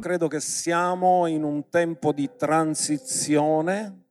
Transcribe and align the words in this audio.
credo 0.00 0.26
che 0.26 0.40
siamo 0.40 1.26
in 1.26 1.44
un 1.44 1.68
tempo 1.68 2.10
di 2.10 2.28
transizione 2.36 4.06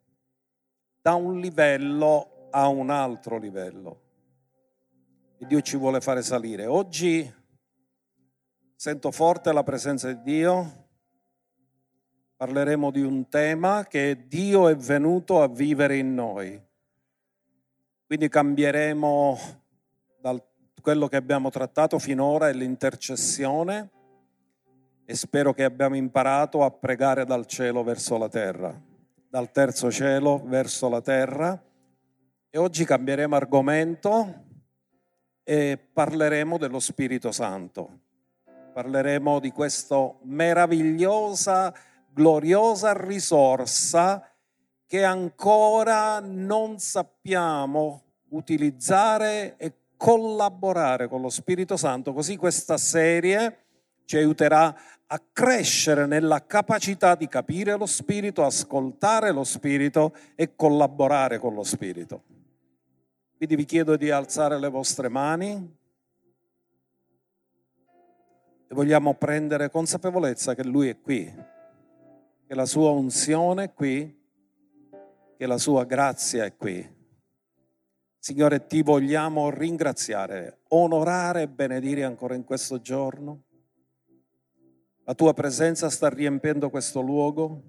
da 1.01 1.15
un 1.15 1.39
livello 1.39 2.47
a 2.51 2.67
un 2.67 2.89
altro 2.89 3.37
livello. 3.37 4.01
E 5.37 5.45
Dio 5.45 5.61
ci 5.61 5.75
vuole 5.75 5.99
fare 5.99 6.21
salire. 6.21 6.65
Oggi 6.65 7.29
sento 8.75 9.11
forte 9.11 9.51
la 9.51 9.63
presenza 9.63 10.11
di 10.13 10.21
Dio. 10.21 10.87
Parleremo 12.37 12.91
di 12.91 13.01
un 13.01 13.27
tema 13.27 13.85
che 13.85 14.27
Dio 14.27 14.69
è 14.69 14.75
venuto 14.75 15.41
a 15.41 15.49
vivere 15.49 15.97
in 15.97 16.13
noi. 16.13 16.61
Quindi 18.05 18.29
cambieremo 18.29 19.37
da 20.21 20.41
quello 20.81 21.07
che 21.07 21.17
abbiamo 21.17 21.49
trattato 21.49 21.99
finora 21.99 22.47
è 22.47 22.53
l'intercessione 22.53 23.97
e 25.09 25.15
spero 25.15 25.55
che 25.55 25.63
abbiamo 25.63 25.95
imparato 25.95 26.63
a 26.63 26.69
pregare 26.69 27.25
dal 27.25 27.47
cielo 27.47 27.81
verso 27.81 28.15
la 28.19 28.29
terra, 28.29 28.79
dal 29.27 29.51
terzo 29.51 29.91
cielo 29.91 30.39
verso 30.45 30.87
la 30.87 31.01
terra. 31.01 31.59
E 32.47 32.57
oggi 32.59 32.85
cambieremo 32.85 33.35
argomento 33.35 34.45
e 35.43 35.79
parleremo 35.91 36.59
dello 36.59 36.79
Spirito 36.79 37.31
Santo. 37.31 38.01
Parleremo 38.71 39.39
di 39.39 39.49
questa 39.49 39.97
meravigliosa, 40.25 41.73
gloriosa 42.13 42.93
risorsa 42.93 44.31
che 44.85 45.03
ancora 45.03 46.19
non 46.19 46.77
sappiamo 46.77 48.03
utilizzare 48.29 49.57
e 49.57 49.73
collaborare 49.97 51.07
con 51.07 51.19
lo 51.19 51.29
Spirito 51.29 51.77
Santo. 51.77 52.13
Così 52.13 52.37
questa 52.37 52.77
serie 52.77 53.63
ci 54.05 54.17
aiuterà 54.17 54.75
a 55.11 55.19
crescere 55.33 56.05
nella 56.05 56.45
capacità 56.45 57.15
di 57.15 57.27
capire 57.27 57.75
lo 57.75 57.87
Spirito, 57.87 58.43
ascoltare 58.43 59.31
lo 59.31 59.43
Spirito 59.43 60.13
e 60.35 60.55
collaborare 60.55 61.39
con 61.39 61.55
lo 61.55 61.63
Spirito. 61.63 62.23
Quindi 63.35 63.55
vi 63.55 63.65
chiedo 63.65 63.95
di 63.95 64.11
alzare 64.11 64.59
le 64.59 64.69
vostre 64.69 65.09
mani 65.09 65.77
e 68.67 68.75
vogliamo 68.75 69.15
prendere 69.15 69.71
consapevolezza 69.71 70.53
che 70.53 70.63
Lui 70.63 70.89
è 70.89 70.99
qui, 70.99 71.33
che 72.45 72.53
la 72.53 72.65
sua 72.65 72.91
unzione 72.91 73.63
è 73.63 73.73
qui, 73.73 74.15
che 75.37 75.45
la 75.47 75.57
sua 75.57 75.85
grazia 75.85 76.45
è 76.45 76.55
qui. 76.55 76.97
Signore, 78.19 78.67
ti 78.67 78.83
vogliamo 78.83 79.49
ringraziare, 79.49 80.59
onorare 80.67 81.43
e 81.43 81.47
benedire 81.47 82.03
ancora 82.03 82.35
in 82.35 82.43
questo 82.43 82.79
giorno 82.79 83.45
la 85.09 85.15
tua 85.15 85.33
presenza 85.33 85.89
sta 85.89 86.07
riempiendo 86.07 86.69
questo 86.69 87.01
luogo 87.01 87.63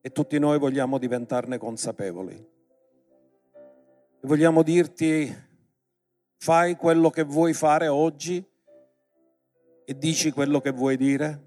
e 0.00 0.10
tutti 0.10 0.38
noi 0.38 0.58
vogliamo 0.58 0.96
diventarne 0.96 1.58
consapevoli. 1.58 2.34
E 3.52 4.26
vogliamo 4.26 4.62
dirti, 4.62 5.30
fai 6.38 6.76
quello 6.76 7.10
che 7.10 7.24
vuoi 7.24 7.52
fare 7.52 7.88
oggi 7.88 8.42
e 9.84 9.98
dici 9.98 10.32
quello 10.32 10.62
che 10.62 10.70
vuoi 10.70 10.96
dire 10.96 11.42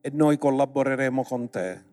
e 0.00 0.10
noi 0.14 0.36
collaboreremo 0.36 1.22
con 1.22 1.48
te. 1.48 1.84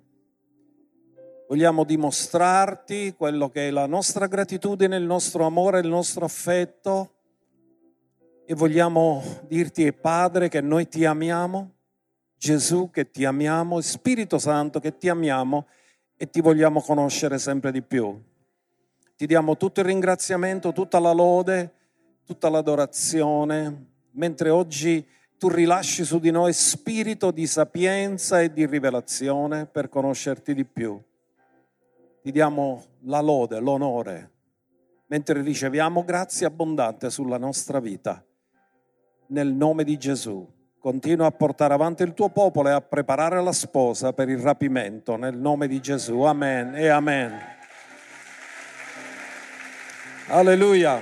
Vogliamo 1.47 1.83
dimostrarti 1.83 3.13
quello 3.15 3.49
che 3.51 3.67
è 3.67 3.69
la 3.69 3.85
nostra 3.85 4.25
gratitudine, 4.25 4.97
il 4.97 5.05
nostro 5.05 5.45
amore, 5.45 5.81
il 5.81 5.87
nostro 5.87 6.25
affetto 6.25 7.16
e 8.49 8.55
vogliamo 8.55 9.21
dirti, 9.45 9.91
Padre, 9.91 10.47
che 10.47 10.61
noi 10.61 10.87
ti 10.87 11.03
amiamo, 11.03 11.73
Gesù 12.37 12.89
che 12.89 13.11
ti 13.11 13.25
amiamo, 13.25 13.81
Spirito 13.81 14.39
Santo 14.39 14.79
che 14.79 14.95
ti 14.95 15.09
amiamo 15.09 15.67
e 16.15 16.29
ti 16.29 16.39
vogliamo 16.39 16.79
conoscere 16.79 17.39
sempre 17.39 17.73
di 17.73 17.81
più. 17.81 18.17
Ti 19.17 19.25
diamo 19.25 19.57
tutto 19.57 19.81
il 19.81 19.87
ringraziamento, 19.87 20.71
tutta 20.71 20.97
la 20.97 21.11
lode, 21.11 21.73
tutta 22.23 22.47
l'adorazione, 22.47 23.87
mentre 24.11 24.49
oggi 24.49 25.05
tu 25.37 25.49
rilasci 25.49 26.05
su 26.05 26.17
di 26.17 26.31
noi 26.31 26.53
spirito 26.53 27.31
di 27.31 27.45
sapienza 27.47 28.39
e 28.39 28.53
di 28.53 28.65
rivelazione 28.65 29.65
per 29.65 29.89
conoscerti 29.89 30.53
di 30.53 30.63
più. 30.63 30.97
Ti 32.21 32.31
diamo 32.31 32.85
la 33.01 33.19
lode, 33.19 33.59
l'onore, 33.59 34.31
mentre 35.07 35.41
riceviamo 35.41 36.05
grazie 36.05 36.45
abbondante 36.45 37.09
sulla 37.09 37.37
nostra 37.37 37.81
vita 37.81 38.21
nel 39.29 39.53
nome 39.53 39.83
di 39.83 39.97
Gesù. 39.97 40.55
Continua 40.79 41.25
a 41.25 41.31
portare 41.31 41.73
avanti 41.73 42.03
il 42.03 42.13
tuo 42.13 42.29
popolo 42.29 42.69
e 42.69 42.71
a 42.71 42.81
preparare 42.81 43.41
la 43.41 43.51
sposa 43.51 44.13
per 44.13 44.29
il 44.29 44.39
rapimento 44.39 45.15
nel 45.17 45.37
nome 45.37 45.67
di 45.67 45.81
Gesù. 45.81 46.21
Amen 46.21 46.75
e 46.75 46.87
amen. 46.87 47.55
Alleluia. 50.29 51.01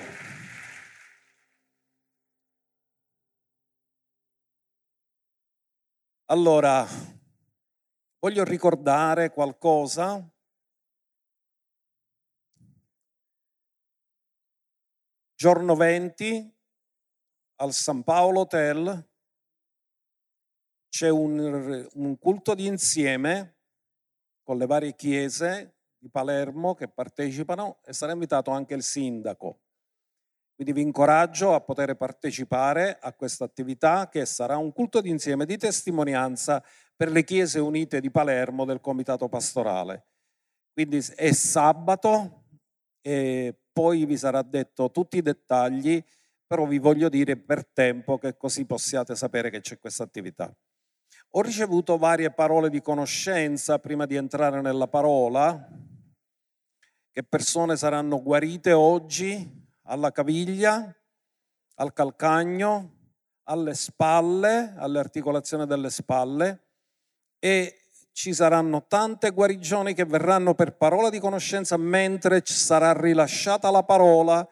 Allora, 6.27 6.85
voglio 8.19 8.43
ricordare 8.43 9.29
qualcosa. 9.29 10.27
Giorno 15.35 15.75
20 15.75 16.54
al 17.57 17.73
San 17.73 18.03
Paolo 18.03 18.41
Hotel 18.41 19.07
c'è 20.89 21.09
un, 21.09 21.87
un 21.93 22.17
culto 22.17 22.53
di 22.53 22.65
insieme 22.65 23.57
con 24.43 24.57
le 24.57 24.65
varie 24.65 24.95
chiese 24.95 25.75
di 25.97 26.09
Palermo 26.09 26.73
che 26.73 26.87
partecipano 26.87 27.79
e 27.83 27.93
sarà 27.93 28.11
invitato 28.11 28.51
anche 28.51 28.75
il 28.75 28.83
sindaco. 28.83 29.61
Quindi 30.55 30.71
vi 30.71 30.81
incoraggio 30.81 31.53
a 31.53 31.59
poter 31.59 31.95
partecipare 31.95 32.97
a 33.01 33.11
questa 33.13 33.43
attività 33.43 34.07
che 34.07 34.25
sarà 34.25 34.55
un 34.55 34.71
culto 34.71 35.01
di 35.01 35.09
insieme 35.09 35.45
di 35.45 35.57
testimonianza 35.57 36.63
per 36.95 37.11
le 37.11 37.25
chiese 37.25 37.59
unite 37.59 37.99
di 37.99 38.09
Palermo 38.09 38.63
del 38.63 38.79
comitato 38.79 39.27
pastorale. 39.27 40.05
Quindi 40.71 41.05
è 41.15 41.33
sabato 41.33 42.43
e 43.01 43.53
poi 43.73 44.05
vi 44.05 44.15
sarà 44.15 44.41
detto 44.43 44.91
tutti 44.91 45.17
i 45.17 45.21
dettagli 45.21 46.01
però 46.47 46.65
vi 46.65 46.79
voglio 46.79 47.09
dire 47.09 47.37
per 47.37 47.65
tempo 47.65 48.17
che 48.17 48.37
così 48.37 48.65
possiate 48.65 49.15
sapere 49.15 49.49
che 49.49 49.61
c'è 49.61 49.79
questa 49.79 50.03
attività. 50.03 50.53
Ho 51.31 51.41
ricevuto 51.41 51.97
varie 51.97 52.31
parole 52.31 52.69
di 52.69 52.81
conoscenza 52.81 53.79
prima 53.79 54.05
di 54.05 54.15
entrare 54.15 54.61
nella 54.61 54.87
parola, 54.87 55.67
che 57.11 57.23
persone 57.23 57.75
saranno 57.75 58.21
guarite 58.21 58.71
oggi 58.71 59.63
alla 59.83 60.11
caviglia, 60.11 60.95
al 61.75 61.93
calcagno, 61.93 62.91
alle 63.43 63.73
spalle, 63.73 64.73
alle 64.77 64.99
articolazioni 64.99 65.65
delle 65.65 65.89
spalle 65.89 66.63
e 67.39 67.81
ci 68.11 68.33
saranno 68.33 68.85
tante 68.87 69.31
guarigioni 69.31 69.93
che 69.93 70.05
verranno 70.05 70.55
per 70.55 70.77
parola 70.77 71.09
di 71.09 71.19
conoscenza 71.19 71.75
mentre 71.77 72.41
sarà 72.45 72.93
rilasciata 72.93 73.69
la 73.69 73.83
parola 73.83 74.47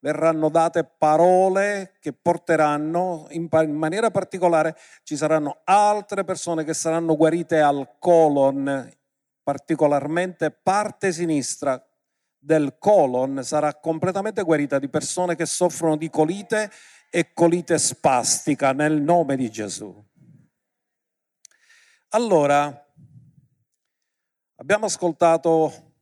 verranno 0.00 0.48
date 0.48 0.84
parole 0.84 1.92
che 2.00 2.12
porteranno, 2.12 3.26
in, 3.30 3.48
maniera 3.50 4.10
particolare 4.10 4.76
ci 5.02 5.16
saranno 5.16 5.60
altre 5.64 6.24
persone 6.24 6.64
che 6.64 6.74
saranno 6.74 7.16
guarite 7.16 7.60
al 7.60 7.96
colon, 7.98 8.90
particolarmente 9.42 10.50
parte 10.50 11.12
sinistra 11.12 11.82
del 12.42 12.78
colon 12.78 13.44
sarà 13.44 13.74
completamente 13.74 14.42
guarita 14.42 14.78
di 14.78 14.88
persone 14.88 15.36
che 15.36 15.44
soffrono 15.44 15.96
di 15.96 16.08
colite 16.08 16.70
e 17.10 17.32
colite 17.34 17.78
spastica 17.78 18.72
nel 18.72 19.02
nome 19.02 19.36
di 19.36 19.50
Gesù. 19.50 19.94
Allora, 22.10 22.86
abbiamo 24.56 24.86
ascoltato 24.86 25.92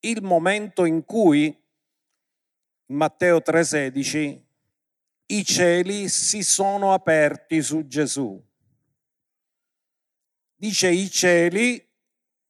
il 0.00 0.22
momento 0.22 0.84
in 0.84 1.04
cui 1.04 1.64
Matteo 2.86 3.40
3:16, 3.40 4.44
i 5.26 5.44
cieli 5.44 6.08
si 6.08 6.42
sono 6.42 6.92
aperti 6.92 7.62
su 7.62 7.86
Gesù. 7.86 8.40
Dice 10.54 10.88
i 10.88 11.10
cieli 11.10 11.84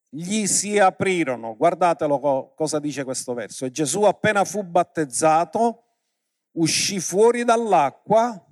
gli 0.08 0.46
si 0.46 0.78
aprirono. 0.78 1.56
Guardatelo 1.56 2.52
cosa 2.54 2.78
dice 2.78 3.04
questo 3.04 3.34
verso. 3.34 3.64
E 3.64 3.70
Gesù 3.70 4.02
appena 4.02 4.44
fu 4.44 4.62
battezzato 4.62 5.84
uscì 6.52 7.00
fuori 7.00 7.44
dall'acqua 7.44 8.42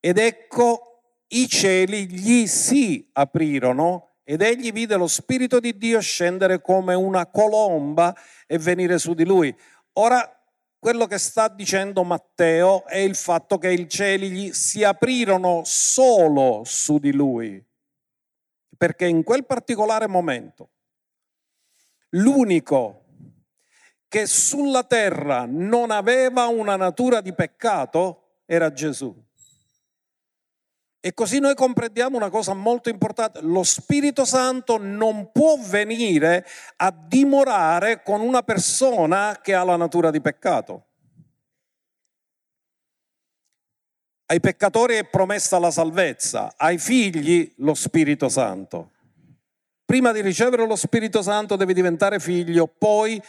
ed 0.00 0.18
ecco 0.18 1.02
i 1.28 1.48
cieli 1.48 2.06
gli 2.08 2.46
si 2.46 3.08
aprirono 3.12 4.16
ed 4.24 4.42
egli 4.42 4.72
vide 4.72 4.96
lo 4.96 5.06
Spirito 5.06 5.58
di 5.58 5.76
Dio 5.76 6.00
scendere 6.00 6.60
come 6.60 6.94
una 6.94 7.26
colomba 7.26 8.14
e 8.46 8.58
venire 8.58 8.98
su 8.98 9.14
di 9.14 9.24
lui. 9.24 9.54
Ora 9.94 10.41
quello 10.82 11.06
che 11.06 11.18
sta 11.18 11.46
dicendo 11.46 12.02
Matteo 12.02 12.84
è 12.86 12.96
il 12.96 13.14
fatto 13.14 13.56
che 13.56 13.70
i 13.70 13.88
cieli 13.88 14.52
si 14.52 14.82
aprirono 14.82 15.62
solo 15.64 16.62
su 16.64 16.98
di 16.98 17.12
lui, 17.12 17.64
perché 18.76 19.06
in 19.06 19.22
quel 19.22 19.46
particolare 19.46 20.08
momento 20.08 20.70
l'unico 22.08 23.04
che 24.08 24.26
sulla 24.26 24.82
terra 24.82 25.46
non 25.46 25.92
aveva 25.92 26.46
una 26.46 26.74
natura 26.74 27.20
di 27.20 27.32
peccato 27.32 28.40
era 28.44 28.72
Gesù. 28.72 29.14
E 31.04 31.14
così 31.14 31.40
noi 31.40 31.56
comprendiamo 31.56 32.16
una 32.16 32.30
cosa 32.30 32.54
molto 32.54 32.88
importante, 32.88 33.40
lo 33.42 33.64
Spirito 33.64 34.24
Santo 34.24 34.78
non 34.78 35.32
può 35.32 35.56
venire 35.58 36.46
a 36.76 36.92
dimorare 36.92 38.04
con 38.04 38.20
una 38.20 38.44
persona 38.44 39.40
che 39.42 39.52
ha 39.52 39.64
la 39.64 39.74
natura 39.74 40.12
di 40.12 40.20
peccato. 40.20 40.86
Ai 44.26 44.38
peccatori 44.38 44.94
è 44.94 45.04
promessa 45.04 45.58
la 45.58 45.72
salvezza, 45.72 46.54
ai 46.56 46.78
figli 46.78 47.52
lo 47.56 47.74
Spirito 47.74 48.28
Santo. 48.28 48.92
Prima 49.84 50.12
di 50.12 50.20
ricevere 50.20 50.64
lo 50.68 50.76
Spirito 50.76 51.20
Santo 51.20 51.56
devi 51.56 51.74
diventare 51.74 52.20
figlio, 52.20 52.68
poi 52.68 53.20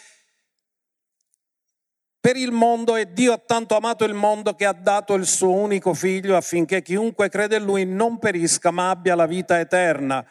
per 2.23 2.37
il 2.37 2.51
mondo 2.51 2.95
e 2.95 3.11
Dio 3.11 3.33
ha 3.33 3.37
tanto 3.37 3.75
amato 3.75 4.05
il 4.05 4.13
mondo 4.13 4.55
che 4.55 4.63
ha 4.63 4.71
dato 4.71 5.13
il 5.13 5.25
suo 5.25 5.51
unico 5.51 5.93
figlio 5.93 6.37
affinché 6.37 6.81
chiunque 6.81 7.27
crede 7.27 7.57
in 7.57 7.65
lui 7.65 7.83
non 7.85 8.17
perisca 8.17 8.71
ma 8.71 8.91
abbia 8.91 9.13
la 9.13 9.25
vita 9.25 9.59
eterna. 9.59 10.25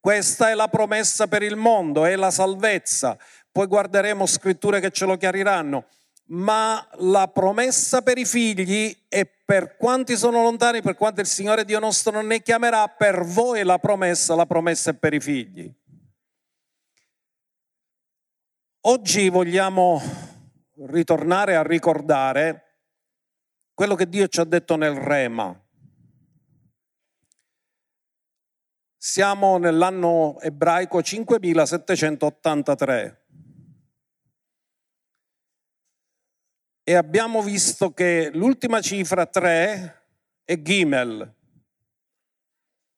Questa 0.00 0.50
è 0.50 0.54
la 0.54 0.66
promessa 0.66 1.28
per 1.28 1.44
il 1.44 1.54
mondo, 1.54 2.04
è 2.04 2.16
la 2.16 2.32
salvezza. 2.32 3.16
Poi 3.52 3.68
guarderemo 3.68 4.26
scritture 4.26 4.80
che 4.80 4.90
ce 4.90 5.04
lo 5.04 5.16
chiariranno. 5.16 5.86
Ma 6.30 6.84
la 6.94 7.28
promessa 7.28 8.02
per 8.02 8.18
i 8.18 8.24
figli 8.24 8.92
e 9.08 9.30
per 9.44 9.76
quanti 9.76 10.16
sono 10.16 10.42
lontani, 10.42 10.82
per 10.82 10.96
quanto 10.96 11.20
il 11.20 11.28
Signore 11.28 11.64
Dio 11.64 11.78
nostro 11.78 12.10
non 12.10 12.26
ne 12.26 12.42
chiamerà, 12.42 12.88
per 12.88 13.24
voi 13.24 13.62
la 13.62 13.78
promessa, 13.78 14.34
la 14.34 14.46
promessa 14.46 14.90
è 14.90 14.94
per 14.94 15.14
i 15.14 15.20
figli. 15.20 15.72
Oggi 18.80 19.28
vogliamo 19.28 20.02
ritornare 20.86 21.56
a 21.56 21.62
ricordare 21.62 22.64
quello 23.74 23.94
che 23.94 24.08
Dio 24.08 24.28
ci 24.28 24.40
ha 24.40 24.44
detto 24.44 24.76
nel 24.76 24.94
Rema. 24.94 25.54
Siamo 28.96 29.56
nell'anno 29.56 30.38
ebraico 30.40 31.02
5783 31.02 33.24
e 36.82 36.94
abbiamo 36.94 37.40
visto 37.40 37.92
che 37.92 38.30
l'ultima 38.34 38.82
cifra 38.82 39.24
3 39.24 40.08
è 40.44 40.60
Gimel, 40.60 41.34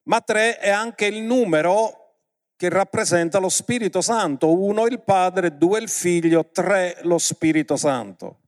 ma 0.04 0.20
3 0.20 0.58
è 0.58 0.70
anche 0.70 1.06
il 1.06 1.22
numero 1.22 2.01
che 2.62 2.68
rappresenta 2.68 3.40
lo 3.40 3.48
Spirito 3.48 4.00
Santo, 4.00 4.56
uno 4.56 4.86
il 4.86 5.02
Padre, 5.02 5.56
due 5.56 5.80
il 5.80 5.88
Figlio, 5.88 6.50
tre 6.52 6.96
lo 7.02 7.18
Spirito 7.18 7.74
Santo. 7.74 8.38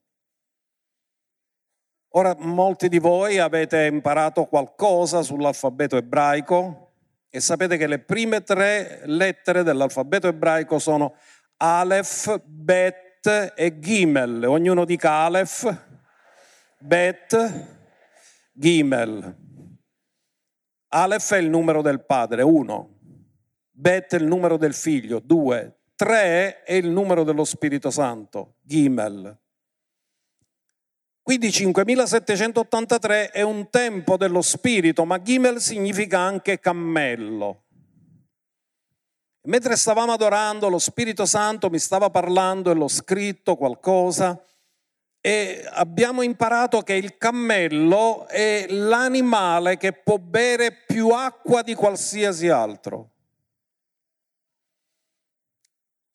Ora 2.11 2.37
molti 2.38 2.88
di 2.88 3.00
voi 3.00 3.40
avete 3.40 3.87
imparato 3.87 4.44
qualcosa 4.44 5.22
sull'alfabeto 5.22 5.96
ebraico 5.96 6.93
e 7.28 7.40
sapete 7.40 7.76
che 7.76 7.88
le 7.88 7.99
prime 7.99 8.44
tre 8.44 9.00
lettere 9.06 9.64
dell'alfabeto 9.64 10.28
ebraico 10.28 10.78
sono 10.78 11.17
Aleph, 11.56 12.40
Bet 12.44 13.52
e 13.56 13.81
Gimel. 13.81 14.44
Ognuno 14.44 14.84
dica 14.84 15.10
Aleph, 15.10 15.76
Bet, 16.78 17.67
Gimel. 18.52 19.37
Aleph 20.90 21.32
è 21.32 21.38
il 21.38 21.50
numero 21.50 21.82
del 21.82 22.05
padre, 22.05 22.43
uno. 22.43 22.94
Bet 23.76 24.14
è 24.14 24.18
il 24.18 24.24
numero 24.24 24.56
del 24.56 24.72
figlio, 24.72 25.18
due. 25.18 25.78
Tre 25.96 26.62
è 26.62 26.74
il 26.74 26.88
numero 26.88 27.24
dello 27.24 27.44
Spirito 27.44 27.90
Santo, 27.90 28.54
Gimel. 28.62 29.36
Quindi 31.20 31.50
5783 31.50 33.30
è 33.30 33.42
un 33.42 33.68
tempo 33.70 34.16
dello 34.16 34.42
Spirito, 34.42 35.04
ma 35.04 35.20
Gimel 35.20 35.60
significa 35.60 36.20
anche 36.20 36.60
cammello. 36.60 37.64
Mentre 39.46 39.74
stavamo 39.74 40.12
adorando, 40.12 40.68
lo 40.68 40.78
Spirito 40.78 41.26
Santo 41.26 41.68
mi 41.68 41.80
stava 41.80 42.10
parlando 42.10 42.70
e 42.70 42.74
l'ho 42.74 42.88
scritto 42.88 43.56
qualcosa 43.56 44.40
e 45.20 45.66
abbiamo 45.72 46.22
imparato 46.22 46.82
che 46.82 46.92
il 46.92 47.16
cammello 47.16 48.28
è 48.28 48.66
l'animale 48.68 49.78
che 49.78 49.92
può 49.92 50.18
bere 50.18 50.84
più 50.86 51.08
acqua 51.08 51.62
di 51.62 51.74
qualsiasi 51.74 52.48
altro. 52.48 53.13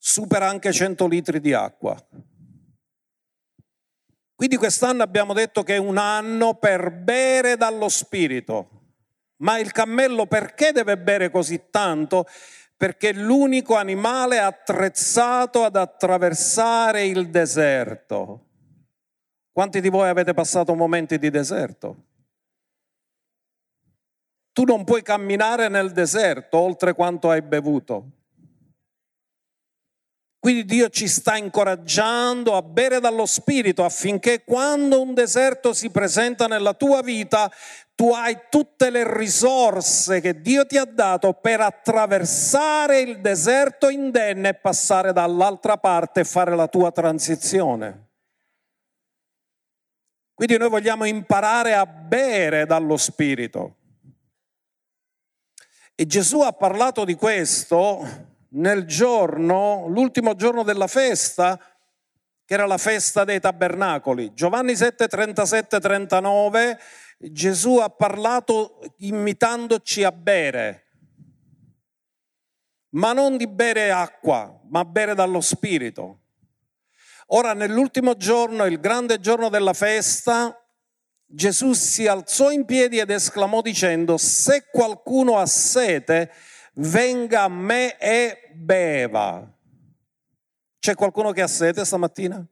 Supera 0.02 0.48
anche 0.48 0.72
100 0.72 1.06
litri 1.06 1.40
di 1.40 1.52
acqua. 1.52 1.94
Quindi 4.34 4.56
quest'anno 4.56 5.02
abbiamo 5.02 5.34
detto 5.34 5.62
che 5.62 5.74
è 5.74 5.78
un 5.78 5.98
anno 5.98 6.54
per 6.54 6.90
bere 6.90 7.58
dallo 7.58 7.90
Spirito. 7.90 8.78
Ma 9.42 9.58
il 9.58 9.70
cammello 9.70 10.24
perché 10.26 10.72
deve 10.72 10.96
bere 10.96 11.30
così 11.30 11.64
tanto? 11.68 12.26
Perché 12.74 13.10
è 13.10 13.12
l'unico 13.12 13.76
animale 13.76 14.38
attrezzato 14.38 15.62
ad 15.64 15.76
attraversare 15.76 17.04
il 17.04 17.28
deserto. 17.28 18.46
Quanti 19.52 19.82
di 19.82 19.90
voi 19.90 20.08
avete 20.08 20.32
passato 20.32 20.74
momenti 20.74 21.18
di 21.18 21.28
deserto? 21.28 22.04
Tu 24.52 24.64
non 24.64 24.84
puoi 24.84 25.02
camminare 25.02 25.68
nel 25.68 25.92
deserto 25.92 26.56
oltre 26.56 26.94
quanto 26.94 27.28
hai 27.28 27.42
bevuto. 27.42 28.19
Quindi 30.40 30.64
Dio 30.64 30.88
ci 30.88 31.06
sta 31.06 31.36
incoraggiando 31.36 32.56
a 32.56 32.62
bere 32.62 32.98
dallo 32.98 33.26
Spirito 33.26 33.84
affinché 33.84 34.42
quando 34.42 35.02
un 35.02 35.12
deserto 35.12 35.74
si 35.74 35.90
presenta 35.90 36.46
nella 36.46 36.72
tua 36.72 37.02
vita, 37.02 37.52
tu 37.94 38.10
hai 38.14 38.44
tutte 38.48 38.88
le 38.88 39.18
risorse 39.18 40.22
che 40.22 40.40
Dio 40.40 40.64
ti 40.64 40.78
ha 40.78 40.86
dato 40.86 41.34
per 41.34 41.60
attraversare 41.60 43.00
il 43.00 43.20
deserto 43.20 43.90
indenne 43.90 44.48
e 44.48 44.54
passare 44.54 45.12
dall'altra 45.12 45.76
parte 45.76 46.20
e 46.20 46.24
fare 46.24 46.56
la 46.56 46.68
tua 46.68 46.90
transizione. 46.90 48.08
Quindi 50.32 50.56
noi 50.56 50.70
vogliamo 50.70 51.04
imparare 51.04 51.74
a 51.74 51.84
bere 51.84 52.64
dallo 52.64 52.96
Spirito. 52.96 53.76
E 55.94 56.06
Gesù 56.06 56.40
ha 56.40 56.52
parlato 56.52 57.04
di 57.04 57.14
questo 57.14 58.28
nel 58.50 58.84
giorno, 58.86 59.86
l'ultimo 59.88 60.34
giorno 60.34 60.62
della 60.62 60.86
festa, 60.86 61.58
che 62.44 62.54
era 62.54 62.66
la 62.66 62.78
festa 62.78 63.24
dei 63.24 63.38
tabernacoli. 63.38 64.32
Giovanni 64.34 64.74
7, 64.74 65.06
37, 65.06 65.78
39, 65.78 66.78
Gesù 67.18 67.76
ha 67.76 67.88
parlato 67.90 68.80
imitandoci 68.98 70.02
a 70.02 70.10
bere, 70.10 70.86
ma 72.90 73.12
non 73.12 73.36
di 73.36 73.46
bere 73.46 73.92
acqua, 73.92 74.60
ma 74.68 74.84
bere 74.84 75.14
dallo 75.14 75.40
Spirito. 75.40 76.18
Ora, 77.32 77.52
nell'ultimo 77.52 78.16
giorno, 78.16 78.64
il 78.64 78.80
grande 78.80 79.20
giorno 79.20 79.48
della 79.48 79.74
festa, 79.74 80.56
Gesù 81.24 81.74
si 81.74 82.08
alzò 82.08 82.50
in 82.50 82.64
piedi 82.64 82.98
ed 82.98 83.10
esclamò 83.10 83.60
dicendo, 83.60 84.16
se 84.16 84.66
qualcuno 84.68 85.38
ha 85.38 85.46
sete, 85.46 86.32
venga 86.74 87.42
a 87.42 87.48
me 87.48 87.98
e 87.98 88.50
beva. 88.54 89.46
C'è 90.78 90.94
qualcuno 90.94 91.32
che 91.32 91.42
ha 91.42 91.46
sete 91.46 91.84
stamattina? 91.84 92.44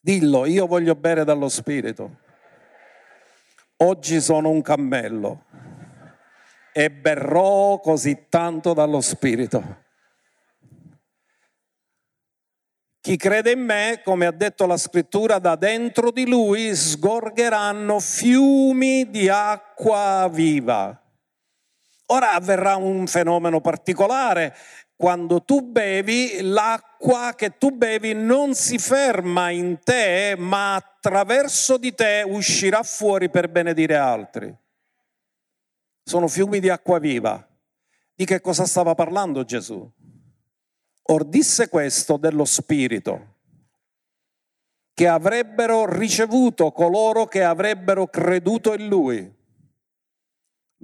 Dillo, 0.00 0.46
io 0.46 0.66
voglio 0.66 0.94
bere 0.96 1.24
dallo 1.24 1.48
Spirito. 1.48 2.18
Oggi 3.76 4.20
sono 4.20 4.50
un 4.50 4.62
cammello 4.62 5.44
e 6.72 6.90
berrò 6.90 7.78
così 7.78 8.26
tanto 8.28 8.72
dallo 8.72 9.00
Spirito. 9.00 9.80
Chi 13.00 13.16
crede 13.16 13.50
in 13.50 13.60
me, 13.60 14.00
come 14.04 14.26
ha 14.26 14.30
detto 14.30 14.64
la 14.64 14.76
scrittura, 14.76 15.40
da 15.40 15.56
dentro 15.56 16.12
di 16.12 16.24
lui 16.24 16.74
sgorgeranno 16.74 17.98
fiumi 17.98 19.10
di 19.10 19.28
acqua 19.28 20.28
viva. 20.30 21.01
Ora 22.12 22.32
avverrà 22.32 22.76
un 22.76 23.06
fenomeno 23.06 23.62
particolare. 23.62 24.54
Quando 24.94 25.42
tu 25.42 25.62
bevi, 25.62 26.42
l'acqua 26.42 27.32
che 27.34 27.56
tu 27.56 27.70
bevi 27.70 28.12
non 28.12 28.54
si 28.54 28.76
ferma 28.76 29.48
in 29.48 29.78
te, 29.82 30.34
ma 30.36 30.74
attraverso 30.74 31.78
di 31.78 31.94
te 31.94 32.22
uscirà 32.26 32.82
fuori 32.82 33.30
per 33.30 33.48
benedire 33.48 33.96
altri. 33.96 34.54
Sono 36.04 36.28
fiumi 36.28 36.60
di 36.60 36.68
acqua 36.68 36.98
viva. 36.98 37.48
Di 38.14 38.26
che 38.26 38.42
cosa 38.42 38.66
stava 38.66 38.94
parlando 38.94 39.42
Gesù? 39.44 39.90
Or 41.04 41.24
disse 41.24 41.68
questo 41.68 42.18
dello 42.18 42.44
Spirito. 42.44 43.30
che 44.94 45.08
avrebbero 45.08 45.86
ricevuto 45.86 46.70
coloro 46.70 47.24
che 47.24 47.42
avrebbero 47.42 48.06
creduto 48.08 48.74
in 48.74 48.88
lui. 48.88 49.41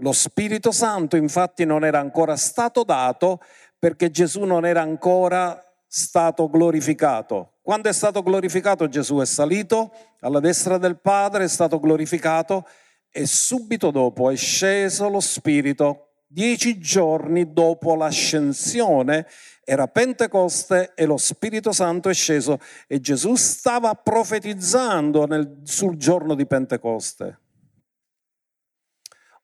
Lo 0.01 0.13
Spirito 0.13 0.71
Santo 0.71 1.17
infatti 1.17 1.65
non 1.65 1.85
era 1.85 1.99
ancora 1.99 2.37
stato 2.37 2.85
dato 2.85 3.41
perché 3.79 4.11
Gesù 4.11 4.45
non 4.45 4.65
era 4.65 4.81
ancora 4.81 5.61
stato 5.89 6.49
glorificato. 6.49 7.55
Quando 7.63 7.89
è 7.89 7.93
stato 7.93 8.23
glorificato 8.23 8.89
Gesù 8.89 9.19
è 9.19 9.27
salito 9.27 9.93
alla 10.21 10.39
destra 10.39 10.79
del 10.79 11.01
Padre, 11.01 11.45
è 11.45 11.49
stato 11.49 11.81
glorificato 11.81 12.67
e 13.11 13.27
subito 13.27 13.91
dopo 13.91 14.31
è 14.31 14.37
sceso 14.37 15.09
lo 15.09 15.21
Spirito. 15.21 16.11
Dieci 16.29 16.79
giorni 16.79 17.53
dopo 17.53 17.97
l'ascensione 17.97 19.27
era 19.65 19.89
Pentecoste 19.89 20.93
e 20.95 21.07
lo 21.07 21.17
Spirito 21.17 21.73
Santo 21.73 22.09
è 22.09 22.15
sceso 22.15 22.61
e 22.87 23.01
Gesù 23.01 23.35
stava 23.35 23.95
profetizzando 23.95 25.27
nel, 25.27 25.61
sul 25.65 25.97
giorno 25.97 26.35
di 26.35 26.47
Pentecoste. 26.47 27.39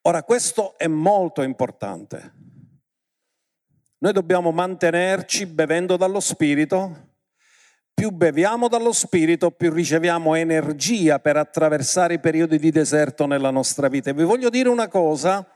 Ora 0.06 0.22
questo 0.22 0.76
è 0.76 0.86
molto 0.86 1.40
importante. 1.40 2.32
Noi 3.98 4.12
dobbiamo 4.12 4.52
mantenerci 4.52 5.46
bevendo 5.46 5.96
dallo 5.96 6.20
Spirito. 6.20 7.12
Più 7.94 8.10
beviamo 8.10 8.68
dallo 8.68 8.92
Spirito, 8.92 9.50
più 9.50 9.72
riceviamo 9.72 10.34
energia 10.34 11.20
per 11.20 11.38
attraversare 11.38 12.14
i 12.14 12.20
periodi 12.20 12.58
di 12.58 12.70
deserto 12.70 13.24
nella 13.24 13.50
nostra 13.50 13.88
vita. 13.88 14.10
E 14.10 14.12
vi 14.14 14.24
voglio 14.24 14.50
dire 14.50 14.68
una 14.68 14.88
cosa, 14.88 15.46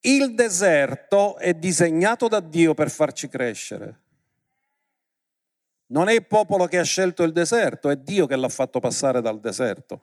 il 0.00 0.32
deserto 0.32 1.36
è 1.38 1.54
disegnato 1.54 2.28
da 2.28 2.38
Dio 2.38 2.74
per 2.74 2.90
farci 2.90 3.28
crescere. 3.28 4.02
Non 5.86 6.08
è 6.08 6.12
il 6.12 6.26
popolo 6.26 6.66
che 6.66 6.78
ha 6.78 6.84
scelto 6.84 7.24
il 7.24 7.32
deserto, 7.32 7.88
è 7.90 7.96
Dio 7.96 8.26
che 8.26 8.36
l'ha 8.36 8.48
fatto 8.48 8.78
passare 8.78 9.20
dal 9.20 9.40
deserto. 9.40 10.02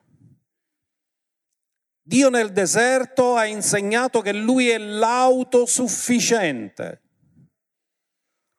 Dio 2.08 2.30
nel 2.30 2.52
deserto 2.52 3.36
ha 3.36 3.46
insegnato 3.46 4.22
che 4.22 4.32
lui 4.32 4.70
è 4.70 4.78
l'autosufficiente 4.78 7.02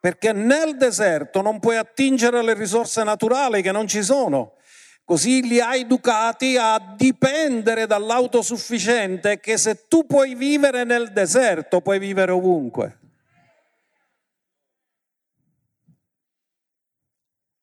perché 0.07 0.33
nel 0.33 0.77
deserto 0.77 1.43
non 1.43 1.61
puoi 1.61 1.77
attingere 1.77 2.39
alle 2.39 2.55
risorse 2.55 3.03
naturali 3.03 3.61
che 3.61 3.73
non 3.73 3.89
ci 3.89 4.05
sono. 4.05 4.55
Così 5.05 5.43
li 5.43 5.61
hai 5.61 5.81
educati 5.81 6.57
a 6.57 6.95
dipendere 6.97 7.87
dall'autosufficiente 7.87 9.41
che 9.41 9.57
se 9.57 9.87
tu 9.89 10.07
puoi 10.07 10.35
vivere 10.35 10.85
nel 10.85 11.13
deserto 11.13 11.81
puoi 11.81 11.99
vivere 11.99 12.33
ovunque. 12.33 12.99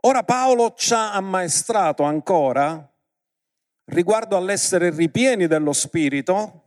Ora 0.02 0.24
Paolo 0.24 0.74
ci 0.76 0.94
ha 0.94 1.14
ammaestrato 1.14 2.04
ancora 2.04 2.93
riguardo 3.86 4.38
all'essere 4.38 4.90
ripieni 4.90 5.48
dello 5.48 5.74
Spirito 5.74 6.62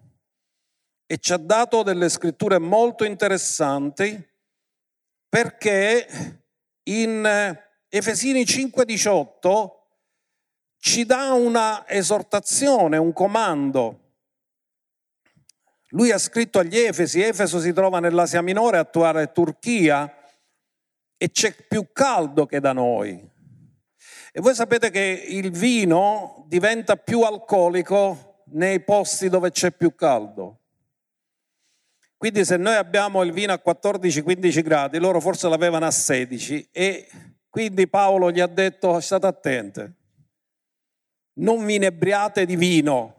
e 1.07 1.19
ci 1.19 1.33
ha 1.33 1.37
dato 1.37 1.83
delle 1.83 2.09
scritture 2.09 2.59
molto 2.59 3.05
interessanti 3.05 4.35
perché 5.29 6.43
in 6.85 7.59
Efesini 7.89 8.45
5:18 8.45 9.71
ci 10.79 11.05
dà 11.05 11.33
una 11.33 11.89
esortazione, 11.89 12.97
un 12.97 13.13
comando. 13.13 14.01
Lui 15.91 16.11
ha 16.11 16.19
scritto 16.19 16.59
agli 16.59 16.77
Efesi, 16.77 17.23
Efeso 17.23 17.61
si 17.61 17.73
trova 17.73 18.01
nell'Asia 18.01 18.43
Minore, 18.43 18.79
attuale 18.79 19.33
Turchia, 19.33 20.13
e 21.17 21.31
c'è 21.31 21.55
più 21.67 21.93
caldo 21.93 22.47
che 22.47 22.61
da 22.61 22.73
noi. 22.73 23.35
E 24.37 24.41
voi 24.43 24.55
sapete 24.55 24.91
che 24.91 25.25
il 25.29 25.51
vino 25.51 26.45
diventa 26.47 26.97
più 26.97 27.23
alcolico 27.23 28.43
nei 28.49 28.81
posti 28.81 29.31
dove 29.31 29.51
c'è 29.51 29.73
più 29.73 29.95
caldo. 29.95 30.61
Quindi 32.19 32.45
se 32.45 32.59
noi 32.59 32.75
abbiamo 32.75 33.23
il 33.23 33.33
vino 33.33 33.55
a 33.55 33.63
14-15 33.65 34.63
gradi, 34.63 34.99
loro 34.99 35.21
forse 35.21 35.49
l'avevano 35.49 35.87
a 35.87 35.91
16 35.91 36.69
e 36.71 37.09
quindi 37.49 37.89
Paolo 37.89 38.31
gli 38.31 38.41
ha 38.41 38.47
detto 38.47 39.01
state 39.01 39.27
attenti, 39.27 39.91
non 41.39 41.65
vi 41.65 41.77
inebriate 41.77 42.45
di 42.45 42.57
vino 42.57 43.15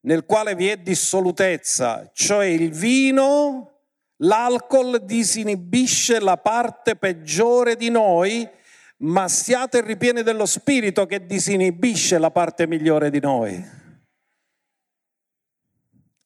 nel 0.00 0.26
quale 0.26 0.54
vi 0.54 0.68
è 0.68 0.76
dissolutezza, 0.76 2.10
cioè 2.12 2.44
il 2.44 2.72
vino, 2.72 3.84
l'alcol 4.16 5.02
disinibisce 5.02 6.20
la 6.20 6.36
parte 6.36 6.94
peggiore 6.94 7.74
di 7.74 7.88
noi, 7.88 8.56
ma 8.98 9.28
siate 9.28 9.80
ripieni 9.82 10.22
dello 10.22 10.46
spirito 10.46 11.06
che 11.06 11.24
disinibisce 11.24 12.18
la 12.18 12.30
parte 12.30 12.66
migliore 12.66 13.10
di 13.10 13.20
noi. 13.20 13.76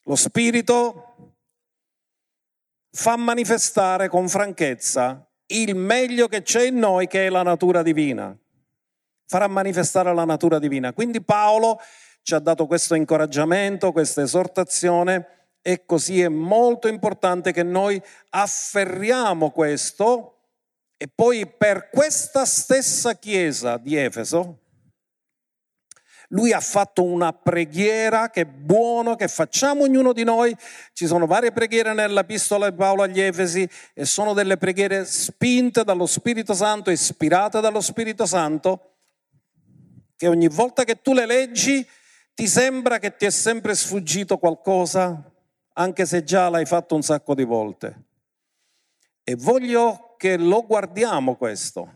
Lo 0.05 0.17
Spirito 0.17 1.35
fa 2.91 3.17
manifestare 3.17 4.09
con 4.09 4.29
franchezza 4.29 5.27
il 5.47 5.77
meglio 5.77 6.29
che 6.29 6.43
c'è 6.43 6.67
in 6.67 6.79
noi, 6.79 7.07
che 7.07 7.27
è 7.27 7.31
la 7.31 7.43
natura 7.43 7.83
divina. 7.83 8.37
Farà 9.27 9.47
manifestare 9.47 10.13
la 10.13 10.25
natura 10.25 10.59
divina. 10.59 10.93
Quindi 10.93 11.23
Paolo 11.23 11.79
ci 12.23 12.35
ha 12.35 12.39
dato 12.39 12.67
questo 12.67 12.95
incoraggiamento, 12.95 13.93
questa 13.93 14.23
esortazione 14.23 15.49
e 15.63 15.85
così 15.87 16.21
è 16.21 16.29
molto 16.29 16.89
importante 16.89 17.53
che 17.53 17.63
noi 17.63 18.03
afferriamo 18.31 19.51
questo 19.51 20.32
e 21.03 21.09
poi 21.13 21.49
per 21.49 21.91
questa 21.91 22.45
stessa 22.45 23.17
chiesa 23.17 23.77
di 23.77 23.97
Efeso, 23.97 24.61
lui 26.29 26.53
ha 26.53 26.61
fatto 26.61 27.03
una 27.03 27.33
preghiera 27.33 28.31
che 28.31 28.43
è 28.43 28.45
buono, 28.45 29.17
che 29.17 29.27
facciamo 29.27 29.83
ognuno 29.83 30.13
di 30.13 30.23
noi. 30.23 30.57
Ci 30.93 31.09
sono 31.09 31.27
varie 31.27 31.51
preghiere 31.51 31.93
nella 31.93 32.23
pistola 32.23 32.71
di 32.71 32.77
Paolo 32.77 33.03
agli 33.03 33.21
Efesi 33.21 33.69
e 33.95 34.05
sono 34.05 34.33
delle 34.33 34.57
preghiere 34.59 35.05
spinte 35.05 35.83
dallo 35.83 36.07
Spirito 36.07 36.55
Santo, 36.55 36.93
ispirate 36.93 37.61
dallo 37.61 37.81
Spirito 37.81 38.25
Santo, 38.25 38.99
che 40.17 40.29
ogni 40.29 40.47
volta 40.47 40.85
che 40.85 41.03
tu 41.03 41.15
le 41.15 41.27
leggi 41.27 41.85
ti 42.33 42.47
sembra 42.47 43.01
che 43.01 43.17
ti 43.17 43.27
è 43.27 43.31
sempre 43.31 43.75
sfuggito 43.75 44.39
qualcosa, 44.39 45.21
anche 45.73 46.07
se 46.07 46.23
già 46.23 46.49
l'hai 46.49 46.65
fatto 46.65 46.95
un 46.95 47.03
sacco 47.03 47.35
di 47.35 47.43
volte. 47.43 48.05
E 49.25 49.35
voglio 49.35 50.12
che 50.23 50.37
lo 50.37 50.65
guardiamo 50.65 51.35
questo. 51.35 51.95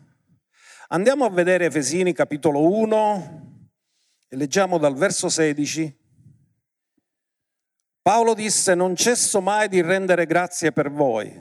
Andiamo 0.88 1.24
a 1.24 1.30
vedere 1.30 1.66
Efesini 1.66 2.12
capitolo 2.12 2.68
1, 2.76 3.68
e 4.26 4.34
leggiamo 4.34 4.78
dal 4.78 4.96
verso 4.96 5.28
16. 5.28 5.96
Paolo 8.02 8.34
disse, 8.34 8.74
non 8.74 8.96
cesso 8.96 9.40
mai 9.40 9.68
di 9.68 9.80
rendere 9.80 10.26
grazie 10.26 10.72
per 10.72 10.90
voi. 10.90 11.40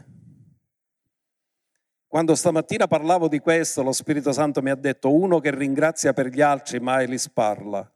Quando 2.05 2.35
stamattina 2.35 2.85
parlavo 2.85 3.27
di 3.27 3.39
questo, 3.39 3.81
lo 3.81 3.91
Spirito 3.91 4.31
Santo 4.31 4.61
mi 4.61 4.69
ha 4.69 4.75
detto, 4.75 5.11
uno 5.11 5.39
che 5.39 5.49
ringrazia 5.49 6.13
per 6.13 6.27
gli 6.27 6.41
altri 6.41 6.79
mai 6.79 7.07
li 7.07 7.17
sparla. 7.17 7.91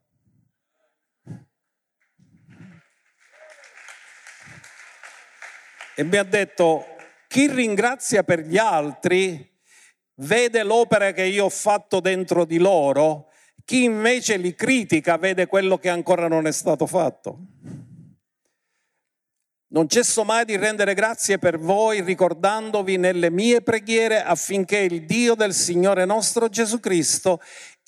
E 5.96 6.04
mi 6.04 6.18
ha 6.18 6.24
detto, 6.24 6.98
chi 7.30 7.48
ringrazia 7.48 8.24
per 8.24 8.40
gli 8.40 8.58
altri 8.58 9.48
vede 10.16 10.64
l'opera 10.64 11.12
che 11.12 11.26
io 11.26 11.46
ho 11.46 11.50
fatto 11.50 12.00
dentro 12.00 12.44
di 12.44 12.58
loro 12.58 13.30
chi 13.64 13.84
invece 13.84 14.38
li 14.38 14.56
critica 14.56 15.18
vede 15.18 15.46
quello 15.46 15.78
che 15.78 15.90
ancora 15.90 16.28
non 16.28 16.48
è 16.48 16.52
stato 16.52 16.88
fatto. 16.88 17.38
Non 19.68 19.88
cesso 19.88 20.24
mai 20.24 20.44
di 20.44 20.58
rendere 20.58 20.96
grazie 20.96 21.38
per 21.38 21.60
voi 21.60 22.02
ricordandovi 22.02 22.98
nelle 22.98 23.30
mie 23.30 23.62
preghiere 23.62 24.24
affinché 24.24 24.80
il 24.80 25.06
Dio 25.06 25.36
del 25.36 25.54
Signore 25.54 26.06
nostro 26.06 26.50
Gesù 26.50 26.80
Cristo, 26.80 27.40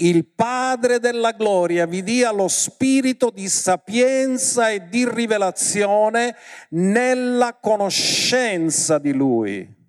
il 0.07 0.25
Padre 0.25 0.99
della 0.99 1.31
gloria, 1.31 1.85
vi 1.85 2.03
dia 2.03 2.31
lo 2.31 2.47
spirito 2.47 3.29
di 3.29 3.47
sapienza 3.47 4.69
e 4.69 4.87
di 4.87 5.07
rivelazione 5.07 6.35
nella 6.69 7.57
conoscenza 7.59 8.97
di 8.97 9.13
Lui 9.13 9.79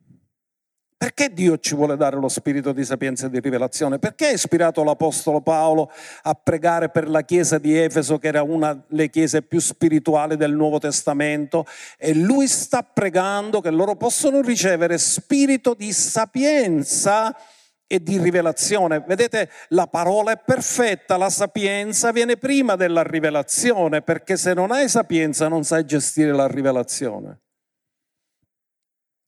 perché 1.03 1.33
Dio 1.33 1.59
ci 1.59 1.75
vuole 1.75 1.97
dare 1.97 2.15
lo 2.15 2.29
spirito 2.29 2.71
di 2.71 2.85
sapienza 2.85 3.27
e 3.27 3.31
di 3.31 3.41
rivelazione? 3.41 3.99
Perché 3.99 4.29
ha 4.29 4.31
ispirato 4.31 4.85
l'Apostolo 4.85 5.41
Paolo 5.41 5.91
a 6.23 6.35
pregare 6.35 6.91
per 6.91 7.09
la 7.09 7.23
chiesa 7.23 7.59
di 7.59 7.77
Efeso, 7.77 8.21
che 8.21 8.29
era 8.29 8.45
una 8.45 8.81
delle 8.87 9.11
chiese 9.11 9.43
più 9.43 9.59
spirituali 9.59 10.37
del 10.37 10.55
Nuovo 10.55 10.79
Testamento, 10.79 11.67
e 11.99 12.15
lui 12.15 12.47
sta 12.47 12.85
pregando 12.85 13.61
che 13.61 13.71
loro 13.71 13.97
possano 13.97 14.43
ricevere 14.43 14.97
spirito 14.97 15.75
di 15.75 15.93
sapienza 15.93 17.35
e 17.35 17.62
di 18.01 18.19
rivelazione. 18.19 19.01
Vedete, 19.07 19.51
la 19.69 19.87
parola 19.87 20.33
è 20.33 20.41
perfetta, 20.45 21.17
la 21.17 21.31
sapienza 21.31 22.13
viene 22.13 22.37
prima 22.37 22.77
della 22.77 23.03
rivelazione, 23.03 24.03
perché 24.03 24.37
se 24.37 24.55
non 24.55 24.71
hai 24.71 24.89
sapienza 24.89 25.49
non 25.49 25.65
sai 25.65 25.85
gestire 25.85 26.33
la 26.33 26.47
rivelazione. 26.47 27.41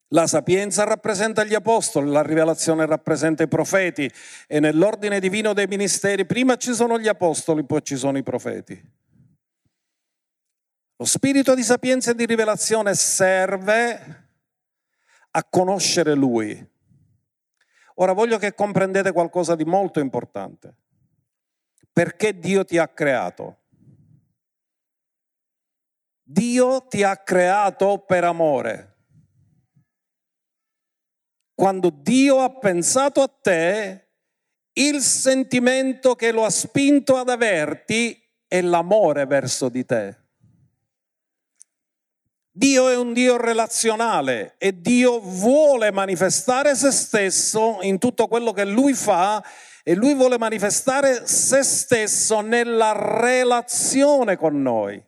La 0.09 0.27
sapienza 0.29 0.85
rappresenta 0.85 1.43
gli 1.43 1.55
apostoli, 1.55 2.09
la 2.09 2.23
rivelazione 2.23 2.87
rappresenta 2.87 3.43
i 3.43 3.49
profeti 3.49 4.09
e 4.47 4.61
nell'ordine 4.61 5.19
divino 5.19 5.53
dei 5.53 5.67
ministeri 5.67 6.25
prima 6.25 6.57
ci 6.57 6.73
sono 6.73 6.99
gli 7.01 7.09
apostoli, 7.09 7.65
poi 7.65 7.83
ci 7.83 7.97
sono 7.97 8.17
i 8.17 8.23
profeti. 8.23 8.81
Lo 10.97 11.05
spirito 11.05 11.57
di 11.57 11.65
sapienza 11.65 12.13
e 12.13 12.15
di 12.15 12.27
rivelazione 12.27 12.95
serve 12.95 14.29
a 15.33 15.45
conoscere 15.45 16.15
Lui. 16.15 16.73
Ora 17.95 18.13
voglio 18.13 18.39
che 18.39 18.55
comprendete 18.55 19.13
qualcosa 19.13 19.55
di 19.55 19.65
molto 19.65 20.01
importante. 20.01 20.77
Perché 21.93 22.39
Dio 22.39 22.65
ti 22.65 22.79
ha 22.79 22.89
creato? 22.89 23.63
Dio 26.23 26.87
ti 26.87 27.03
ha 27.03 27.17
creato 27.19 27.99
per 27.99 28.25
amore 28.25 28.95
quando 31.55 31.91
Dio 31.91 32.41
ha 32.41 32.51
pensato 32.51 33.23
a 33.23 33.29
te, 33.29 34.09
il 34.73 35.01
sentimento 35.01 36.17
che 36.17 36.33
lo 36.33 36.45
ha 36.45 36.51
spinto 36.51 37.17
ad 37.17 37.29
averti 37.29 38.21
è 38.47 38.61
l'amore 38.61 39.25
verso 39.27 39.69
di 39.69 39.85
te. 39.85 40.24
Dio 42.57 42.89
è 42.89 42.97
un 42.97 43.13
Dio 43.13 43.37
relazionale 43.37 44.55
e 44.59 44.81
Dio 44.81 45.19
vuole 45.19 45.91
manifestare 45.91 46.77
se 46.77 46.93
stesso 46.93 47.79
in 47.81 47.99
tutto 47.99 48.29
quello 48.29 48.53
che 48.53 48.65
Lui 48.65 48.95
fa 48.95 49.43
e 49.83 49.97
Lui 49.97 50.15
vuole 50.15 50.39
manifestare 50.39 51.27
se 51.27 51.65
stesso 51.65 52.43
nella 52.43 52.93
relazione 52.93 54.37
con 54.37 54.63
noi 54.63 55.05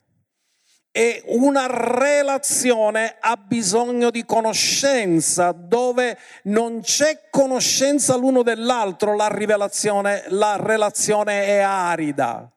e 0.91 1.23
una 1.27 1.67
relazione 1.67 3.15
ha 3.17 3.37
bisogno 3.37 4.09
di 4.09 4.25
conoscenza, 4.25 5.53
dove 5.53 6.17
non 6.45 6.81
c'è 6.81 7.29
conoscenza 7.29 8.17
l'uno 8.17 8.43
dell'altro, 8.43 9.15
la 9.15 9.29
la 9.29 10.57
relazione 10.59 11.45
è 11.45 11.59
arida. 11.59 12.51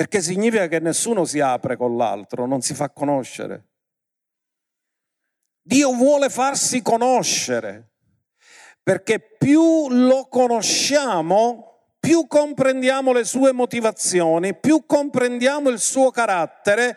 Perché 0.00 0.22
significa 0.22 0.66
che 0.66 0.80
nessuno 0.80 1.26
si 1.26 1.40
apre 1.40 1.76
con 1.76 1.98
l'altro, 1.98 2.46
non 2.46 2.62
si 2.62 2.72
fa 2.72 2.88
conoscere. 2.88 3.66
Dio 5.60 5.92
vuole 5.92 6.30
farsi 6.30 6.80
conoscere, 6.80 7.90
perché 8.82 9.20
più 9.20 9.90
lo 9.90 10.26
conosciamo, 10.30 11.96
più 12.00 12.26
comprendiamo 12.26 13.12
le 13.12 13.24
sue 13.24 13.52
motivazioni, 13.52 14.56
più 14.56 14.86
comprendiamo 14.86 15.68
il 15.68 15.78
suo 15.78 16.10
carattere, 16.10 16.96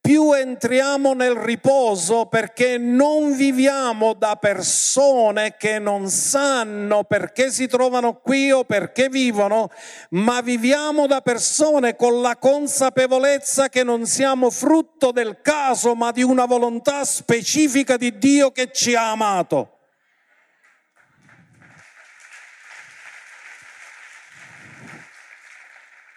più 0.00 0.32
entriamo 0.32 1.12
nel 1.12 1.34
riposo 1.34 2.26
perché 2.26 2.78
non 2.78 3.36
viviamo 3.36 4.14
da 4.14 4.36
persone 4.36 5.56
che 5.58 5.78
non 5.78 6.08
sanno 6.08 7.04
perché 7.04 7.50
si 7.50 7.66
trovano 7.66 8.14
qui 8.14 8.50
o 8.50 8.64
perché 8.64 9.08
vivono, 9.08 9.70
ma 10.10 10.40
viviamo 10.40 11.06
da 11.06 11.20
persone 11.20 11.96
con 11.96 12.22
la 12.22 12.36
consapevolezza 12.38 13.68
che 13.68 13.84
non 13.84 14.06
siamo 14.06 14.50
frutto 14.50 15.12
del 15.12 15.40
caso, 15.42 15.94
ma 15.94 16.10
di 16.10 16.22
una 16.22 16.46
volontà 16.46 17.04
specifica 17.04 17.96
di 17.96 18.16
Dio 18.16 18.50
che 18.52 18.72
ci 18.72 18.94
ha 18.94 19.10
amato. 19.10 19.76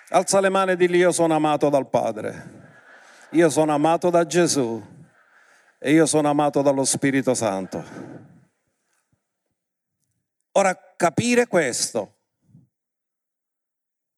Alza 0.10 0.40
le 0.40 0.50
mani 0.50 0.75
di 0.75 0.88
lì 0.88 1.00
io 1.00 1.12
sono 1.12 1.34
amato 1.34 1.70
dal 1.70 1.90
Padre. 1.90 2.62
Io 3.34 3.50
sono 3.50 3.74
amato 3.74 4.12
da 4.12 4.28
Gesù 4.28 4.80
e 5.80 5.92
io 5.92 6.06
sono 6.06 6.30
amato 6.30 6.62
dallo 6.62 6.86
Spirito 6.86 7.34
Santo. 7.34 7.84
Ora, 10.52 10.94
capire 10.96 11.48
questo, 11.48 12.18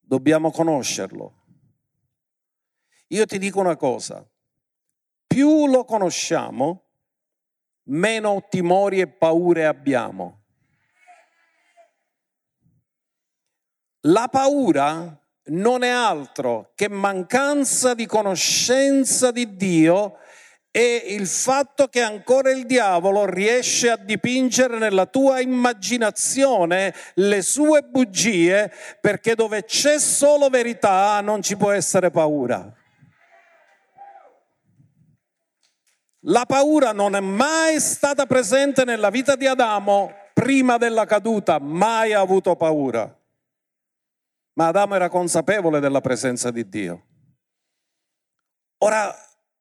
dobbiamo 0.01 0.51
conoscerlo. 0.51 1.43
Io 3.07 3.25
ti 3.25 3.37
dico 3.37 3.61
una 3.61 3.77
cosa, 3.77 4.27
più 5.25 5.67
lo 5.67 5.85
conosciamo, 5.85 6.83
meno 7.83 8.45
timori 8.49 8.99
e 8.99 9.07
paure 9.07 9.65
abbiamo. 9.65 10.43
La 14.01 14.27
paura 14.27 15.24
non 15.47 15.83
è 15.83 15.89
altro 15.89 16.71
che 16.75 16.89
mancanza 16.89 17.93
di 17.93 18.05
conoscenza 18.05 19.31
di 19.31 19.55
Dio 19.55 20.17
e 20.71 21.03
il 21.07 21.25
fatto 21.27 21.87
che 21.87 22.01
ancora 22.01 22.51
il 22.51 22.65
diavolo 22.65 23.25
riesce 23.25 23.89
a 23.89 23.95
dipingere 23.95 24.77
nella 24.77 25.05
tua 25.05 25.39
immaginazione 25.39 26.93
le 27.13 27.41
sue 27.41 27.81
bugie 27.83 28.71
perché 28.99 29.35
dove 29.35 29.63
c'è 29.63 29.99
solo 29.99 30.49
verità 30.49 31.21
non 31.21 31.41
ci 31.41 31.55
può 31.55 31.71
essere 31.71 32.11
paura. 32.11 32.73
La 36.27 36.45
paura 36.45 36.91
non 36.91 37.15
è 37.15 37.19
mai 37.19 37.79
stata 37.79 38.25
presente 38.25 38.83
nella 38.83 39.11
vita 39.11 39.35
di 39.35 39.45
Adamo 39.45 40.11
prima 40.33 40.77
della 40.77 41.05
caduta, 41.05 41.59
mai 41.59 42.11
ha 42.13 42.19
avuto 42.19 42.55
paura. 42.55 43.15
Ma 44.55 44.67
Adamo 44.67 44.95
era 44.95 45.09
consapevole 45.09 45.79
della 45.79 46.01
presenza 46.01 46.49
di 46.49 46.67
Dio. 46.67 47.05
Ora 48.79 49.13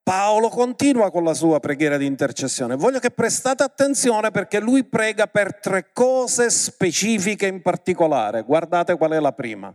Paolo 0.03 0.51
continua 0.51 1.11
con 1.11 1.25
la 1.25 1.35
sua 1.35 1.61
preghiera 1.61 1.97
di 1.97 2.07
intercessione. 2.07 2.77
Voglio 2.77 2.99
che 2.99 3.11
prestate 3.11 3.63
attenzione 3.63 4.31
perché 4.31 4.61
lui 4.61 4.85
prega 4.85 5.27
per 5.27 5.59
tre 5.59 5.93
cose 5.93 6.51
specifiche 6.51 7.47
in 7.47 7.63
particolare. 7.63 8.43
Guardate 8.43 8.97
qual 8.97 9.13
è 9.13 9.19
la 9.19 9.33
prima. 9.33 9.75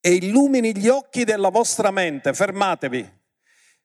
E 0.00 0.14
illumini 0.14 0.76
gli 0.76 0.88
occhi 0.88 1.24
della 1.24 1.50
vostra 1.50 1.90
mente. 1.90 2.34
Fermatevi. 2.34 3.14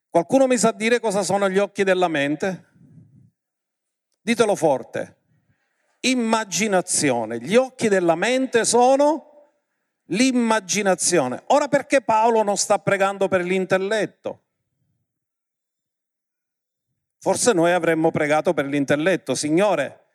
Qualcuno 0.10 0.48
mi 0.48 0.58
sa 0.58 0.72
dire 0.72 1.00
cosa 1.00 1.24
sono 1.24 1.48
gli 1.48 1.58
occhi 1.58 1.84
della 1.84 2.10
mente? 2.10 2.70
Ditelo 4.22 4.56
forte 4.56 5.21
immaginazione. 6.02 7.40
Gli 7.40 7.56
occhi 7.56 7.88
della 7.88 8.16
mente 8.16 8.66
sono 8.66 9.32
l'immaginazione. 10.06 11.44
Ora 11.48 11.68
perché 11.68 12.02
Paolo 12.02 12.44
non 12.44 12.58
sta 12.58 12.80
pregando 12.80 13.28
per 13.28 13.44
l'intelletto? 13.44 14.44
Forse 17.20 17.54
noi 17.54 17.72
avremmo 17.72 18.10
pregato 18.10 18.54
per 18.54 18.66
l'intelletto, 18.66 19.36
Signore, 19.36 20.06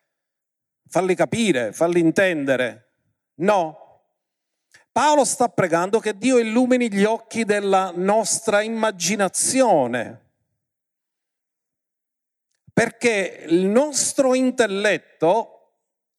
falli 0.88 1.14
capire, 1.14 1.72
falli 1.72 2.00
intendere. 2.00 2.94
No. 3.36 3.84
Paolo 4.90 5.24
sta 5.24 5.48
pregando 5.48 6.00
che 6.00 6.18
Dio 6.18 6.38
illumini 6.38 6.92
gli 6.92 7.04
occhi 7.04 7.44
della 7.44 7.92
nostra 7.94 8.60
immaginazione. 8.60 10.24
Perché 12.72 13.44
il 13.46 13.66
nostro 13.66 14.34
intelletto 14.34 15.55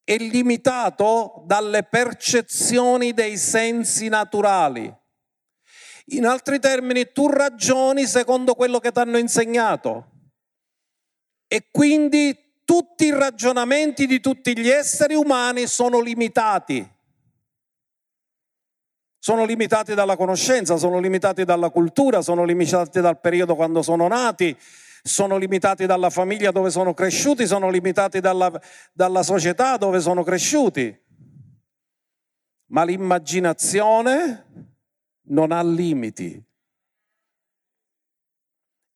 è 0.07 0.15
limitato 0.15 1.43
dalle 1.45 1.83
percezioni 1.83 3.11
dei 3.11 3.35
sensi 3.35 4.07
naturali. 4.07 4.89
In 6.11 6.25
altri 6.25 6.59
termini, 6.59 7.11
tu 7.11 7.27
ragioni 7.27 8.07
secondo 8.07 8.53
quello 8.53 8.79
che 8.79 8.93
ti 8.93 8.99
hanno 8.99 9.17
insegnato 9.17 10.11
e 11.45 11.67
quindi 11.69 12.61
tutti 12.63 13.07
i 13.07 13.11
ragionamenti 13.11 14.07
di 14.07 14.21
tutti 14.21 14.57
gli 14.57 14.69
esseri 14.69 15.13
umani 15.13 15.67
sono 15.67 15.99
limitati. 15.99 16.89
Sono 19.19 19.43
limitati 19.43 19.93
dalla 19.93 20.15
conoscenza, 20.15 20.77
sono 20.77 20.99
limitati 20.99 21.43
dalla 21.43 21.69
cultura, 21.69 22.21
sono 22.21 22.45
limitati 22.45 23.01
dal 23.01 23.19
periodo 23.19 23.55
quando 23.55 23.81
sono 23.81 24.07
nati, 24.07 24.57
sono 25.07 25.37
limitati 25.37 25.85
dalla 25.85 26.09
famiglia 26.09 26.51
dove 26.51 26.69
sono 26.69 26.93
cresciuti, 26.93 27.47
sono 27.47 27.69
limitati 27.69 28.19
dalla, 28.19 28.51
dalla 28.93 29.23
società 29.23 29.77
dove 29.77 29.99
sono 29.99 30.23
cresciuti. 30.23 30.95
Ma 32.67 32.83
l'immaginazione 32.83 34.45
non 35.29 35.51
ha 35.51 35.63
limiti. 35.63 36.43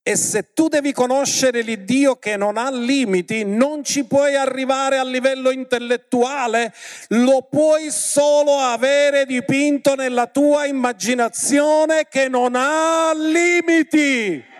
E 0.04 0.16
se 0.16 0.52
tu 0.52 0.66
devi 0.66 0.92
conoscere 0.92 1.62
l'Iddio 1.62 2.16
che 2.16 2.36
non 2.36 2.56
ha 2.56 2.72
limiti, 2.72 3.44
non 3.44 3.84
ci 3.84 4.04
puoi 4.04 4.34
arrivare 4.34 4.98
a 4.98 5.04
livello 5.04 5.52
intellettuale, 5.52 6.74
lo 7.10 7.46
puoi 7.48 7.88
solo 7.92 8.58
avere 8.58 9.24
dipinto 9.26 9.94
nella 9.94 10.26
tua 10.26 10.66
immaginazione 10.66 12.08
che 12.08 12.28
non 12.28 12.56
ha 12.56 13.12
limiti. 13.14 14.50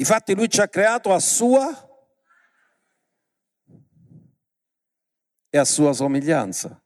Infatti 0.00 0.34
lui 0.34 0.48
ci 0.48 0.60
ha 0.62 0.68
creato 0.68 1.12
a 1.12 1.18
sua 1.18 1.88
e 5.50 5.58
a 5.58 5.64
sua 5.64 5.92
somiglianza. 5.92 6.82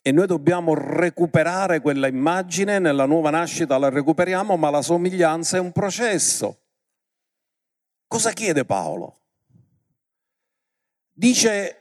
e 0.00 0.12
noi 0.12 0.26
dobbiamo 0.26 0.72
recuperare 0.72 1.80
quella 1.80 2.06
immagine, 2.06 2.78
nella 2.78 3.04
nuova 3.04 3.28
nascita 3.28 3.76
la 3.76 3.90
recuperiamo, 3.90 4.56
ma 4.56 4.70
la 4.70 4.80
somiglianza 4.80 5.58
è 5.58 5.60
un 5.60 5.70
processo. 5.70 6.62
Cosa 8.06 8.32
chiede 8.32 8.64
Paolo? 8.64 9.20
Dice 11.12 11.77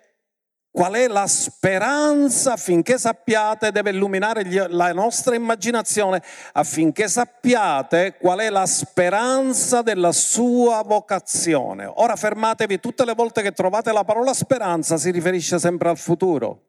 qual 0.78 0.94
è 0.94 1.08
la 1.08 1.26
speranza 1.26 2.54
affinché 2.54 3.00
sappiate, 3.00 3.72
deve 3.72 3.90
illuminare 3.90 4.68
la 4.70 4.94
nostra 4.94 5.34
immaginazione, 5.34 6.22
affinché 6.54 7.08
sappiate 7.08 8.18
qual 8.20 8.38
è 8.38 8.52
la 8.52 8.68
speranza 8.68 9.82
della 9.82 10.12
sua 10.12 10.84
vocazione. 10.86 11.92
Ora 11.92 12.16
fermatevi, 12.16 12.80
tutte 12.80 13.06
le 13.06 13.16
volte 13.16 13.42
che 13.42 13.54
trovate 13.54 13.92
la 13.92 14.04
parola 14.04 14.36
speranza 14.36 14.98
si 14.98 15.10
riferisce 15.10 15.58
sempre 15.58 15.90
al 15.90 15.98
futuro. 15.98 16.66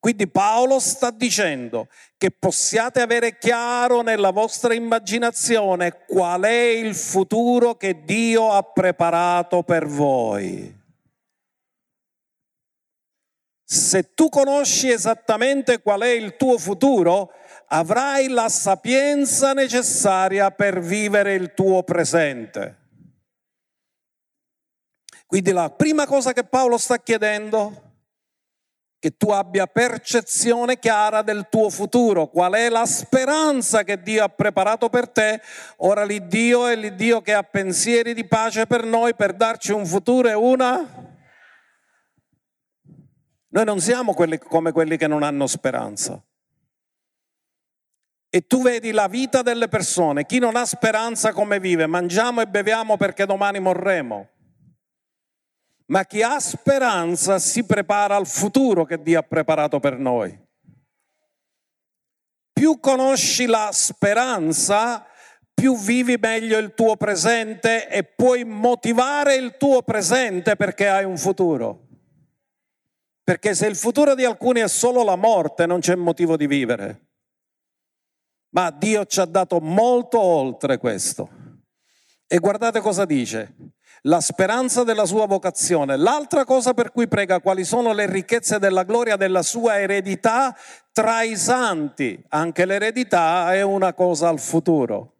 Quindi 0.00 0.26
Paolo 0.26 0.80
sta 0.80 1.12
dicendo 1.12 1.86
che 2.16 2.32
possiate 2.32 3.00
avere 3.00 3.38
chiaro 3.38 4.02
nella 4.02 4.32
vostra 4.32 4.74
immaginazione 4.74 6.04
qual 6.04 6.42
è 6.42 6.66
il 6.66 6.96
futuro 6.96 7.76
che 7.76 8.02
Dio 8.04 8.50
ha 8.50 8.62
preparato 8.64 9.62
per 9.62 9.86
voi. 9.86 10.77
Se 13.70 14.14
tu 14.14 14.30
conosci 14.30 14.88
esattamente 14.90 15.82
qual 15.82 16.00
è 16.00 16.08
il 16.08 16.36
tuo 16.36 16.56
futuro, 16.56 17.32
avrai 17.66 18.28
la 18.28 18.48
sapienza 18.48 19.52
necessaria 19.52 20.50
per 20.50 20.80
vivere 20.80 21.34
il 21.34 21.52
tuo 21.52 21.82
presente. 21.82 22.76
Quindi 25.26 25.52
la 25.52 25.68
prima 25.68 26.06
cosa 26.06 26.32
che 26.32 26.44
Paolo 26.44 26.78
sta 26.78 26.96
chiedendo 26.98 27.82
che 28.98 29.18
tu 29.18 29.28
abbia 29.32 29.66
percezione 29.66 30.78
chiara 30.78 31.20
del 31.20 31.48
tuo 31.50 31.68
futuro, 31.68 32.28
qual 32.28 32.54
è 32.54 32.70
la 32.70 32.86
speranza 32.86 33.82
che 33.84 34.00
Dio 34.00 34.24
ha 34.24 34.30
preparato 34.30 34.88
per 34.88 35.10
te. 35.10 35.42
Ora 35.76 36.04
l'Iddio 36.04 36.66
è 36.66 36.74
l'Iddio 36.74 37.20
che 37.20 37.34
ha 37.34 37.42
pensieri 37.42 38.14
di 38.14 38.24
pace 38.24 38.66
per 38.66 38.84
noi, 38.84 39.14
per 39.14 39.34
darci 39.34 39.72
un 39.72 39.84
futuro 39.84 40.26
e 40.30 40.32
una... 40.32 41.07
Noi 43.50 43.64
non 43.64 43.80
siamo 43.80 44.14
quelli, 44.14 44.38
come 44.38 44.72
quelli 44.72 44.96
che 44.96 45.06
non 45.06 45.22
hanno 45.22 45.46
speranza. 45.46 46.22
E 48.30 48.46
tu 48.46 48.62
vedi 48.62 48.90
la 48.92 49.08
vita 49.08 49.42
delle 49.42 49.68
persone, 49.68 50.26
chi 50.26 50.38
non 50.38 50.56
ha 50.56 50.66
speranza 50.66 51.32
come 51.32 51.58
vive, 51.60 51.86
mangiamo 51.86 52.42
e 52.42 52.46
beviamo 52.46 52.96
perché 52.96 53.24
domani 53.24 53.58
morremo 53.58 54.28
ma 55.88 56.04
chi 56.04 56.22
ha 56.22 56.38
speranza 56.38 57.38
si 57.38 57.64
prepara 57.64 58.16
al 58.16 58.26
futuro 58.26 58.84
che 58.84 59.02
Dio 59.02 59.18
ha 59.18 59.22
preparato 59.22 59.80
per 59.80 59.98
noi. 59.98 60.38
Più 62.52 62.80
conosci 62.80 63.46
la 63.46 63.70
speranza, 63.72 65.06
più 65.54 65.76
vivi 65.78 66.16
meglio 66.20 66.58
il 66.58 66.74
tuo 66.74 66.96
presente 66.96 67.88
e 67.88 68.04
puoi 68.04 68.44
motivare 68.44 69.36
il 69.36 69.56
tuo 69.56 69.82
presente 69.82 70.56
perché 70.56 70.88
hai 70.88 71.04
un 71.04 71.16
futuro. 71.16 71.87
Perché 73.28 73.54
se 73.54 73.66
il 73.66 73.76
futuro 73.76 74.14
di 74.14 74.24
alcuni 74.24 74.60
è 74.60 74.68
solo 74.68 75.04
la 75.04 75.14
morte, 75.14 75.66
non 75.66 75.80
c'è 75.80 75.94
motivo 75.96 76.34
di 76.34 76.46
vivere. 76.46 77.08
Ma 78.54 78.70
Dio 78.70 79.04
ci 79.04 79.20
ha 79.20 79.26
dato 79.26 79.60
molto 79.60 80.18
oltre 80.18 80.78
questo. 80.78 81.28
E 82.26 82.38
guardate 82.38 82.80
cosa 82.80 83.04
dice 83.04 83.54
la 84.04 84.22
speranza 84.22 84.82
della 84.82 85.04
sua 85.04 85.26
vocazione. 85.26 85.98
L'altra 85.98 86.46
cosa 86.46 86.72
per 86.72 86.90
cui 86.90 87.06
prega, 87.06 87.40
quali 87.40 87.64
sono 87.64 87.92
le 87.92 88.10
ricchezze 88.10 88.58
della 88.58 88.84
gloria 88.84 89.16
della 89.16 89.42
sua 89.42 89.78
eredità 89.78 90.56
tra 90.90 91.20
i 91.20 91.36
santi. 91.36 92.24
Anche 92.28 92.64
l'eredità 92.64 93.52
è 93.52 93.60
una 93.60 93.92
cosa 93.92 94.30
al 94.30 94.40
futuro. 94.40 95.16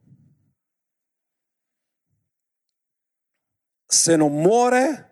Se 3.85 4.17
non 4.17 4.33
muore 4.33 5.11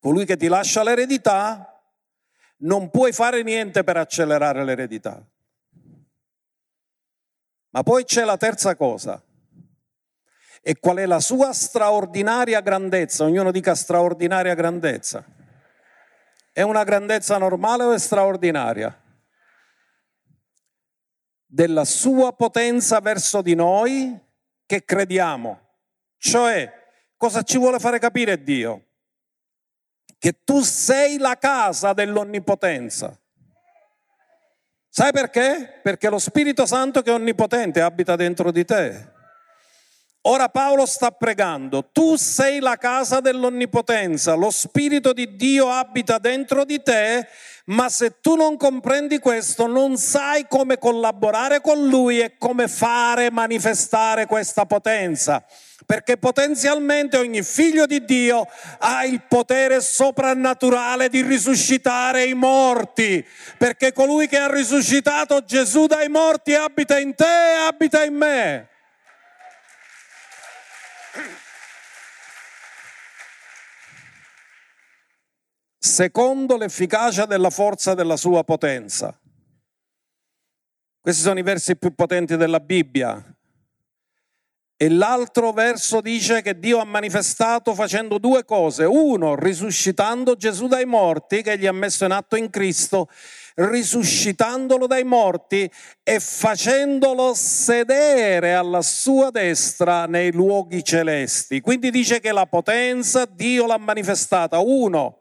colui 0.00 0.24
che 0.24 0.36
ti 0.36 0.48
lascia 0.48 0.82
l'eredità, 0.82 1.77
non 2.58 2.90
puoi 2.90 3.12
fare 3.12 3.42
niente 3.42 3.84
per 3.84 3.96
accelerare 3.96 4.64
l'eredità. 4.64 5.24
Ma 7.70 7.82
poi 7.82 8.04
c'è 8.04 8.24
la 8.24 8.36
terza 8.36 8.74
cosa 8.76 9.22
e 10.62 10.78
qual 10.78 10.96
è 10.96 11.06
la 11.06 11.20
sua 11.20 11.52
straordinaria 11.52 12.60
grandezza. 12.60 13.24
Ognuno 13.24 13.50
dica 13.50 13.74
straordinaria 13.74 14.54
grandezza. 14.54 15.24
È 16.52 16.62
una 16.62 16.82
grandezza 16.82 17.38
normale 17.38 17.84
o 17.84 17.92
è 17.92 17.98
straordinaria? 17.98 19.00
Della 21.46 21.84
sua 21.84 22.32
potenza 22.32 23.00
verso 23.00 23.42
di 23.42 23.54
noi 23.54 24.18
che 24.66 24.84
crediamo. 24.84 25.60
Cioè, 26.16 26.70
cosa 27.16 27.42
ci 27.42 27.58
vuole 27.58 27.78
fare 27.78 27.98
capire 27.98 28.42
Dio? 28.42 28.87
Che 30.18 30.38
tu 30.44 30.60
sei 30.62 31.18
la 31.18 31.36
casa 31.36 31.92
dell'onnipotenza. 31.92 33.16
Sai 34.88 35.12
perché? 35.12 35.80
Perché 35.82 36.08
lo 36.08 36.18
Spirito 36.18 36.66
Santo 36.66 37.02
che 37.02 37.10
è 37.10 37.14
onnipotente 37.14 37.80
abita 37.80 38.16
dentro 38.16 38.50
di 38.50 38.64
te. 38.64 39.16
Ora 40.30 40.50
Paolo 40.50 40.84
sta 40.84 41.10
pregando, 41.10 41.88
tu 41.90 42.16
sei 42.16 42.60
la 42.60 42.76
casa 42.76 43.20
dell'onnipotenza, 43.20 44.34
lo 44.34 44.50
Spirito 44.50 45.14
di 45.14 45.36
Dio 45.36 45.70
abita 45.70 46.18
dentro 46.18 46.66
di 46.66 46.82
te, 46.82 47.26
ma 47.66 47.88
se 47.88 48.20
tu 48.20 48.36
non 48.36 48.58
comprendi 48.58 49.20
questo 49.20 49.66
non 49.66 49.96
sai 49.96 50.46
come 50.46 50.76
collaborare 50.76 51.62
con 51.62 51.88
Lui 51.88 52.20
e 52.20 52.36
come 52.36 52.68
fare 52.68 53.30
manifestare 53.30 54.26
questa 54.26 54.66
potenza. 54.66 55.42
Perché 55.86 56.18
potenzialmente 56.18 57.16
ogni 57.16 57.42
figlio 57.42 57.86
di 57.86 58.04
Dio 58.04 58.46
ha 58.80 59.06
il 59.06 59.22
potere 59.26 59.80
soprannaturale 59.80 61.08
di 61.08 61.22
risuscitare 61.22 62.24
i 62.24 62.34
morti. 62.34 63.24
Perché 63.56 63.94
colui 63.94 64.28
che 64.28 64.36
ha 64.36 64.52
risuscitato 64.52 65.42
Gesù 65.42 65.86
dai 65.86 66.10
morti 66.10 66.52
abita 66.52 66.98
in 66.98 67.14
te 67.14 67.24
e 67.24 67.66
abita 67.66 68.04
in 68.04 68.14
me. 68.14 68.68
Secondo 75.98 76.56
l'efficacia 76.56 77.26
della 77.26 77.50
forza 77.50 77.94
della 77.94 78.16
sua 78.16 78.44
potenza. 78.44 79.18
Questi 81.00 81.22
sono 81.22 81.40
i 81.40 81.42
versi 81.42 81.76
più 81.76 81.92
potenti 81.92 82.36
della 82.36 82.60
Bibbia. 82.60 83.37
E 84.80 84.88
l'altro 84.88 85.50
verso 85.50 86.00
dice 86.00 86.40
che 86.40 86.56
Dio 86.56 86.78
ha 86.78 86.84
manifestato 86.84 87.74
facendo 87.74 88.18
due 88.18 88.44
cose. 88.44 88.84
Uno, 88.84 89.34
risuscitando 89.34 90.36
Gesù 90.36 90.68
dai 90.68 90.84
morti, 90.84 91.42
che 91.42 91.58
gli 91.58 91.66
ha 91.66 91.72
messo 91.72 92.04
in 92.04 92.12
atto 92.12 92.36
in 92.36 92.48
Cristo, 92.48 93.08
risuscitandolo 93.56 94.86
dai 94.86 95.02
morti 95.02 95.68
e 96.04 96.20
facendolo 96.20 97.34
sedere 97.34 98.54
alla 98.54 98.80
sua 98.82 99.30
destra 99.30 100.06
nei 100.06 100.30
luoghi 100.30 100.84
celesti. 100.84 101.60
Quindi 101.60 101.90
dice 101.90 102.20
che 102.20 102.30
la 102.30 102.46
potenza 102.46 103.24
Dio 103.24 103.66
l'ha 103.66 103.78
manifestata. 103.78 104.60
Uno, 104.60 105.17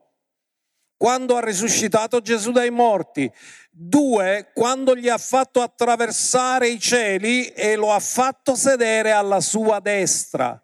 quando 0.97 1.37
ha 1.37 1.41
risuscitato 1.41 2.19
Gesù 2.19 2.51
dai 2.51 2.71
morti. 2.71 3.31
Due, 3.69 4.49
quando 4.53 4.95
gli 4.95 5.07
ha 5.07 5.19
fatto 5.19 5.61
attraversare 5.61 6.67
i 6.67 6.79
cieli 6.79 7.45
e 7.49 7.75
lo 7.75 7.93
ha 7.93 7.99
fatto 7.99 8.55
sedere 8.55 9.11
alla 9.11 9.39
sua 9.39 9.79
destra. 9.79 10.59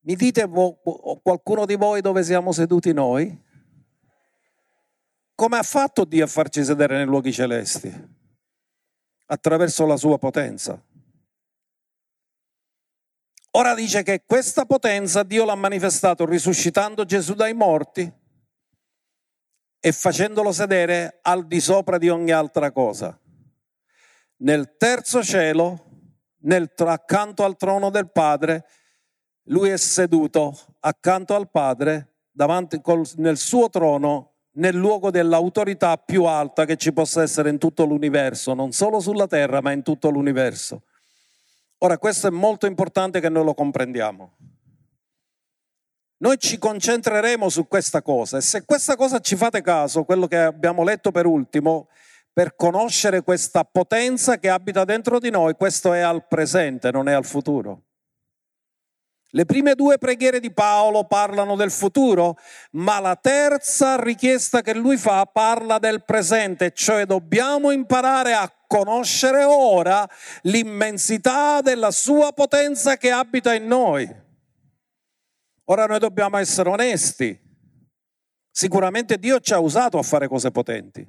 Mi 0.00 0.16
dite 0.16 0.48
qualcuno 1.22 1.64
di 1.64 1.76
voi 1.76 2.00
dove 2.00 2.24
siamo 2.24 2.50
seduti 2.50 2.92
noi? 2.92 3.46
Come 5.34 5.56
ha 5.56 5.62
fatto 5.62 6.04
Dio 6.04 6.24
a 6.24 6.28
farci 6.28 6.64
sedere 6.64 6.96
nei 6.96 7.06
luoghi 7.06 7.32
celesti? 7.32 8.16
Attraverso 9.26 9.86
la 9.86 9.96
sua 9.96 10.18
potenza. 10.18 10.82
Ora 13.52 13.74
dice 13.74 14.02
che 14.02 14.24
questa 14.26 14.64
potenza 14.66 15.22
Dio 15.22 15.44
l'ha 15.44 15.54
manifestato 15.54 16.26
risuscitando 16.26 17.04
Gesù 17.04 17.34
dai 17.34 17.54
morti 17.54 18.12
e 19.80 19.92
facendolo 19.92 20.52
sedere 20.52 21.18
al 21.22 21.46
di 21.46 21.60
sopra 21.60 21.98
di 21.98 22.08
ogni 22.08 22.32
altra 22.32 22.72
cosa. 22.72 23.18
Nel 24.38 24.76
terzo 24.76 25.22
cielo, 25.22 25.84
nel, 26.42 26.70
accanto 26.76 27.44
al 27.44 27.56
trono 27.56 27.90
del 27.90 28.10
Padre, 28.10 28.64
lui 29.44 29.70
è 29.70 29.76
seduto 29.76 30.56
accanto 30.80 31.34
al 31.34 31.50
Padre, 31.50 32.16
davanti, 32.30 32.80
col, 32.80 33.06
nel 33.16 33.36
suo 33.36 33.68
trono, 33.70 34.34
nel 34.52 34.74
luogo 34.74 35.10
dell'autorità 35.10 35.96
più 35.96 36.24
alta 36.24 36.64
che 36.64 36.76
ci 36.76 36.92
possa 36.92 37.22
essere 37.22 37.48
in 37.50 37.58
tutto 37.58 37.84
l'universo, 37.84 38.54
non 38.54 38.72
solo 38.72 39.00
sulla 39.00 39.26
terra, 39.26 39.60
ma 39.60 39.72
in 39.72 39.82
tutto 39.82 40.10
l'universo. 40.10 40.82
Ora, 41.78 41.98
questo 41.98 42.26
è 42.26 42.30
molto 42.30 42.66
importante 42.66 43.20
che 43.20 43.28
noi 43.28 43.44
lo 43.44 43.54
comprendiamo. 43.54 44.36
Noi 46.20 46.36
ci 46.38 46.58
concentreremo 46.58 47.48
su 47.48 47.68
questa 47.68 48.02
cosa 48.02 48.38
e 48.38 48.40
se 48.40 48.64
questa 48.64 48.96
cosa 48.96 49.20
ci 49.20 49.36
fate 49.36 49.62
caso, 49.62 50.02
quello 50.02 50.26
che 50.26 50.38
abbiamo 50.38 50.82
letto 50.82 51.12
per 51.12 51.26
ultimo, 51.26 51.88
per 52.32 52.56
conoscere 52.56 53.22
questa 53.22 53.64
potenza 53.64 54.38
che 54.38 54.48
abita 54.48 54.84
dentro 54.84 55.20
di 55.20 55.30
noi. 55.30 55.54
Questo 55.54 55.92
è 55.92 56.00
al 56.00 56.26
presente, 56.26 56.90
non 56.90 57.08
è 57.08 57.12
al 57.12 57.24
futuro. 57.24 57.84
Le 59.32 59.44
prime 59.44 59.74
due 59.74 59.98
preghiere 59.98 60.40
di 60.40 60.50
Paolo 60.52 61.04
parlano 61.04 61.54
del 61.54 61.70
futuro, 61.70 62.36
ma 62.72 62.98
la 62.98 63.14
terza 63.14 64.00
richiesta 64.02 64.62
che 64.62 64.74
lui 64.74 64.96
fa 64.96 65.24
parla 65.26 65.78
del 65.78 66.02
presente, 66.02 66.72
cioè 66.72 67.04
dobbiamo 67.04 67.70
imparare 67.70 68.32
a 68.32 68.50
conoscere 68.66 69.44
ora 69.44 70.08
l'immensità 70.42 71.60
della 71.60 71.90
sua 71.90 72.32
potenza 72.32 72.96
che 72.96 73.10
abita 73.10 73.54
in 73.54 73.66
noi. 73.66 74.26
Ora 75.70 75.86
noi 75.86 75.98
dobbiamo 75.98 76.38
essere 76.38 76.68
onesti. 76.68 77.38
Sicuramente 78.50 79.18
Dio 79.18 79.38
ci 79.40 79.52
ha 79.52 79.58
usato 79.58 79.98
a 79.98 80.02
fare 80.02 80.26
cose 80.26 80.50
potenti, 80.50 81.06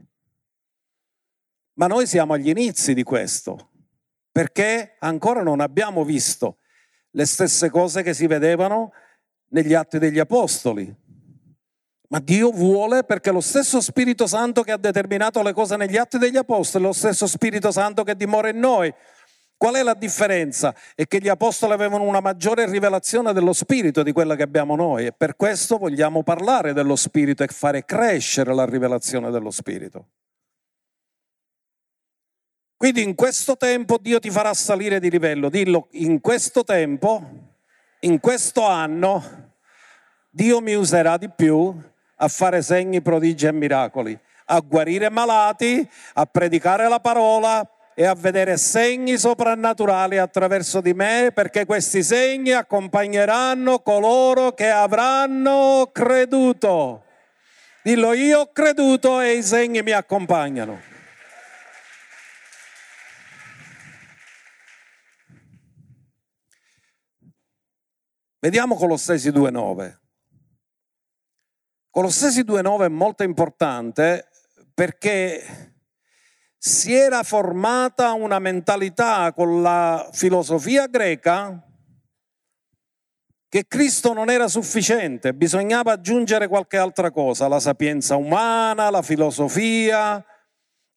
ma 1.73 1.87
noi 1.87 2.05
siamo 2.05 2.33
agli 2.33 2.49
inizi 2.49 2.93
di 2.93 3.03
questo, 3.03 3.71
perché 4.31 4.97
ancora 4.99 5.41
non 5.41 5.61
abbiamo 5.61 6.03
visto 6.03 6.57
le 7.11 7.25
stesse 7.25 7.69
cose 7.69 8.03
che 8.03 8.13
si 8.13 8.27
vedevano 8.27 8.91
negli 9.51 9.73
atti 9.73 9.97
degli 9.97 10.19
apostoli. 10.19 10.93
Ma 12.09 12.19
Dio 12.19 12.51
vuole 12.51 13.03
perché 13.03 13.31
lo 13.31 13.41
stesso 13.41 13.79
Spirito 13.81 14.27
Santo 14.27 14.61
che 14.61 14.71
ha 14.71 14.77
determinato 14.77 15.41
le 15.41 15.53
cose 15.53 15.77
negli 15.77 15.95
atti 15.95 16.17
degli 16.17 16.37
apostoli, 16.37 16.83
lo 16.83 16.93
stesso 16.93 17.27
Spirito 17.27 17.71
Santo 17.71 18.03
che 18.03 18.15
dimora 18.15 18.49
in 18.49 18.59
noi. 18.59 18.93
Qual 19.59 19.75
è 19.75 19.83
la 19.83 19.93
differenza? 19.93 20.73
È 20.95 21.05
che 21.05 21.19
gli 21.19 21.27
apostoli 21.27 21.73
avevano 21.73 22.05
una 22.05 22.21
maggiore 22.21 22.65
rivelazione 22.65 23.33
dello 23.33 23.51
Spirito 23.51 24.03
di 24.03 24.13
quella 24.13 24.37
che 24.37 24.43
abbiamo 24.43 24.73
noi 24.77 25.07
e 25.07 25.11
per 25.11 25.35
questo 25.35 25.77
vogliamo 25.77 26.23
parlare 26.23 26.71
dello 26.71 26.95
Spirito 26.95 27.43
e 27.43 27.47
fare 27.47 27.83
crescere 27.83 28.53
la 28.53 28.63
rivelazione 28.63 29.29
dello 29.31 29.51
Spirito. 29.51 30.07
Quindi 32.77 33.03
in 33.03 33.15
questo 33.15 33.57
tempo 33.57 33.97
Dio 33.97 34.19
ti 34.19 34.29
farà 34.29 34.53
salire 34.53 35.01
di 35.01 35.09
livello. 35.09 35.49
Dillo, 35.49 35.89
in 35.91 36.21
questo 36.21 36.63
tempo, 36.63 37.21
in 37.99 38.21
questo 38.21 38.65
anno, 38.65 39.55
Dio 40.29 40.61
mi 40.61 40.75
userà 40.75 41.17
di 41.17 41.29
più 41.29 41.77
a 42.15 42.27
fare 42.29 42.61
segni, 42.61 43.01
prodigi 43.01 43.45
e 43.45 43.51
miracoli, 43.51 44.17
a 44.45 44.61
guarire 44.61 45.09
malati, 45.09 45.85
a 46.13 46.25
predicare 46.25 46.87
la 46.87 47.01
parola 47.01 47.69
e 47.99 48.05
a 48.05 48.13
vedere 48.13 48.55
segni 48.55 49.17
soprannaturali 49.17 50.19
attraverso 50.19 50.79
di 50.79 50.93
me, 50.93 51.31
perché 51.33 51.65
questi 51.65 52.01
segni 52.01 52.53
accompagneranno 52.53 53.79
coloro 53.79 54.53
che 54.53 54.69
avranno 54.69 55.89
creduto. 55.91 57.03
Dillo, 57.83 58.13
io 58.13 58.39
ho 58.39 58.51
creduto 58.53 59.19
e 59.19 59.33
i 59.33 59.43
segni 59.43 59.81
mi 59.81 59.91
accompagnano. 59.91 60.79
Vediamo 68.39 68.75
Colossesi 68.75 69.29
2.9. 69.29 69.97
Colossesi 71.89 72.43
2.9 72.43 72.83
è 72.85 72.87
molto 72.87 73.23
importante 73.23 74.29
perché 74.73 75.73
si 76.61 76.93
era 76.93 77.23
formata 77.23 78.11
una 78.11 78.37
mentalità 78.37 79.31
con 79.31 79.61
la 79.61 80.09
filosofia 80.11 80.87
greca 80.87 81.63
che 83.47 83.65
Cristo 83.65 84.13
non 84.13 84.29
era 84.29 84.49
sufficiente, 84.49 85.33
bisognava 85.33 85.93
aggiungere 85.93 86.49
qualche 86.49 86.77
altra 86.77 87.11
cosa, 87.11 87.47
la 87.47 87.61
sapienza 87.61 88.17
umana, 88.17 88.89
la 88.89 89.01
filosofia, 89.01 90.23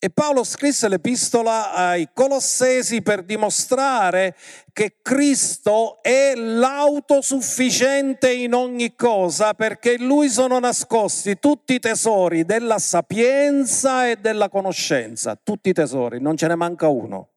e 0.05 0.11
Paolo 0.11 0.43
scrisse 0.43 0.89
l'epistola 0.89 1.75
ai 1.75 2.09
Colossesi 2.13 3.03
per 3.03 3.23
dimostrare 3.23 4.35
che 4.73 4.97
Cristo 5.01 6.03
è 6.03 6.35
l'autosufficiente 6.35 8.33
in 8.33 8.53
ogni 8.53 8.97
cosa 8.97 9.55
perché 9.55 9.93
in 9.93 10.07
lui 10.07 10.29
sono 10.29 10.59
nascosti 10.59 11.39
tutti 11.39 11.75
i 11.75 11.79
tesori 11.79 12.45
della 12.45 12.81
sapienza 12.81 14.09
e 14.09 14.17
della 14.17 14.49
conoscenza, 14.49 15.39
tutti 15.41 15.69
i 15.69 15.73
tesori, 15.73 16.21
non 16.21 16.37
ce 16.37 16.49
ne 16.49 16.57
manca 16.57 16.89
uno. 16.89 17.29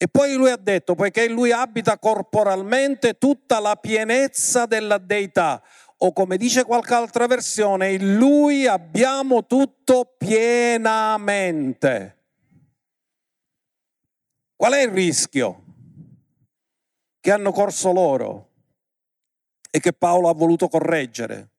E 0.00 0.06
poi 0.06 0.34
lui 0.34 0.48
ha 0.48 0.56
detto, 0.56 0.94
poiché 0.94 1.28
lui 1.28 1.50
abita 1.50 1.98
corporalmente 1.98 3.18
tutta 3.18 3.58
la 3.58 3.74
pienezza 3.74 4.64
della 4.64 4.96
deità, 4.96 5.60
o 5.98 6.12
come 6.12 6.36
dice 6.36 6.64
qualche 6.64 6.94
altra 6.94 7.26
versione, 7.26 7.92
in 7.92 8.16
lui 8.16 8.66
abbiamo 8.66 9.46
tutto 9.46 10.14
pienamente. 10.16 12.16
Qual 14.54 14.72
è 14.72 14.82
il 14.82 14.90
rischio 14.90 15.64
che 17.20 17.30
hanno 17.30 17.52
corso 17.52 17.92
loro 17.92 18.50
e 19.70 19.80
che 19.80 19.92
Paolo 19.92 20.28
ha 20.28 20.34
voluto 20.34 20.68
correggere? 20.68 21.50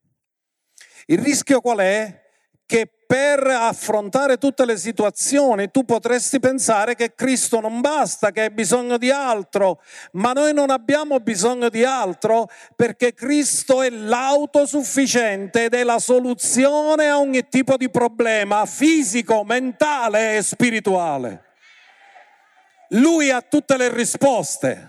Il 1.08 1.20
rischio 1.20 1.62
qual 1.62 1.80
è? 1.80 2.29
Che 2.70 2.88
per 3.08 3.48
affrontare 3.48 4.38
tutte 4.38 4.64
le 4.64 4.78
situazioni 4.78 5.72
tu 5.72 5.86
potresti 5.86 6.40
pensare 6.40 6.94
che 6.94 7.16
Cristo 7.16 7.60
non 7.60 7.82
basta, 7.82 8.30
che 8.30 8.42
hai 8.42 8.52
bisogno 8.52 9.00
di 9.00 9.10
altro, 9.10 9.82
ma 10.12 10.34
noi 10.34 10.54
non 10.54 10.70
abbiamo 10.70 11.20
bisogno 11.20 11.70
di 11.70 11.84
altro 11.84 12.48
perché 12.76 13.16
Cristo 13.16 13.82
è 13.82 13.90
l'autosufficiente 13.90 15.64
ed 15.64 15.74
è 15.74 15.84
la 15.84 15.98
soluzione 15.98 17.08
a 17.08 17.18
ogni 17.18 17.50
tipo 17.50 17.76
di 17.76 17.90
problema 17.90 18.68
fisico, 18.68 19.44
mentale 19.44 20.38
e 20.38 20.44
spirituale. 20.44 21.46
Lui 22.90 23.32
ha 23.32 23.42
tutte 23.42 23.78
le 23.78 23.92
risposte. 23.92 24.88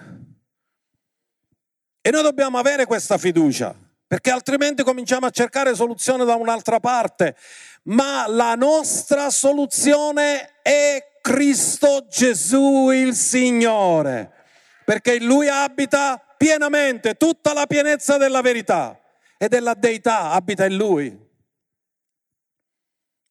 E 2.03 2.11
noi 2.11 2.23
dobbiamo 2.23 2.59
avere 2.59 2.85
questa 2.85 3.17
fiducia 3.17 3.80
perché 4.11 4.33
altrimenti 4.33 4.83
cominciamo 4.83 5.27
a 5.27 5.31
cercare 5.31 5.73
soluzione 5.77 6.25
da 6.25 6.35
un'altra 6.35 6.81
parte 6.81 7.37
ma 7.83 8.27
la 8.27 8.57
nostra 8.57 9.31
soluzione 9.31 10.61
è 10.63 11.19
Cristo 11.21 12.07
Gesù 12.09 12.91
il 12.91 13.15
Signore, 13.15 14.33
perché 14.85 15.15
in 15.15 15.27
Lui 15.27 15.49
abita 15.49 16.19
pienamente 16.37 17.15
tutta 17.15 17.53
la 17.53 17.67
pienezza 17.67 18.17
della 18.17 18.41
verità 18.41 19.01
e 19.39 19.49
della 19.49 19.75
deità 19.75 20.31
abita 20.33 20.65
in 20.65 20.77
Lui. 20.77 21.29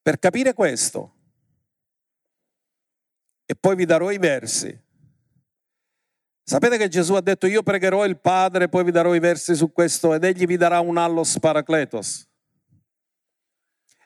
Per 0.01 0.17
capire 0.17 0.53
questo, 0.53 1.15
e 3.45 3.55
poi 3.55 3.75
vi 3.75 3.85
darò 3.85 4.11
i 4.11 4.17
versi. 4.17 4.87
Sapete 6.49 6.79
che 6.79 6.87
Gesù 6.87 7.13
ha 7.13 7.21
detto 7.21 7.45
io 7.45 7.61
pregherò 7.61 8.07
il 8.07 8.17
Padre, 8.17 8.69
poi 8.69 8.83
vi 8.83 8.89
darò 8.89 9.13
i 9.13 9.19
versi 9.19 9.53
su 9.53 9.71
questo 9.71 10.15
ed 10.15 10.23
egli 10.23 10.47
vi 10.47 10.57
darà 10.57 10.79
un 10.79 10.97
allo 10.97 11.23
sparacletos. 11.23 12.27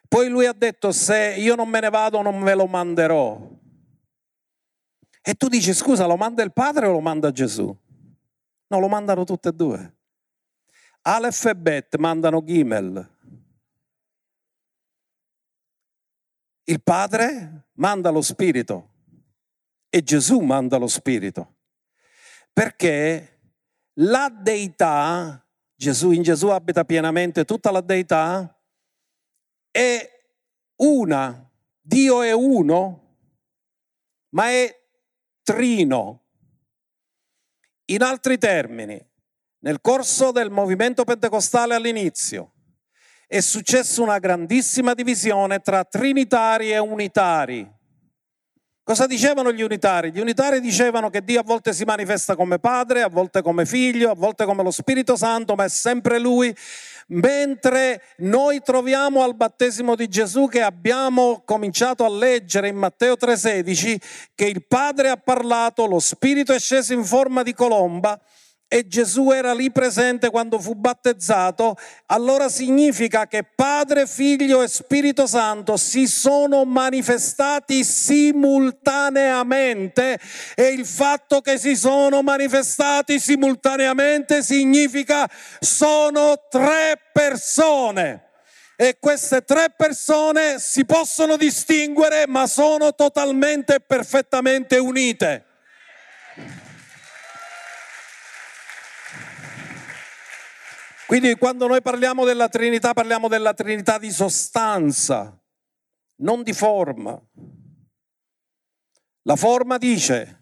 Poi 0.09 0.27
lui 0.27 0.45
ha 0.45 0.51
detto, 0.51 0.91
se 0.91 1.35
io 1.37 1.55
non 1.55 1.69
me 1.69 1.79
ne 1.79 1.89
vado 1.89 2.21
non 2.21 2.43
ve 2.43 2.53
lo 2.53 2.67
manderò. 2.67 3.49
E 5.21 5.33
tu 5.35 5.47
dici, 5.47 5.73
scusa, 5.73 6.05
lo 6.05 6.17
manda 6.17 6.43
il 6.43 6.51
padre 6.51 6.87
o 6.87 6.91
lo 6.91 6.99
manda 6.99 7.31
Gesù? 7.31 7.73
No, 8.67 8.79
lo 8.79 8.89
mandano 8.89 9.23
tutte 9.23 9.47
e 9.47 9.53
due. 9.53 9.95
Aleph 11.03 11.45
e 11.45 11.55
Bet 11.55 11.95
mandano 11.95 12.43
Gimel. 12.43 13.09
Il 16.65 16.83
padre 16.83 17.67
manda 17.75 18.09
lo 18.09 18.21
spirito 18.21 18.89
e 19.87 20.03
Gesù 20.03 20.41
manda 20.41 20.75
lo 20.75 20.87
spirito. 20.87 21.53
Perché 22.53 23.39
la 23.95 24.29
deità, 24.29 25.43
Gesù, 25.75 26.11
in 26.11 26.21
Gesù 26.21 26.47
abita 26.47 26.85
pienamente 26.85 27.43
tutta 27.45 27.71
la 27.71 27.81
deità, 27.81 28.57
è 29.71 30.09
una, 30.77 31.51
Dio 31.81 32.21
è 32.21 32.31
uno, 32.31 33.17
ma 34.29 34.49
è 34.49 34.81
trino. 35.41 36.21
In 37.85 38.01
altri 38.03 38.37
termini, 38.37 39.03
nel 39.59 39.81
corso 39.81 40.31
del 40.31 40.51
movimento 40.51 41.03
pentecostale 41.03 41.75
all'inizio 41.75 42.53
è 43.33 43.39
successa 43.39 44.03
una 44.03 44.19
grandissima 44.19 44.93
divisione 44.93 45.59
tra 45.59 45.83
trinitari 45.83 46.71
e 46.71 46.77
unitari. 46.77 47.67
Cosa 48.85 49.07
dicevano 49.07 49.53
gli 49.53 49.61
unitari? 49.61 50.11
Gli 50.11 50.19
unitari 50.19 50.59
dicevano 50.59 51.09
che 51.09 51.23
Dio 51.23 51.39
a 51.39 51.43
volte 51.43 51.71
si 51.71 51.85
manifesta 51.85 52.35
come 52.35 52.59
Padre, 52.59 53.01
a 53.01 53.07
volte 53.07 53.41
come 53.41 53.65
Figlio, 53.65 54.11
a 54.11 54.13
volte 54.13 54.43
come 54.43 54.61
lo 54.61 54.71
Spirito 54.71 55.15
Santo, 55.15 55.55
ma 55.55 55.63
è 55.63 55.69
sempre 55.69 56.19
Lui 56.19 56.53
mentre 57.07 58.01
noi 58.17 58.61
troviamo 58.61 59.23
al 59.23 59.35
battesimo 59.35 59.95
di 59.95 60.09
Gesù 60.09 60.47
che 60.47 60.61
abbiamo 60.61 61.43
cominciato 61.45 62.03
a 62.03 62.09
leggere 62.09 62.67
in 62.67 62.75
Matteo 62.75 63.15
3:16 63.15 64.01
che 64.35 64.47
il 64.47 64.65
Padre 64.65 65.07
ha 65.07 65.17
parlato, 65.17 65.85
lo 65.85 65.99
Spirito 65.99 66.51
è 66.51 66.59
sceso 66.59 66.91
in 66.91 67.05
forma 67.05 67.41
di 67.41 67.53
colomba 67.53 68.19
e 68.73 68.87
Gesù 68.87 69.29
era 69.29 69.53
lì 69.53 69.71
presente 69.71 70.31
quando 70.31 70.59
fu 70.59 70.73
battezzato, 70.73 71.77
allora 72.07 72.49
significa 72.49 73.27
che 73.27 73.43
Padre, 73.43 74.07
Figlio 74.07 74.63
e 74.63 74.67
Spirito 74.67 75.27
Santo 75.27 75.77
si 75.77 76.07
sono 76.07 76.65
manifestati 76.65 77.83
simultaneamente. 77.83 80.19
E 80.55 80.69
il 80.69 80.87
fatto 80.87 81.41
che 81.41 81.59
si 81.59 81.75
sono 81.75 82.23
manifestati 82.23 83.19
simultaneamente 83.19 84.41
significa 84.41 85.29
sono 85.59 86.47
tre 86.49 86.99
persone. 87.13 88.29
E 88.75 88.97
queste 88.99 89.43
tre 89.43 89.71
persone 89.77 90.57
si 90.57 90.83
possono 90.83 91.37
distinguere 91.37 92.25
ma 92.27 92.47
sono 92.47 92.95
totalmente 92.95 93.75
e 93.75 93.81
perfettamente 93.81 94.79
unite. 94.79 95.52
Quindi 101.05 101.35
quando 101.35 101.67
noi 101.67 101.81
parliamo 101.81 102.23
della 102.23 102.47
Trinità 102.47 102.93
parliamo 102.93 103.27
della 103.27 103.53
Trinità 103.53 103.97
di 103.97 104.09
sostanza, 104.09 105.37
non 106.21 106.43
di 106.43 106.53
forma. 106.53 107.21
La 109.23 109.35
forma 109.35 109.77
dice, 109.77 110.39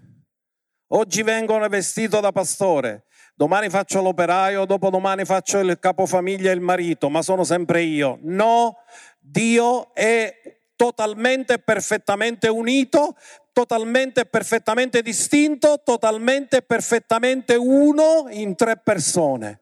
oggi 0.87 1.23
vengono 1.23 1.67
vestito 1.67 2.19
da 2.19 2.31
pastore, 2.31 3.05
domani 3.35 3.69
faccio 3.69 4.01
l'operaio, 4.01 4.65
dopodomani 4.65 5.25
faccio 5.25 5.59
il 5.59 5.77
capofamiglia 5.79 6.51
e 6.51 6.53
il 6.53 6.61
marito, 6.61 7.09
ma 7.09 7.21
sono 7.21 7.43
sempre 7.43 7.81
io. 7.81 8.19
No, 8.21 8.77
Dio 9.19 9.93
è 9.95 10.59
totalmente 10.75 11.53
e 11.53 11.59
perfettamente 11.59 12.47
unito, 12.47 13.15
totalmente 13.51 14.21
e 14.21 14.25
perfettamente 14.25 15.01
distinto, 15.01 15.81
totalmente 15.83 16.57
e 16.57 16.61
perfettamente 16.61 17.55
uno 17.55 18.27
in 18.29 18.55
tre 18.55 18.77
persone 18.77 19.61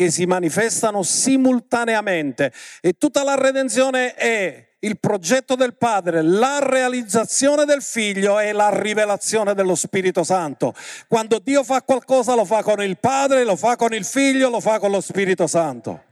che 0.00 0.10
si 0.10 0.24
manifestano 0.24 1.02
simultaneamente 1.02 2.54
e 2.80 2.94
tutta 2.94 3.22
la 3.22 3.34
redenzione 3.34 4.14
è 4.14 4.76
il 4.78 4.98
progetto 4.98 5.56
del 5.56 5.76
Padre, 5.76 6.22
la 6.22 6.58
realizzazione 6.62 7.66
del 7.66 7.82
Figlio 7.82 8.38
e 8.38 8.52
la 8.52 8.70
rivelazione 8.80 9.52
dello 9.52 9.74
Spirito 9.74 10.24
Santo. 10.24 10.72
Quando 11.06 11.38
Dio 11.38 11.62
fa 11.62 11.82
qualcosa 11.82 12.34
lo 12.34 12.46
fa 12.46 12.62
con 12.62 12.82
il 12.82 12.98
Padre, 12.98 13.44
lo 13.44 13.56
fa 13.56 13.76
con 13.76 13.92
il 13.92 14.06
Figlio, 14.06 14.48
lo 14.48 14.60
fa 14.60 14.78
con 14.78 14.90
lo 14.90 15.02
Spirito 15.02 15.46
Santo. 15.46 16.04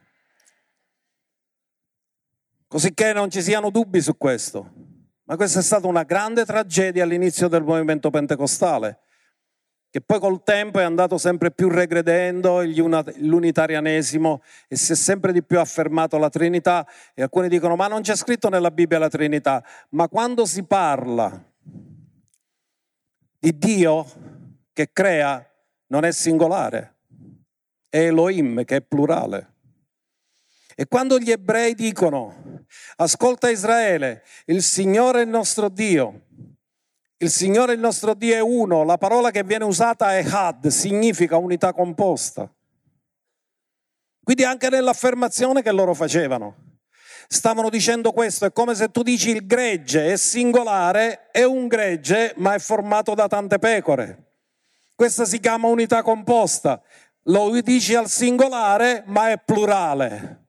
Così 2.68 2.92
che 2.92 3.14
non 3.14 3.30
ci 3.30 3.40
siano 3.40 3.70
dubbi 3.70 4.02
su 4.02 4.18
questo. 4.18 4.70
Ma 5.24 5.36
questa 5.36 5.60
è 5.60 5.62
stata 5.62 5.86
una 5.86 6.02
grande 6.02 6.44
tragedia 6.44 7.04
all'inizio 7.04 7.48
del 7.48 7.62
movimento 7.62 8.10
pentecostale 8.10 8.98
che 9.90 10.00
poi 10.02 10.18
col 10.18 10.42
tempo 10.42 10.78
è 10.78 10.82
andato 10.82 11.16
sempre 11.16 11.50
più 11.50 11.68
regredendo 11.68 12.62
l'unitarianesimo 12.62 14.42
e 14.68 14.76
si 14.76 14.92
è 14.92 14.94
sempre 14.94 15.32
di 15.32 15.42
più 15.42 15.58
affermato 15.58 16.18
la 16.18 16.28
Trinità 16.28 16.86
e 17.14 17.22
alcuni 17.22 17.48
dicono 17.48 17.74
ma 17.74 17.86
non 17.88 18.02
c'è 18.02 18.14
scritto 18.14 18.50
nella 18.50 18.70
Bibbia 18.70 18.98
la 18.98 19.08
Trinità, 19.08 19.64
ma 19.90 20.08
quando 20.08 20.44
si 20.44 20.62
parla 20.64 21.42
di 23.38 23.56
Dio 23.56 24.06
che 24.72 24.90
crea 24.92 25.44
non 25.86 26.04
è 26.04 26.12
singolare, 26.12 26.96
è 27.88 27.98
Elohim 27.98 28.64
che 28.64 28.76
è 28.76 28.82
plurale. 28.82 29.54
E 30.76 30.86
quando 30.86 31.18
gli 31.18 31.30
ebrei 31.30 31.74
dicono 31.74 32.64
ascolta 32.96 33.50
Israele, 33.50 34.22
il 34.46 34.62
Signore 34.62 35.20
è 35.20 35.24
il 35.24 35.28
nostro 35.28 35.68
Dio, 35.68 36.26
il 37.20 37.30
Signore 37.30 37.72
il 37.72 37.80
nostro 37.80 38.14
Dio 38.14 38.34
è 38.34 38.40
uno, 38.40 38.84
la 38.84 38.96
parola 38.96 39.30
che 39.30 39.42
viene 39.42 39.64
usata 39.64 40.16
è 40.16 40.24
had, 40.24 40.68
significa 40.68 41.36
unità 41.36 41.72
composta. 41.72 42.48
Quindi 44.22 44.44
anche 44.44 44.68
nell'affermazione 44.68 45.62
che 45.62 45.72
loro 45.72 45.94
facevano, 45.94 46.78
stavano 47.26 47.70
dicendo 47.70 48.12
questo, 48.12 48.44
è 48.44 48.52
come 48.52 48.74
se 48.74 48.90
tu 48.90 49.02
dici 49.02 49.30
il 49.30 49.46
gregge 49.46 50.12
è 50.12 50.16
singolare, 50.16 51.30
è 51.32 51.42
un 51.42 51.66
gregge 51.66 52.34
ma 52.36 52.54
è 52.54 52.58
formato 52.58 53.14
da 53.14 53.26
tante 53.26 53.58
pecore. 53.58 54.26
Questa 54.94 55.24
si 55.24 55.40
chiama 55.40 55.68
unità 55.68 56.02
composta, 56.02 56.80
lo 57.24 57.60
dici 57.60 57.94
al 57.96 58.08
singolare 58.08 59.02
ma 59.06 59.30
è 59.30 59.40
plurale. 59.44 60.44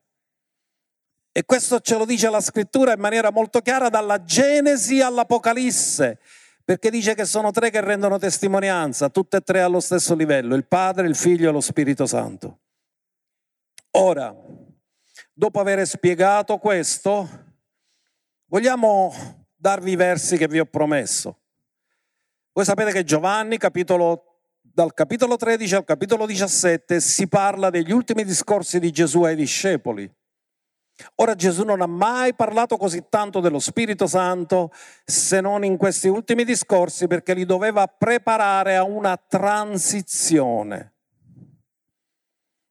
E 1.31 1.45
questo 1.45 1.79
ce 1.79 1.97
lo 1.97 2.05
dice 2.05 2.29
la 2.29 2.41
scrittura 2.41 2.93
in 2.93 2.99
maniera 2.99 3.31
molto 3.31 3.61
chiara 3.61 3.89
dalla 3.89 4.23
Genesi 4.23 5.01
all'Apocalisse 5.01 6.19
perché 6.69 6.91
dice 6.91 7.15
che 7.15 7.25
sono 7.25 7.49
tre 7.49 7.71
che 7.71 7.81
rendono 7.81 8.19
testimonianza, 8.19 9.09
tutte 9.09 9.37
e 9.37 9.41
tre 9.41 9.61
allo 9.61 9.79
stesso 9.79 10.13
livello, 10.13 10.53
il 10.53 10.67
Padre, 10.67 11.07
il 11.07 11.15
Figlio 11.15 11.49
e 11.49 11.51
lo 11.51 11.61
Spirito 11.61 12.05
Santo. 12.05 12.59
Ora, 13.93 14.31
dopo 15.33 15.59
aver 15.59 15.87
spiegato 15.87 16.59
questo, 16.59 17.27
vogliamo 18.45 19.11
darvi 19.55 19.93
i 19.93 19.95
versi 19.95 20.37
che 20.37 20.47
vi 20.47 20.59
ho 20.59 20.65
promesso. 20.65 21.39
Voi 22.51 22.65
sapete 22.65 22.91
che 22.91 23.03
Giovanni, 23.03 23.57
capitolo, 23.57 24.41
dal 24.61 24.93
capitolo 24.93 25.37
13 25.37 25.73
al 25.73 25.85
capitolo 25.85 26.27
17, 26.27 26.99
si 26.99 27.27
parla 27.27 27.71
degli 27.71 27.91
ultimi 27.91 28.23
discorsi 28.23 28.77
di 28.77 28.91
Gesù 28.91 29.23
ai 29.23 29.35
discepoli. 29.35 30.07
Ora 31.15 31.35
Gesù 31.35 31.63
non 31.63 31.81
ha 31.81 31.87
mai 31.87 32.33
parlato 32.33 32.77
così 32.77 33.05
tanto 33.09 33.39
dello 33.39 33.59
Spirito 33.59 34.07
Santo 34.07 34.71
se 35.05 35.41
non 35.41 35.63
in 35.63 35.77
questi 35.77 36.07
ultimi 36.07 36.43
discorsi 36.43 37.07
perché 37.07 37.33
li 37.33 37.45
doveva 37.45 37.87
preparare 37.87 38.75
a 38.75 38.83
una 38.83 39.17
transizione. 39.17 40.93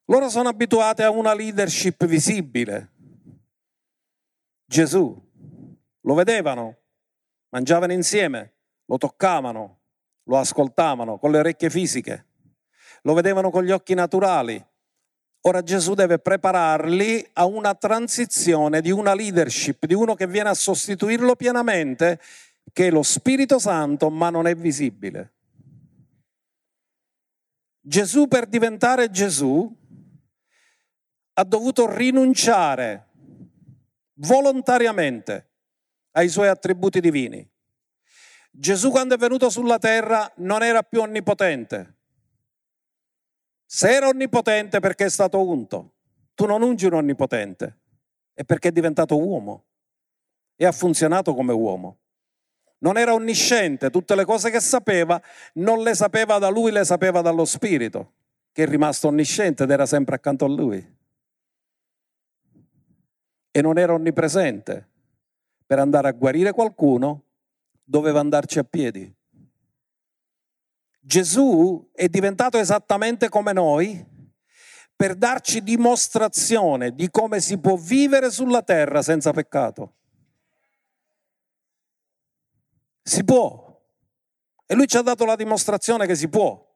Loro 0.05 0.29
sono 0.29 0.49
abituati 0.49 1.03
a 1.03 1.09
una 1.09 1.33
leadership 1.33 2.05
visibile. 2.05 2.91
Gesù 4.65 5.27
lo 6.01 6.13
vedevano, 6.13 6.77
mangiavano 7.49 7.93
insieme, 7.93 8.53
lo 8.85 8.97
toccavano, 8.97 9.79
lo 10.23 10.37
ascoltavano 10.37 11.17
con 11.17 11.31
le 11.31 11.39
orecchie 11.39 11.69
fisiche, 11.69 12.25
lo 13.03 13.13
vedevano 13.13 13.49
con 13.49 13.63
gli 13.63 13.71
occhi 13.71 13.93
naturali, 13.93 14.63
Ora 15.41 15.61
Gesù 15.61 15.93
deve 15.93 16.19
prepararli 16.19 17.25
a 17.33 17.45
una 17.45 17.73
transizione 17.73 18.81
di 18.81 18.91
una 18.91 19.13
leadership, 19.13 19.85
di 19.85 19.93
uno 19.93 20.13
che 20.13 20.27
viene 20.27 20.49
a 20.49 20.53
sostituirlo 20.53 21.35
pienamente, 21.35 22.19
che 22.73 22.87
è 22.87 22.91
lo 22.91 23.03
Spirito 23.03 23.57
Santo, 23.57 24.09
ma 24.09 24.29
non 24.29 24.47
è 24.47 24.55
visibile. 24.55 25.33
Gesù 27.79 28.27
per 28.27 28.47
diventare 28.47 29.09
Gesù 29.09 29.75
ha 31.33 31.43
dovuto 31.43 31.89
rinunciare 31.89 33.07
volontariamente 34.15 35.47
ai 36.11 36.27
suoi 36.27 36.49
attributi 36.49 36.99
divini. 36.99 37.49
Gesù 38.51 38.89
quando 38.91 39.15
è 39.15 39.17
venuto 39.17 39.49
sulla 39.49 39.79
terra 39.79 40.29
non 40.37 40.63
era 40.63 40.83
più 40.83 40.99
onnipotente, 40.99 41.98
se 43.71 43.91
era 43.91 44.07
onnipotente 44.07 44.79
perché 44.79 45.05
è 45.05 45.09
stato 45.09 45.47
unto, 45.47 45.93
tu 46.33 46.47
non 46.47 46.63
ungi 46.63 46.87
un 46.87 46.93
onnipotente, 46.93 47.77
è 48.33 48.43
perché 48.43 48.69
è 48.69 48.71
diventato 48.71 49.15
uomo 49.15 49.65
e 50.55 50.65
ha 50.65 50.71
funzionato 50.71 51.35
come 51.35 51.53
uomo. 51.53 51.99
Non 52.79 52.97
era 52.97 53.13
onnisciente, 53.13 53.91
tutte 53.91 54.15
le 54.15 54.25
cose 54.25 54.49
che 54.49 54.59
sapeva 54.59 55.21
non 55.55 55.83
le 55.83 55.93
sapeva 55.93 56.39
da 56.39 56.49
lui, 56.49 56.71
le 56.71 56.83
sapeva 56.83 57.21
dallo 57.21 57.45
Spirito, 57.45 58.13
che 58.53 58.63
è 58.63 58.67
rimasto 58.67 59.09
onnisciente 59.09 59.65
ed 59.65 59.69
era 59.69 59.85
sempre 59.85 60.15
accanto 60.15 60.45
a 60.45 60.49
lui. 60.49 60.95
E 63.51 63.61
non 63.61 63.77
era 63.77 63.93
onnipresente. 63.93 64.87
Per 65.67 65.77
andare 65.77 66.07
a 66.07 66.13
guarire 66.13 66.53
qualcuno 66.53 67.23
doveva 67.83 68.19
andarci 68.19 68.57
a 68.57 68.63
piedi. 68.63 69.15
Gesù 70.99 71.89
è 71.93 72.07
diventato 72.07 72.57
esattamente 72.57 73.29
come 73.29 73.53
noi 73.53 74.05
per 74.95 75.15
darci 75.15 75.63
dimostrazione 75.63 76.93
di 76.93 77.09
come 77.09 77.39
si 77.39 77.57
può 77.57 77.77
vivere 77.77 78.29
sulla 78.29 78.61
terra 78.61 79.01
senza 79.01 79.31
peccato. 79.31 79.93
Si 83.01 83.23
può. 83.23 83.67
E 84.65 84.75
lui 84.75 84.87
ci 84.87 84.97
ha 84.97 85.01
dato 85.01 85.25
la 85.25 85.35
dimostrazione 85.35 86.05
che 86.05 86.15
si 86.15 86.27
può 86.27 86.67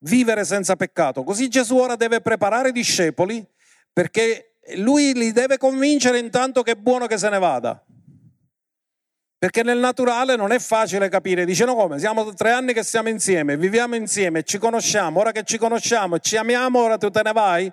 vivere 0.00 0.44
senza 0.44 0.76
peccato. 0.76 1.24
Così 1.24 1.48
Gesù 1.48 1.76
ora 1.76 1.96
deve 1.96 2.20
preparare 2.20 2.68
i 2.68 2.72
discepoli 2.72 3.46
perché 3.92 4.56
lui 4.76 5.14
li 5.14 5.32
deve 5.32 5.58
convincere 5.58 6.18
intanto 6.18 6.62
che 6.62 6.72
è 6.72 6.76
buono 6.76 7.06
che 7.06 7.18
se 7.18 7.28
ne 7.30 7.38
vada. 7.38 7.82
Perché 9.38 9.62
nel 9.62 9.78
naturale 9.78 10.34
non 10.34 10.50
è 10.50 10.58
facile 10.58 11.10
capire, 11.10 11.44
dice 11.44 11.66
no 11.66 11.74
come, 11.74 11.98
siamo 11.98 12.32
tre 12.32 12.52
anni 12.52 12.72
che 12.72 12.82
stiamo 12.82 13.10
insieme, 13.10 13.58
viviamo 13.58 13.94
insieme, 13.94 14.42
ci 14.44 14.56
conosciamo, 14.56 15.20
ora 15.20 15.30
che 15.30 15.42
ci 15.42 15.58
conosciamo, 15.58 16.18
ci 16.20 16.38
amiamo, 16.38 16.80
ora 16.80 16.96
tu 16.96 17.10
te 17.10 17.20
ne 17.22 17.32
vai? 17.32 17.70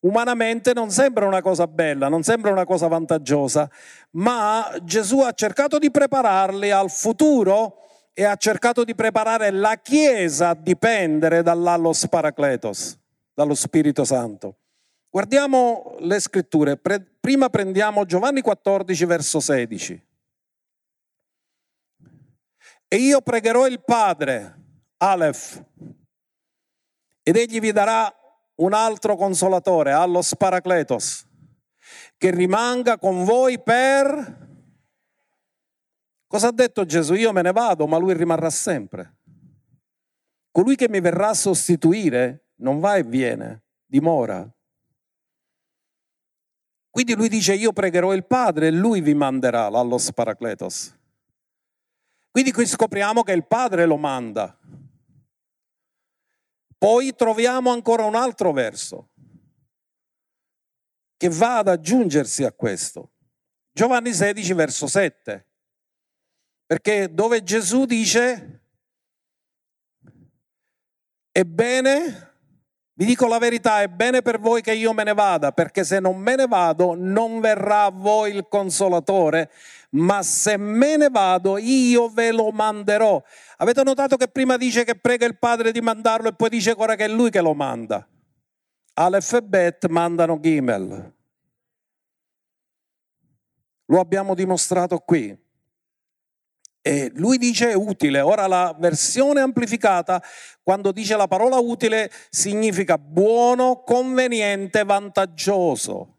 Umanamente 0.00 0.72
non 0.74 0.90
sembra 0.90 1.24
una 1.24 1.40
cosa 1.40 1.68
bella, 1.68 2.08
non 2.08 2.24
sembra 2.24 2.50
una 2.50 2.64
cosa 2.64 2.88
vantaggiosa, 2.88 3.70
ma 4.12 4.68
Gesù 4.82 5.20
ha 5.20 5.32
cercato 5.32 5.78
di 5.78 5.90
prepararli 5.90 6.72
al 6.72 6.90
futuro 6.90 7.82
e 8.12 8.24
ha 8.24 8.34
cercato 8.34 8.82
di 8.82 8.96
preparare 8.96 9.50
la 9.52 9.78
Chiesa 9.80 10.48
a 10.48 10.56
dipendere 10.56 11.42
dall'allos 11.42 12.08
paracletos, 12.08 12.98
dallo 13.32 13.54
Spirito 13.54 14.04
Santo. 14.04 14.56
Guardiamo 15.08 15.94
le 16.00 16.18
scritture. 16.18 16.76
prima 16.76 17.48
prendiamo 17.48 18.04
Giovanni 18.04 18.40
14, 18.40 19.04
verso 19.04 19.38
16. 19.38 20.06
E 22.88 22.96
io 22.96 23.20
pregherò 23.20 23.66
il 23.66 23.82
Padre, 23.84 24.56
Aleph, 24.96 25.62
ed 27.22 27.36
egli 27.36 27.60
vi 27.60 27.72
darà 27.72 28.10
un 28.56 28.72
altro 28.72 29.14
consolatore, 29.16 29.92
allos 29.92 30.34
paracletos, 30.34 31.26
che 32.16 32.30
rimanga 32.30 32.98
con 32.98 33.24
voi 33.24 33.60
per... 33.60 34.46
Cosa 36.26 36.48
ha 36.48 36.52
detto 36.52 36.86
Gesù? 36.86 37.14
Io 37.14 37.32
me 37.32 37.42
ne 37.42 37.52
vado, 37.52 37.86
ma 37.86 37.98
lui 37.98 38.14
rimarrà 38.14 38.50
sempre. 38.50 39.18
Colui 40.50 40.74
che 40.74 40.88
mi 40.88 41.00
verrà 41.00 41.28
a 41.28 41.34
sostituire 41.34 42.48
non 42.56 42.80
va 42.80 42.96
e 42.96 43.02
viene, 43.02 43.64
dimora. 43.84 44.50
Quindi 46.90 47.14
lui 47.14 47.28
dice 47.28 47.54
io 47.54 47.72
pregherò 47.72 48.12
il 48.14 48.26
Padre 48.26 48.68
e 48.68 48.70
lui 48.72 49.00
vi 49.00 49.14
manderà 49.14 49.68
l'allos 49.68 50.10
paracletos. 50.12 50.97
Quindi 52.38 52.54
qui 52.54 52.68
scopriamo 52.68 53.24
che 53.24 53.32
il 53.32 53.48
Padre 53.48 53.84
lo 53.84 53.96
manda. 53.96 54.56
Poi 56.78 57.12
troviamo 57.16 57.72
ancora 57.72 58.04
un 58.04 58.14
altro 58.14 58.52
verso 58.52 59.08
che 61.16 61.28
va 61.30 61.58
ad 61.58 61.66
aggiungersi 61.66 62.44
a 62.44 62.52
questo. 62.52 63.14
Giovanni 63.72 64.12
16, 64.12 64.52
verso 64.52 64.86
7. 64.86 65.46
Perché 66.64 67.12
dove 67.12 67.42
Gesù 67.42 67.86
dice, 67.86 68.60
ebbene, 71.32 72.27
vi 72.98 73.04
dico 73.04 73.28
la 73.28 73.38
verità, 73.38 73.80
è 73.80 73.86
bene 73.86 74.22
per 74.22 74.40
voi 74.40 74.60
che 74.60 74.74
io 74.74 74.92
me 74.92 75.04
ne 75.04 75.14
vada, 75.14 75.52
perché 75.52 75.84
se 75.84 76.00
non 76.00 76.18
me 76.18 76.34
ne 76.34 76.48
vado 76.48 76.96
non 76.98 77.38
verrà 77.38 77.84
a 77.84 77.90
voi 77.92 78.34
il 78.34 78.48
consolatore, 78.48 79.52
ma 79.90 80.20
se 80.24 80.56
me 80.56 80.96
ne 80.96 81.08
vado 81.08 81.58
io 81.58 82.08
ve 82.08 82.32
lo 82.32 82.50
manderò. 82.50 83.22
Avete 83.58 83.84
notato 83.84 84.16
che 84.16 84.26
prima 84.26 84.56
dice 84.56 84.82
che 84.82 84.96
prega 84.96 85.26
il 85.26 85.38
Padre 85.38 85.70
di 85.70 85.80
mandarlo 85.80 86.28
e 86.28 86.34
poi 86.34 86.48
dice 86.48 86.74
ora 86.76 86.96
che 86.96 87.04
è 87.04 87.08
lui 87.08 87.30
che 87.30 87.40
lo 87.40 87.54
manda? 87.54 88.04
Aleph 88.94 89.32
e 89.32 89.42
Bet 89.42 89.86
mandano 89.86 90.40
Gimel. 90.40 91.14
Lo 93.84 94.00
abbiamo 94.00 94.34
dimostrato 94.34 94.98
qui. 94.98 95.38
E 96.88 97.12
lui 97.16 97.36
dice 97.36 97.74
utile. 97.74 98.22
Ora 98.22 98.46
la 98.46 98.74
versione 98.78 99.42
amplificata, 99.42 100.22
quando 100.62 100.90
dice 100.90 101.16
la 101.16 101.26
parola 101.26 101.58
utile, 101.58 102.10
significa 102.30 102.96
buono, 102.96 103.82
conveniente, 103.84 104.84
vantaggioso. 104.84 106.16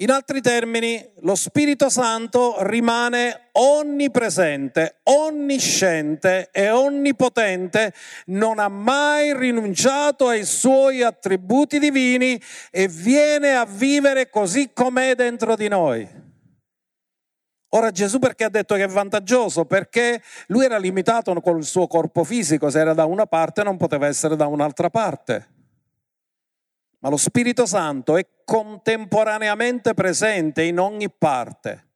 In 0.00 0.10
altri 0.10 0.42
termini, 0.42 1.02
lo 1.20 1.34
Spirito 1.34 1.88
Santo 1.88 2.56
rimane 2.58 3.48
onnipresente, 3.52 4.98
onnisciente 5.04 6.50
e 6.52 6.68
onnipotente, 6.68 7.94
non 8.26 8.58
ha 8.58 8.68
mai 8.68 9.34
rinunciato 9.34 10.28
ai 10.28 10.44
suoi 10.44 11.02
attributi 11.02 11.78
divini 11.78 12.38
e 12.70 12.86
viene 12.86 13.56
a 13.56 13.64
vivere 13.64 14.28
così 14.28 14.72
com'è 14.74 15.14
dentro 15.14 15.56
di 15.56 15.68
noi. 15.68 16.17
Ora 17.70 17.90
Gesù 17.90 18.18
perché 18.18 18.44
ha 18.44 18.48
detto 18.48 18.74
che 18.74 18.84
è 18.84 18.88
vantaggioso? 18.88 19.64
Perché 19.64 20.22
lui 20.48 20.64
era 20.64 20.78
limitato 20.78 21.32
con 21.40 21.58
il 21.58 21.64
suo 21.64 21.86
corpo 21.86 22.24
fisico, 22.24 22.70
se 22.70 22.80
era 22.80 22.94
da 22.94 23.04
una 23.04 23.26
parte 23.26 23.62
non 23.62 23.76
poteva 23.76 24.06
essere 24.06 24.36
da 24.36 24.46
un'altra 24.46 24.88
parte 24.88 25.56
ma 27.00 27.08
lo 27.08 27.16
Spirito 27.16 27.66
Santo 27.66 28.16
è 28.16 28.26
contemporaneamente 28.44 29.94
presente 29.94 30.62
in 30.62 30.78
ogni 30.78 31.10
parte. 31.10 31.86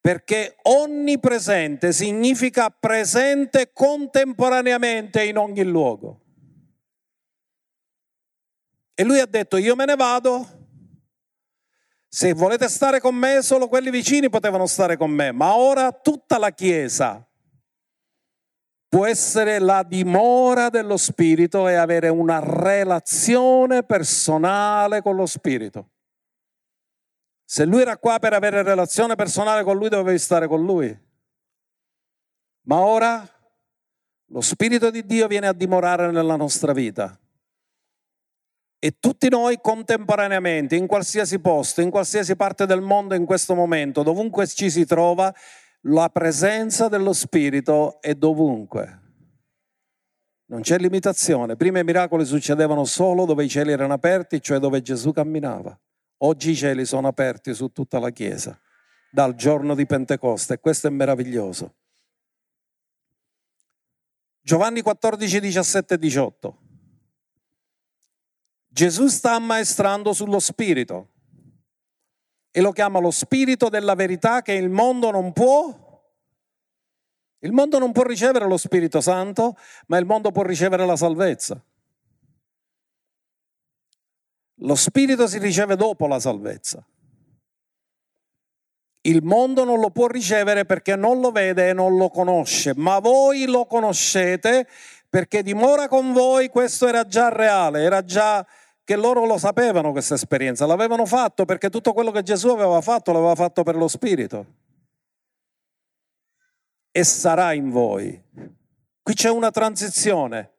Perché 0.00 0.56
onnipresente 0.62 1.92
significa 1.92 2.70
presente 2.70 3.72
contemporaneamente 3.72 5.24
in 5.24 5.36
ogni 5.36 5.64
luogo. 5.64 6.20
E 8.94 9.04
lui 9.04 9.20
ha 9.20 9.26
detto, 9.26 9.56
io 9.56 9.76
me 9.76 9.84
ne 9.84 9.96
vado, 9.96 10.57
se 12.08 12.32
volete 12.32 12.68
stare 12.68 13.00
con 13.00 13.14
me, 13.14 13.42
solo 13.42 13.68
quelli 13.68 13.90
vicini 13.90 14.30
potevano 14.30 14.66
stare 14.66 14.96
con 14.96 15.10
me, 15.10 15.32
ma 15.32 15.54
ora 15.54 15.92
tutta 15.92 16.38
la 16.38 16.50
Chiesa 16.50 17.28
può 18.88 19.04
essere 19.04 19.58
la 19.58 19.82
dimora 19.82 20.70
dello 20.70 20.96
Spirito 20.96 21.68
e 21.68 21.74
avere 21.74 22.08
una 22.08 22.40
relazione 22.40 23.82
personale 23.82 25.02
con 25.02 25.14
lo 25.14 25.26
Spirito. 25.26 25.90
Se 27.44 27.64
lui 27.64 27.82
era 27.82 27.98
qua 27.98 28.18
per 28.18 28.32
avere 28.32 28.62
relazione 28.62 29.14
personale 29.14 29.62
con 29.62 29.76
lui, 29.76 29.88
dovevi 29.88 30.18
stare 30.18 30.46
con 30.48 30.64
lui. 30.64 31.06
Ma 32.62 32.80
ora 32.80 33.26
lo 34.26 34.40
Spirito 34.40 34.90
di 34.90 35.04
Dio 35.06 35.26
viene 35.26 35.46
a 35.46 35.52
dimorare 35.52 36.10
nella 36.10 36.36
nostra 36.36 36.72
vita. 36.72 37.18
E 38.80 38.98
tutti 39.00 39.28
noi 39.28 39.58
contemporaneamente, 39.60 40.76
in 40.76 40.86
qualsiasi 40.86 41.40
posto, 41.40 41.80
in 41.80 41.90
qualsiasi 41.90 42.36
parte 42.36 42.64
del 42.64 42.80
mondo 42.80 43.14
in 43.14 43.24
questo 43.24 43.54
momento, 43.54 44.04
dovunque 44.04 44.46
ci 44.46 44.70
si 44.70 44.84
trova, 44.84 45.34
la 45.82 46.08
presenza 46.10 46.88
dello 46.88 47.12
Spirito 47.12 48.00
è 48.00 48.14
dovunque. 48.14 49.06
Non 50.46 50.60
c'è 50.60 50.78
limitazione. 50.78 51.56
Prima 51.56 51.80
i 51.80 51.84
miracoli 51.84 52.24
succedevano 52.24 52.84
solo 52.84 53.24
dove 53.24 53.44
i 53.44 53.48
cieli 53.48 53.72
erano 53.72 53.94
aperti, 53.94 54.40
cioè 54.40 54.58
dove 54.58 54.80
Gesù 54.80 55.12
camminava. 55.12 55.76
Oggi 56.18 56.50
i 56.50 56.56
cieli 56.56 56.84
sono 56.84 57.08
aperti 57.08 57.54
su 57.54 57.72
tutta 57.72 57.98
la 57.98 58.10
Chiesa, 58.10 58.58
dal 59.10 59.34
giorno 59.34 59.74
di 59.74 59.86
Pentecoste, 59.86 60.54
e 60.54 60.60
questo 60.60 60.86
è 60.86 60.90
meraviglioso. 60.90 61.74
Giovanni 64.40 64.82
14, 64.82 65.40
17 65.40 65.94
e 65.94 65.98
18. 65.98 66.58
Gesù 68.78 69.08
sta 69.08 69.32
ammaestrando 69.32 70.12
sullo 70.12 70.38
Spirito 70.38 71.08
e 72.52 72.60
lo 72.60 72.70
chiama 72.70 73.00
lo 73.00 73.10
spirito 73.10 73.68
della 73.68 73.96
verità 73.96 74.40
che 74.40 74.52
il 74.52 74.68
mondo 74.70 75.10
non 75.10 75.32
può. 75.32 76.00
Il 77.40 77.50
mondo 77.50 77.80
non 77.80 77.90
può 77.90 78.04
ricevere 78.04 78.46
lo 78.46 78.56
Spirito 78.56 79.00
Santo, 79.00 79.56
ma 79.88 79.98
il 79.98 80.06
mondo 80.06 80.30
può 80.30 80.44
ricevere 80.44 80.86
la 80.86 80.94
salvezza. 80.94 81.60
Lo 84.60 84.74
Spirito 84.76 85.26
si 85.26 85.38
riceve 85.38 85.74
dopo 85.74 86.06
la 86.06 86.20
salvezza. 86.20 86.86
Il 89.00 89.24
mondo 89.24 89.64
non 89.64 89.80
lo 89.80 89.90
può 89.90 90.06
ricevere 90.06 90.64
perché 90.66 90.94
non 90.94 91.18
lo 91.18 91.32
vede 91.32 91.70
e 91.70 91.72
non 91.72 91.96
lo 91.96 92.10
conosce, 92.10 92.74
ma 92.76 93.00
voi 93.00 93.46
lo 93.46 93.66
conoscete 93.66 94.68
perché 95.08 95.42
dimora 95.42 95.88
con 95.88 96.12
voi, 96.12 96.48
questo 96.48 96.86
era 96.86 97.04
già 97.04 97.28
reale, 97.28 97.82
era 97.82 98.04
già 98.04 98.46
che 98.88 98.96
loro 98.96 99.26
lo 99.26 99.36
sapevano 99.36 99.92
questa 99.92 100.14
esperienza, 100.14 100.64
l'avevano 100.64 101.04
fatto 101.04 101.44
perché 101.44 101.68
tutto 101.68 101.92
quello 101.92 102.10
che 102.10 102.22
Gesù 102.22 102.48
aveva 102.48 102.80
fatto 102.80 103.12
l'aveva 103.12 103.34
fatto 103.34 103.62
per 103.62 103.76
lo 103.76 103.86
Spirito. 103.86 104.46
E 106.90 107.04
sarà 107.04 107.52
in 107.52 107.68
voi. 107.68 108.18
Qui 109.02 109.12
c'è 109.12 109.28
una 109.28 109.50
transizione 109.50 110.52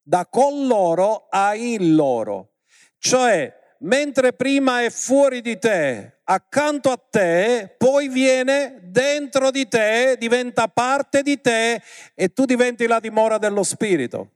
da 0.00 0.24
con 0.24 0.68
loro 0.68 1.26
a 1.28 1.54
in 1.54 1.94
loro. 1.94 2.52
Cioè, 2.96 3.54
mentre 3.80 4.32
prima 4.32 4.82
è 4.82 4.88
fuori 4.88 5.42
di 5.42 5.58
te, 5.58 6.20
accanto 6.24 6.90
a 6.90 6.96
te, 6.96 7.74
poi 7.76 8.08
viene 8.08 8.78
dentro 8.84 9.50
di 9.50 9.68
te, 9.68 10.16
diventa 10.18 10.66
parte 10.68 11.20
di 11.20 11.38
te 11.42 11.82
e 12.14 12.32
tu 12.32 12.46
diventi 12.46 12.86
la 12.86 13.00
dimora 13.00 13.36
dello 13.36 13.64
Spirito. 13.64 14.30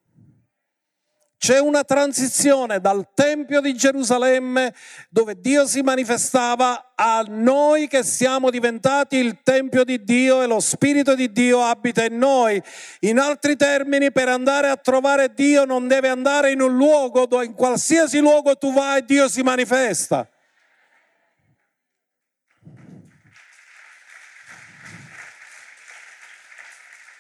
C'è 1.45 1.59
una 1.59 1.85
transizione 1.85 2.81
dal 2.81 3.09
Tempio 3.13 3.61
di 3.61 3.75
Gerusalemme 3.75 4.75
dove 5.11 5.39
Dio 5.39 5.67
si 5.67 5.83
manifestava 5.83 6.93
a 6.95 7.23
noi 7.29 7.87
che 7.87 8.03
siamo 8.03 8.49
diventati 8.49 9.17
il 9.17 9.43
Tempio 9.43 9.85
di 9.85 10.03
Dio 10.03 10.41
e 10.41 10.47
lo 10.47 10.59
Spirito 10.59 11.15
di 11.15 11.31
Dio 11.33 11.63
abita 11.63 12.03
in 12.03 12.17
noi. 12.17 12.63
In 13.01 13.19
altri 13.19 13.57
termini, 13.57 14.11
per 14.11 14.31
andare 14.31 14.71
a 14.71 14.77
trovare 14.79 15.35
Dio 15.35 15.67
non 15.67 15.87
deve 15.87 16.09
andare 16.09 16.51
in 16.51 16.63
un 16.63 16.75
luogo 16.75 17.27
dove 17.27 17.45
in 17.45 17.53
qualsiasi 17.53 18.21
luogo 18.21 18.57
tu 18.57 18.73
vai 18.73 19.05
Dio 19.05 19.29
si 19.29 19.43
manifesta. 19.43 20.27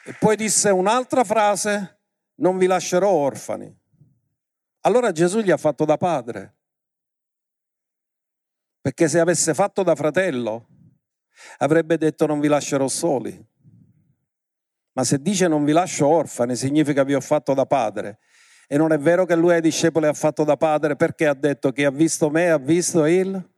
E 0.07 0.15
poi 0.19 0.35
disse 0.35 0.71
un'altra 0.71 1.25
frase, 1.25 2.01
non 2.37 2.57
vi 2.57 2.65
lascerò 2.65 3.11
orfani. 3.11 3.83
Allora 4.87 5.13
Gesù 5.13 5.41
gli 5.41 5.51
ha 5.51 5.57
fatto 5.57 5.85
da 5.85 5.97
padre. 5.97 6.55
Perché 8.81 9.09
se 9.09 9.19
avesse 9.19 9.55
fatto 9.55 9.83
da 9.83 9.95
fratello, 9.95 10.67
avrebbe 11.59 11.97
detto 11.97 12.27
non 12.27 12.39
vi 12.39 12.49
lascerò 12.49 12.87
soli. 12.89 13.53
Ma 14.93 15.05
se 15.05 15.21
dice 15.21 15.49
non 15.49 15.65
vi 15.65 15.73
lascio 15.73 16.07
orfani, 16.07 16.55
significa 16.55 17.03
vi 17.03 17.15
ho 17.15 17.21
fatto 17.21 17.55
da 17.55 17.65
padre. 17.65 18.19
E 18.67 18.77
non 18.77 18.93
è 18.93 18.99
vero 18.99 19.25
che 19.25 19.35
lui 19.35 19.55
ai 19.55 19.61
discepoli 19.61 20.07
ha 20.07 20.13
fatto 20.13 20.45
da 20.45 20.57
padre 20.57 20.97
perché 20.97 21.27
ha 21.27 21.35
detto 21.35 21.73
chi 21.73 21.85
ha 21.85 21.91
visto 21.91 22.31
me 22.31 22.51
ha 22.51 22.59
visto 22.59 23.05
il 23.07 23.54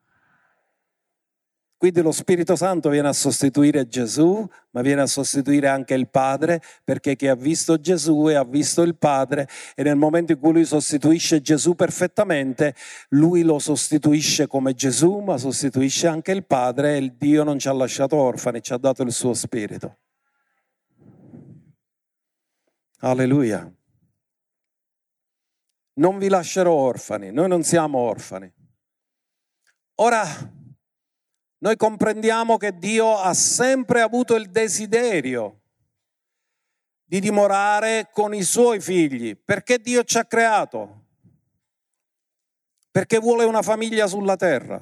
quindi 1.79 2.01
lo 2.01 2.11
Spirito 2.11 2.57
Santo 2.57 2.89
viene 2.89 3.09
a 3.09 3.13
sostituire 3.13 3.87
Gesù, 3.87 4.49
ma 4.71 4.81
viene 4.81 5.03
a 5.03 5.07
sostituire 5.07 5.69
anche 5.69 5.93
il 5.93 6.09
Padre, 6.09 6.63
perché 6.83 7.17
chi 7.17 7.27
ha 7.27 7.35
visto 7.35 7.79
Gesù 7.79 8.31
e 8.31 8.35
ha 8.35 8.45
visto 8.45 8.81
il 8.81 8.97
Padre 8.97 9.47
e 9.75 9.83
nel 9.83 9.97
momento 9.97 10.33
in 10.33 10.39
cui 10.39 10.53
lui 10.53 10.65
sostituisce 10.65 11.43
Gesù 11.43 11.75
perfettamente, 11.75 12.75
lui 13.11 13.43
lo 13.43 13.59
sostituisce 13.59 14.47
come 14.47 14.73
Gesù, 14.73 15.19
ma 15.19 15.37
sostituisce 15.37 16.07
anche 16.07 16.33
il 16.33 16.47
Padre 16.47 16.95
e 16.95 16.97
il 16.97 17.13
Dio 17.13 17.45
non 17.45 17.59
ci 17.59 17.69
ha 17.69 17.73
lasciato 17.73 18.17
orfani, 18.17 18.63
ci 18.63 18.73
ha 18.73 18.79
dato 18.79 19.03
il 19.03 19.13
suo 19.13 19.35
Spirito. 19.35 19.99
Alleluia. 23.01 23.71
Non 25.99 26.17
vi 26.17 26.29
lascerò 26.29 26.73
orfani, 26.73 27.31
noi 27.33 27.49
non 27.49 27.63
siamo 27.63 27.99
orfani. 27.99 28.51
Ora, 29.97 30.25
noi 31.67 31.77
comprendiamo 31.77 32.59
che 32.59 32.79
Dio 32.79 33.19
ha 33.19 33.35
sempre 33.35 34.01
avuto 34.01 34.37
il 34.37 34.51
desiderio 34.51 35.63
di 37.05 37.19
dimorare 37.19 38.09
con 38.13 38.33
i 38.33 38.45
suoi 38.45 38.79
figli, 38.79 39.37
perché 39.37 39.81
Dio 39.81 40.05
ci 40.05 40.17
ha 40.17 40.25
creato, 40.25 41.07
perché 42.93 43.19
vuole 43.19 43.43
una 43.43 43.63
famiglia 43.63 44.07
sulla 44.07 44.37
terra. 44.37 44.81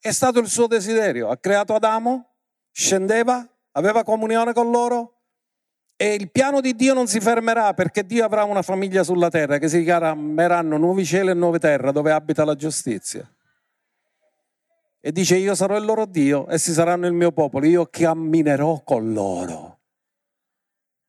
È 0.00 0.10
stato 0.10 0.40
il 0.40 0.48
suo 0.48 0.66
desiderio, 0.66 1.28
ha 1.28 1.36
creato 1.36 1.76
Adamo, 1.76 2.28
scendeva, 2.72 3.48
aveva 3.72 4.02
comunione 4.02 4.52
con 4.52 4.72
loro 4.72 5.20
e 5.94 6.14
il 6.14 6.32
piano 6.32 6.60
di 6.60 6.74
Dio 6.74 6.94
non 6.94 7.06
si 7.06 7.20
fermerà 7.20 7.74
perché 7.74 8.04
Dio 8.04 8.24
avrà 8.24 8.42
una 8.42 8.62
famiglia 8.62 9.04
sulla 9.04 9.30
terra 9.30 9.58
che 9.58 9.68
si 9.68 9.84
chiameranno 9.84 10.76
nuovi 10.78 11.04
cieli 11.04 11.30
e 11.30 11.34
nuove 11.34 11.60
terre 11.60 11.92
dove 11.92 12.10
abita 12.10 12.44
la 12.44 12.56
giustizia 12.56 13.28
e 15.08 15.12
dice 15.12 15.36
io 15.36 15.54
sarò 15.54 15.78
il 15.78 15.86
loro 15.86 16.04
Dio, 16.04 16.44
essi 16.50 16.70
saranno 16.70 17.06
il 17.06 17.14
mio 17.14 17.32
popolo, 17.32 17.64
io 17.64 17.88
camminerò 17.90 18.82
con 18.84 19.14
loro. 19.14 19.78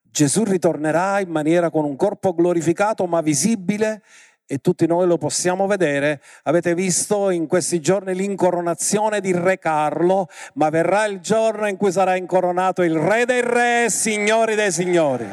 Gesù 0.10 0.46
ritornerà 0.46 1.20
in 1.20 1.28
maniera 1.28 1.70
con 1.70 1.84
un 1.84 1.98
corpo 1.98 2.34
glorificato 2.34 3.06
ma 3.08 3.20
visibile 3.20 4.02
e 4.46 4.60
tutti 4.60 4.88
noi 4.88 5.06
lo 5.06 5.18
possiamo 5.18 5.68
vedere. 5.68 6.22
Avete 6.44 6.76
visto 6.76 7.30
in 7.30 7.46
questi 7.46 7.82
giorni 7.82 8.16
l'incoronazione 8.16 9.20
di 9.20 9.34
Re 9.34 9.60
Carlo, 9.60 10.30
ma 10.54 10.70
verrà 10.70 11.04
il 11.04 11.20
giorno 11.20 11.68
in 11.68 11.76
cui 11.76 11.92
sarà 11.92 12.16
incoronato 12.16 12.84
il 12.84 12.96
Re 12.96 13.26
dei 13.26 13.42
Re 13.42 13.88
Signori 13.90 14.56
dei 14.56 14.72
Signori. 14.72 15.28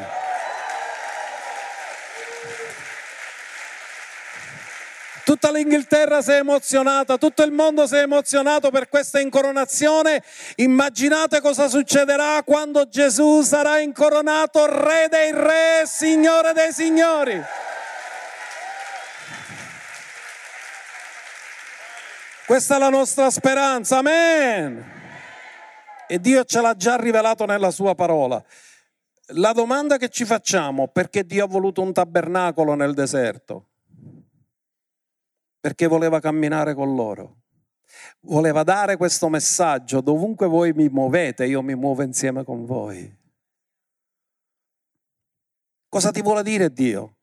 Tutta 5.27 5.51
l'Inghilterra 5.51 6.21
si 6.21 6.31
è 6.31 6.37
emozionata, 6.37 7.17
tutto 7.17 7.43
il 7.43 7.51
mondo 7.51 7.85
si 7.85 7.95
è 7.95 8.03
emozionato 8.03 8.71
per 8.71 8.87
questa 8.87 9.19
incoronazione. 9.19 10.23
Immaginate 10.55 11.41
cosa 11.41 11.67
succederà 11.67 12.41
quando 12.43 12.87
Gesù 12.87 13.41
sarà 13.41 13.79
incoronato 13.79 14.65
Re 14.67 15.09
dei 15.09 15.33
Re, 15.33 15.83
Signore 15.85 16.53
dei 16.53 16.71
Signori. 16.71 17.43
Questa 22.45 22.77
è 22.77 22.79
la 22.79 22.89
nostra 22.89 23.29
speranza, 23.29 23.97
amen. 23.97 24.81
E 26.07 26.21
Dio 26.21 26.45
ce 26.45 26.61
l'ha 26.61 26.73
già 26.73 26.95
rivelato 26.95 27.43
nella 27.45 27.71
sua 27.71 27.95
parola. 27.95 28.41
La 29.31 29.51
domanda 29.51 29.97
che 29.97 30.07
ci 30.07 30.23
facciamo, 30.23 30.87
perché 30.87 31.25
Dio 31.25 31.43
ha 31.43 31.47
voluto 31.49 31.81
un 31.81 31.91
tabernacolo 31.91 32.75
nel 32.75 32.93
deserto? 32.93 33.65
Perché 35.59 35.87
voleva 35.87 36.19
camminare 36.19 36.73
con 36.73 36.95
loro. 36.95 37.41
Voleva 38.21 38.63
dare 38.63 38.97
questo 38.97 39.29
messaggio, 39.29 40.01
dovunque 40.01 40.47
voi 40.47 40.73
mi 40.73 40.89
muovete, 40.89 41.45
io 41.45 41.61
mi 41.61 41.75
muovo 41.75 42.03
insieme 42.03 42.43
con 42.43 42.65
voi. 42.65 43.15
Cosa 45.89 46.11
ti 46.11 46.21
vuole 46.21 46.43
dire 46.43 46.71
Dio? 46.71 47.17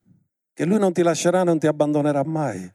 Che 0.53 0.64
Lui 0.64 0.78
non 0.78 0.93
ti 0.93 1.03
lascerà 1.03 1.41
e 1.43 1.45
non 1.45 1.59
ti 1.59 1.66
abbandonerà 1.66 2.24
mai. 2.24 2.72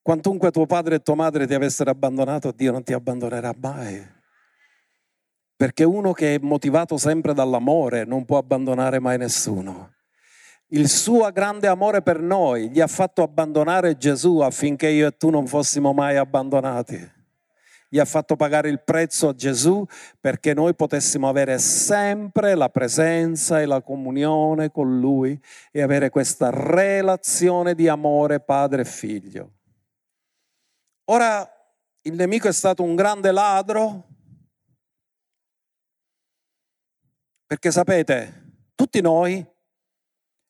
Quantunque 0.00 0.50
tuo 0.50 0.66
padre 0.66 0.96
e 0.96 1.00
tua 1.00 1.16
madre 1.16 1.46
ti 1.46 1.54
avessero 1.54 1.90
abbandonato, 1.90 2.52
Dio 2.52 2.72
non 2.72 2.82
ti 2.82 2.92
abbandonerà 2.92 3.52
mai. 3.58 4.14
Perché 5.56 5.84
uno 5.84 6.12
che 6.12 6.34
è 6.34 6.38
motivato 6.38 6.96
sempre 6.96 7.34
dall'amore 7.34 8.04
non 8.04 8.24
può 8.24 8.38
abbandonare 8.38 9.00
mai 9.00 9.18
nessuno 9.18 9.95
il 10.70 10.88
suo 10.88 11.30
grande 11.30 11.68
amore 11.68 12.02
per 12.02 12.20
noi 12.20 12.70
gli 12.70 12.80
ha 12.80 12.86
fatto 12.86 13.22
abbandonare 13.22 13.96
Gesù 13.96 14.38
affinché 14.38 14.88
io 14.88 15.08
e 15.08 15.16
tu 15.16 15.30
non 15.30 15.46
fossimo 15.46 15.92
mai 15.92 16.16
abbandonati. 16.16 17.14
Gli 17.88 18.00
ha 18.00 18.04
fatto 18.04 18.34
pagare 18.34 18.68
il 18.68 18.82
prezzo 18.82 19.28
a 19.28 19.34
Gesù 19.34 19.86
perché 20.20 20.54
noi 20.54 20.74
potessimo 20.74 21.28
avere 21.28 21.58
sempre 21.58 22.56
la 22.56 22.68
presenza 22.68 23.60
e 23.60 23.66
la 23.66 23.80
comunione 23.80 24.72
con 24.72 24.98
Lui 24.98 25.40
e 25.70 25.82
avere 25.82 26.10
questa 26.10 26.50
relazione 26.50 27.76
di 27.76 27.86
amore 27.86 28.40
padre 28.40 28.82
e 28.82 28.86
figlio. 28.86 29.52
Ora 31.04 31.48
il 32.02 32.14
nemico 32.14 32.48
è 32.48 32.52
stato 32.52 32.82
un 32.82 32.96
grande 32.96 33.30
ladro 33.30 34.08
perché 37.46 37.70
sapete, 37.70 38.42
tutti 38.74 39.00
noi 39.00 39.46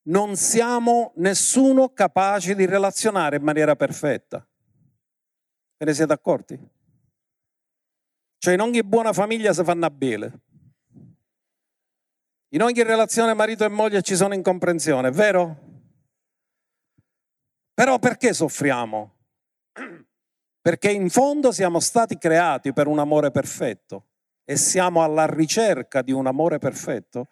non 0.06 0.36
siamo 0.36 1.12
nessuno 1.16 1.90
capace 1.90 2.54
di 2.54 2.66
relazionare 2.66 3.36
in 3.36 3.42
maniera 3.42 3.76
perfetta. 3.76 4.46
Ve 5.78 5.86
ne 5.86 5.94
siete 5.94 6.12
accorti? 6.12 6.58
Cioè 8.38 8.54
in 8.54 8.60
ogni 8.60 8.82
buona 8.82 9.12
famiglia 9.12 9.52
si 9.52 9.64
fanno 9.64 9.86
a 9.86 9.90
bene. 9.90 10.40
In 12.50 12.62
ogni 12.62 12.82
relazione 12.82 13.34
marito 13.34 13.64
e 13.64 13.68
moglie 13.68 14.02
ci 14.02 14.14
sono 14.14 14.34
incomprensioni, 14.34 15.08
è 15.08 15.10
vero? 15.10 15.74
Però 17.74 17.98
perché 17.98 18.32
soffriamo? 18.32 19.14
Perché 20.60 20.90
in 20.90 21.10
fondo 21.10 21.52
siamo 21.52 21.80
stati 21.80 22.16
creati 22.16 22.72
per 22.72 22.86
un 22.86 22.98
amore 22.98 23.30
perfetto 23.30 24.06
e 24.44 24.56
siamo 24.56 25.02
alla 25.02 25.26
ricerca 25.26 26.02
di 26.02 26.12
un 26.12 26.26
amore 26.26 26.58
perfetto 26.58 27.28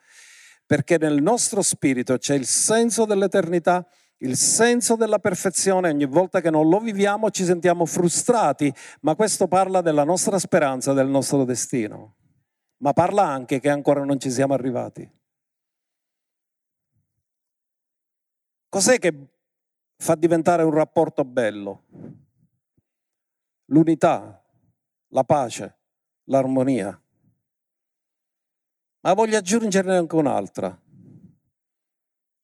perché 0.66 0.98
nel 0.98 1.20
nostro 1.22 1.62
spirito 1.62 2.16
c'è 2.16 2.34
il 2.34 2.46
senso 2.46 3.04
dell'eternità, 3.04 3.86
il 4.18 4.36
senso 4.36 4.96
della 4.96 5.18
perfezione, 5.18 5.90
ogni 5.90 6.06
volta 6.06 6.40
che 6.40 6.50
non 6.50 6.68
lo 6.68 6.78
viviamo 6.78 7.30
ci 7.30 7.44
sentiamo 7.44 7.84
frustrati, 7.84 8.72
ma 9.00 9.14
questo 9.14 9.48
parla 9.48 9.82
della 9.82 10.04
nostra 10.04 10.38
speranza, 10.38 10.92
del 10.92 11.08
nostro 11.08 11.44
destino, 11.44 12.16
ma 12.78 12.92
parla 12.92 13.26
anche 13.26 13.60
che 13.60 13.68
ancora 13.68 14.04
non 14.04 14.18
ci 14.18 14.30
siamo 14.30 14.54
arrivati. 14.54 15.10
Cos'è 18.68 18.98
che 18.98 19.28
fa 19.98 20.14
diventare 20.16 20.62
un 20.62 20.72
rapporto 20.72 21.24
bello? 21.24 21.84
L'unità, 23.66 24.42
la 25.08 25.24
pace, 25.24 25.78
l'armonia. 26.24 26.98
Ma 29.04 29.12
voglio 29.12 29.36
aggiungerne 29.36 29.96
anche 29.96 30.16
un'altra, 30.16 30.80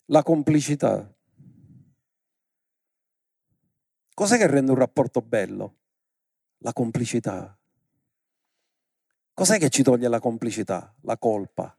la 0.09 0.23
complicità. 0.23 1.11
Cos'è 4.13 4.37
che 4.37 4.47
rende 4.47 4.71
un 4.71 4.77
rapporto 4.77 5.23
bello? 5.23 5.77
La 6.59 6.75
complicità. 6.75 7.59
Cos'è 9.33 9.59
che 9.59 9.71
ci 9.71 9.83
toglie 9.83 10.09
la 10.09 10.21
complicità? 10.21 10.95
La 11.05 11.17
colpa. 11.17 11.75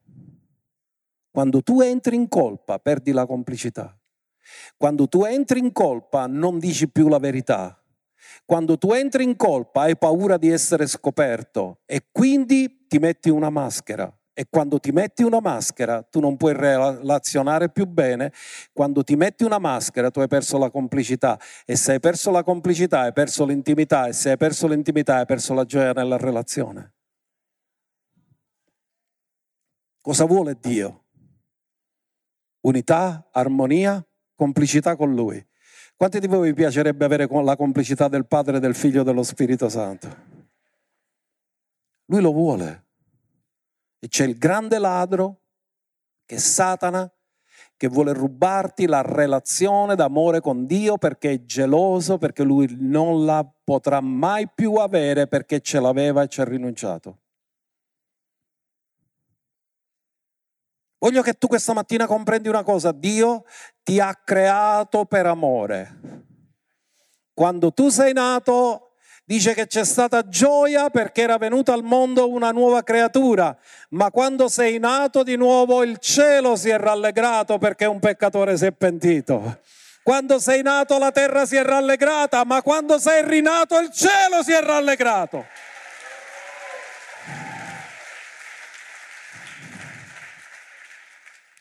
Quando 1.29 1.61
tu 1.61 1.81
entri 1.81 2.15
in 2.15 2.27
colpa, 2.27 2.79
perdi 2.79 3.11
la 3.11 3.27
complicità. 3.27 3.95
Quando 4.77 5.07
tu 5.07 5.25
entri 5.25 5.59
in 5.59 5.71
colpa, 5.73 6.25
non 6.25 6.57
dici 6.57 6.89
più 6.89 7.07
la 7.07 7.19
verità. 7.19 7.79
Quando 8.47 8.79
tu 8.79 8.93
entri 8.93 9.25
in 9.25 9.35
colpa, 9.35 9.81
hai 9.81 9.95
paura 9.95 10.37
di 10.37 10.49
essere 10.49 10.87
scoperto 10.87 11.81
e 11.85 12.07
quindi 12.11 12.87
ti 12.87 12.97
metti 12.97 13.29
una 13.29 13.51
maschera. 13.51 14.11
E 14.33 14.47
quando 14.49 14.79
ti 14.79 14.91
metti 14.91 15.23
una 15.23 15.41
maschera, 15.41 16.01
tu 16.03 16.19
non 16.21 16.37
puoi 16.37 16.53
relazionare 16.53 17.69
più 17.69 17.85
bene. 17.85 18.31
Quando 18.71 19.03
ti 19.03 19.15
metti 19.15 19.43
una 19.43 19.59
maschera, 19.59 20.09
tu 20.09 20.21
hai 20.21 20.27
perso 20.27 20.57
la 20.57 20.69
complicità. 20.69 21.39
E 21.65 21.75
se 21.75 21.93
hai 21.93 21.99
perso 21.99 22.31
la 22.31 22.41
complicità, 22.41 23.01
hai 23.01 23.13
perso 23.13 23.45
l'intimità. 23.45 24.07
E 24.07 24.13
se 24.13 24.31
hai 24.31 24.37
perso 24.37 24.67
l'intimità, 24.67 25.17
hai 25.17 25.25
perso 25.25 25.53
la 25.53 25.65
gioia 25.65 25.91
nella 25.91 26.17
relazione. 26.17 26.93
Cosa 30.01 30.25
vuole 30.25 30.57
Dio? 30.59 31.03
Unità, 32.61 33.27
armonia, 33.31 34.03
complicità 34.33 34.95
con 34.95 35.13
Lui. 35.13 35.45
Quanti 35.95 36.19
di 36.19 36.27
voi 36.27 36.49
vi 36.49 36.53
piacerebbe 36.55 37.05
avere 37.05 37.27
la 37.29 37.55
complicità 37.55 38.07
del 38.07 38.25
Padre, 38.25 38.59
del 38.59 38.73
Figlio 38.75 39.01
e 39.01 39.03
dello 39.03 39.23
Spirito 39.23 39.69
Santo? 39.69 40.07
Lui 42.05 42.21
lo 42.21 42.31
vuole. 42.31 42.85
E 44.03 44.07
c'è 44.07 44.25
il 44.25 44.35
grande 44.39 44.79
ladro, 44.79 45.41
che 46.25 46.35
è 46.35 46.39
Satana, 46.39 47.07
che 47.77 47.87
vuole 47.87 48.13
rubarti 48.13 48.87
la 48.87 49.03
relazione 49.03 49.95
d'amore 49.95 50.39
con 50.39 50.65
Dio 50.65 50.97
perché 50.97 51.33
è 51.33 51.45
geloso, 51.45 52.17
perché 52.17 52.41
lui 52.41 52.75
non 52.79 53.25
la 53.25 53.47
potrà 53.63 54.01
mai 54.01 54.49
più 54.49 54.73
avere 54.73 55.27
perché 55.27 55.59
ce 55.61 55.79
l'aveva 55.79 56.23
e 56.23 56.27
ci 56.27 56.41
ha 56.41 56.45
rinunciato. 56.45 57.19
Voglio 60.97 61.21
che 61.21 61.33
tu 61.33 61.45
questa 61.45 61.73
mattina 61.73 62.07
comprendi 62.07 62.47
una 62.47 62.63
cosa, 62.63 62.91
Dio 62.91 63.45
ti 63.83 63.99
ha 63.99 64.15
creato 64.15 65.05
per 65.05 65.27
amore. 65.27 66.25
Quando 67.33 67.71
tu 67.71 67.89
sei 67.89 68.13
nato, 68.13 68.90
dice 69.31 69.53
che 69.53 69.65
c'è 69.65 69.85
stata 69.85 70.27
gioia 70.27 70.89
perché 70.89 71.21
era 71.21 71.37
venuta 71.37 71.71
al 71.71 71.83
mondo 71.83 72.29
una 72.29 72.51
nuova 72.51 72.83
creatura, 72.83 73.55
ma 73.91 74.11
quando 74.11 74.49
sei 74.49 74.77
nato 74.77 75.23
di 75.23 75.37
nuovo 75.37 75.83
il 75.83 75.99
cielo 75.99 76.57
si 76.57 76.67
è 76.67 76.77
rallegrato 76.77 77.57
perché 77.57 77.85
un 77.85 77.99
peccatore 77.99 78.57
si 78.57 78.65
è 78.65 78.73
pentito. 78.73 79.59
Quando 80.03 80.37
sei 80.37 80.61
nato 80.61 80.97
la 80.97 81.11
terra 81.11 81.45
si 81.45 81.55
è 81.55 81.63
rallegrata, 81.63 82.43
ma 82.43 82.61
quando 82.61 82.99
sei 82.99 83.23
rinato 83.25 83.79
il 83.79 83.89
cielo 83.91 84.43
si 84.43 84.51
è 84.51 84.59
rallegrato. 84.61 85.45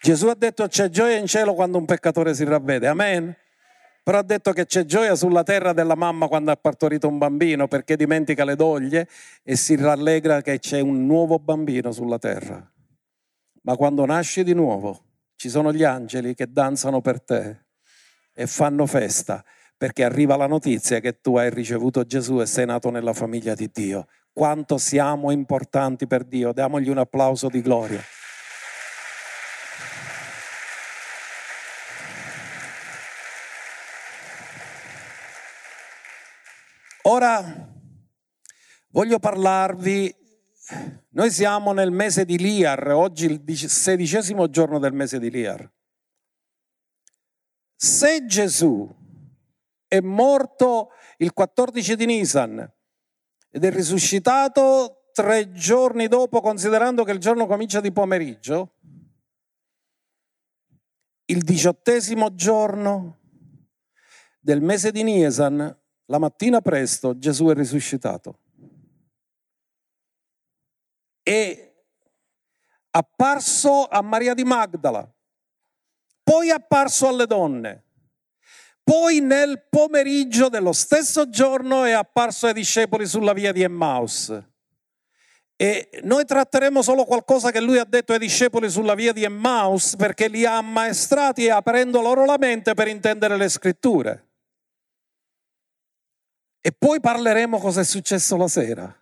Gesù 0.00 0.26
ha 0.26 0.34
detto 0.34 0.66
c'è 0.66 0.88
gioia 0.88 1.18
in 1.18 1.26
cielo 1.28 1.54
quando 1.54 1.78
un 1.78 1.84
peccatore 1.84 2.34
si 2.34 2.42
ravvede, 2.42 2.88
amen? 2.88 3.32
Però 4.10 4.22
ha 4.22 4.26
detto 4.26 4.52
che 4.52 4.66
c'è 4.66 4.86
gioia 4.86 5.14
sulla 5.14 5.44
terra 5.44 5.72
della 5.72 5.94
mamma 5.94 6.26
quando 6.26 6.50
ha 6.50 6.56
partorito 6.56 7.06
un 7.06 7.16
bambino 7.16 7.68
perché 7.68 7.94
dimentica 7.94 8.44
le 8.44 8.56
doglie 8.56 9.06
e 9.44 9.54
si 9.54 9.76
rallegra 9.76 10.42
che 10.42 10.58
c'è 10.58 10.80
un 10.80 11.06
nuovo 11.06 11.38
bambino 11.38 11.92
sulla 11.92 12.18
terra. 12.18 12.68
Ma 13.62 13.76
quando 13.76 14.04
nasci 14.04 14.42
di 14.42 14.52
nuovo 14.52 15.04
ci 15.36 15.48
sono 15.48 15.72
gli 15.72 15.84
angeli 15.84 16.34
che 16.34 16.50
danzano 16.50 17.00
per 17.00 17.22
te 17.22 17.66
e 18.34 18.48
fanno 18.48 18.84
festa 18.86 19.44
perché 19.76 20.02
arriva 20.02 20.34
la 20.34 20.48
notizia 20.48 20.98
che 20.98 21.20
tu 21.20 21.36
hai 21.36 21.48
ricevuto 21.48 22.02
Gesù 22.02 22.40
e 22.40 22.46
sei 22.46 22.66
nato 22.66 22.90
nella 22.90 23.12
famiglia 23.12 23.54
di 23.54 23.70
Dio. 23.72 24.08
Quanto 24.32 24.76
siamo 24.76 25.30
importanti 25.30 26.08
per 26.08 26.24
Dio, 26.24 26.52
diamogli 26.52 26.88
un 26.88 26.98
applauso 26.98 27.48
di 27.48 27.60
gloria. 27.60 28.02
Ora 37.12 37.68
voglio 38.90 39.18
parlarvi, 39.18 40.14
noi 41.08 41.30
siamo 41.32 41.72
nel 41.72 41.90
mese 41.90 42.24
di 42.24 42.38
Liar, 42.38 42.92
oggi 42.92 43.24
il 43.24 43.58
sedicesimo 43.68 44.48
giorno 44.48 44.78
del 44.78 44.92
mese 44.92 45.18
di 45.18 45.28
Liar. 45.28 45.68
Se 47.74 48.24
Gesù 48.26 48.88
è 49.88 49.98
morto 49.98 50.90
il 51.16 51.32
14 51.32 51.96
di 51.96 52.06
Nisan 52.06 52.72
ed 53.50 53.64
è 53.64 53.72
risuscitato 53.72 55.10
tre 55.12 55.50
giorni 55.50 56.06
dopo, 56.06 56.40
considerando 56.40 57.02
che 57.02 57.10
il 57.10 57.18
giorno 57.18 57.48
comincia 57.48 57.80
di 57.80 57.90
pomeriggio, 57.90 58.76
il 61.24 61.42
diciottesimo 61.42 62.36
giorno 62.36 63.18
del 64.38 64.60
mese 64.60 64.92
di 64.92 65.02
Nisan 65.02 65.78
la 66.10 66.18
mattina 66.18 66.60
presto 66.60 67.18
Gesù 67.18 67.46
è 67.46 67.54
risuscitato. 67.54 68.38
È 71.22 71.72
apparso 72.90 73.86
a 73.86 74.02
Maria 74.02 74.34
di 74.34 74.44
Magdala, 74.44 75.08
poi 76.22 76.50
apparso 76.50 77.06
alle 77.06 77.26
donne, 77.26 77.84
poi 78.82 79.20
nel 79.20 79.66
pomeriggio 79.70 80.48
dello 80.48 80.72
stesso 80.72 81.28
giorno 81.28 81.84
è 81.84 81.92
apparso 81.92 82.46
ai 82.48 82.54
discepoli 82.54 83.06
sulla 83.06 83.32
via 83.32 83.52
di 83.52 83.62
Emmaus. 83.62 84.36
E 85.54 85.90
noi 86.02 86.24
tratteremo 86.24 86.80
solo 86.82 87.04
qualcosa 87.04 87.50
che 87.50 87.60
lui 87.60 87.78
ha 87.78 87.84
detto 87.84 88.14
ai 88.14 88.18
discepoli 88.18 88.70
sulla 88.70 88.94
via 88.94 89.12
di 89.12 89.22
Emmaus 89.22 89.94
perché 89.94 90.26
li 90.26 90.46
ha 90.46 90.56
ammaestrati 90.56 91.44
e 91.44 91.50
aprendo 91.50 92.00
loro 92.00 92.24
la 92.24 92.38
mente 92.38 92.72
per 92.72 92.88
intendere 92.88 93.36
le 93.36 93.48
scritture. 93.50 94.29
E 96.60 96.72
poi 96.72 97.00
parleremo 97.00 97.58
cosa 97.58 97.80
è 97.80 97.84
successo 97.84 98.36
la 98.36 98.48
sera. 98.48 98.94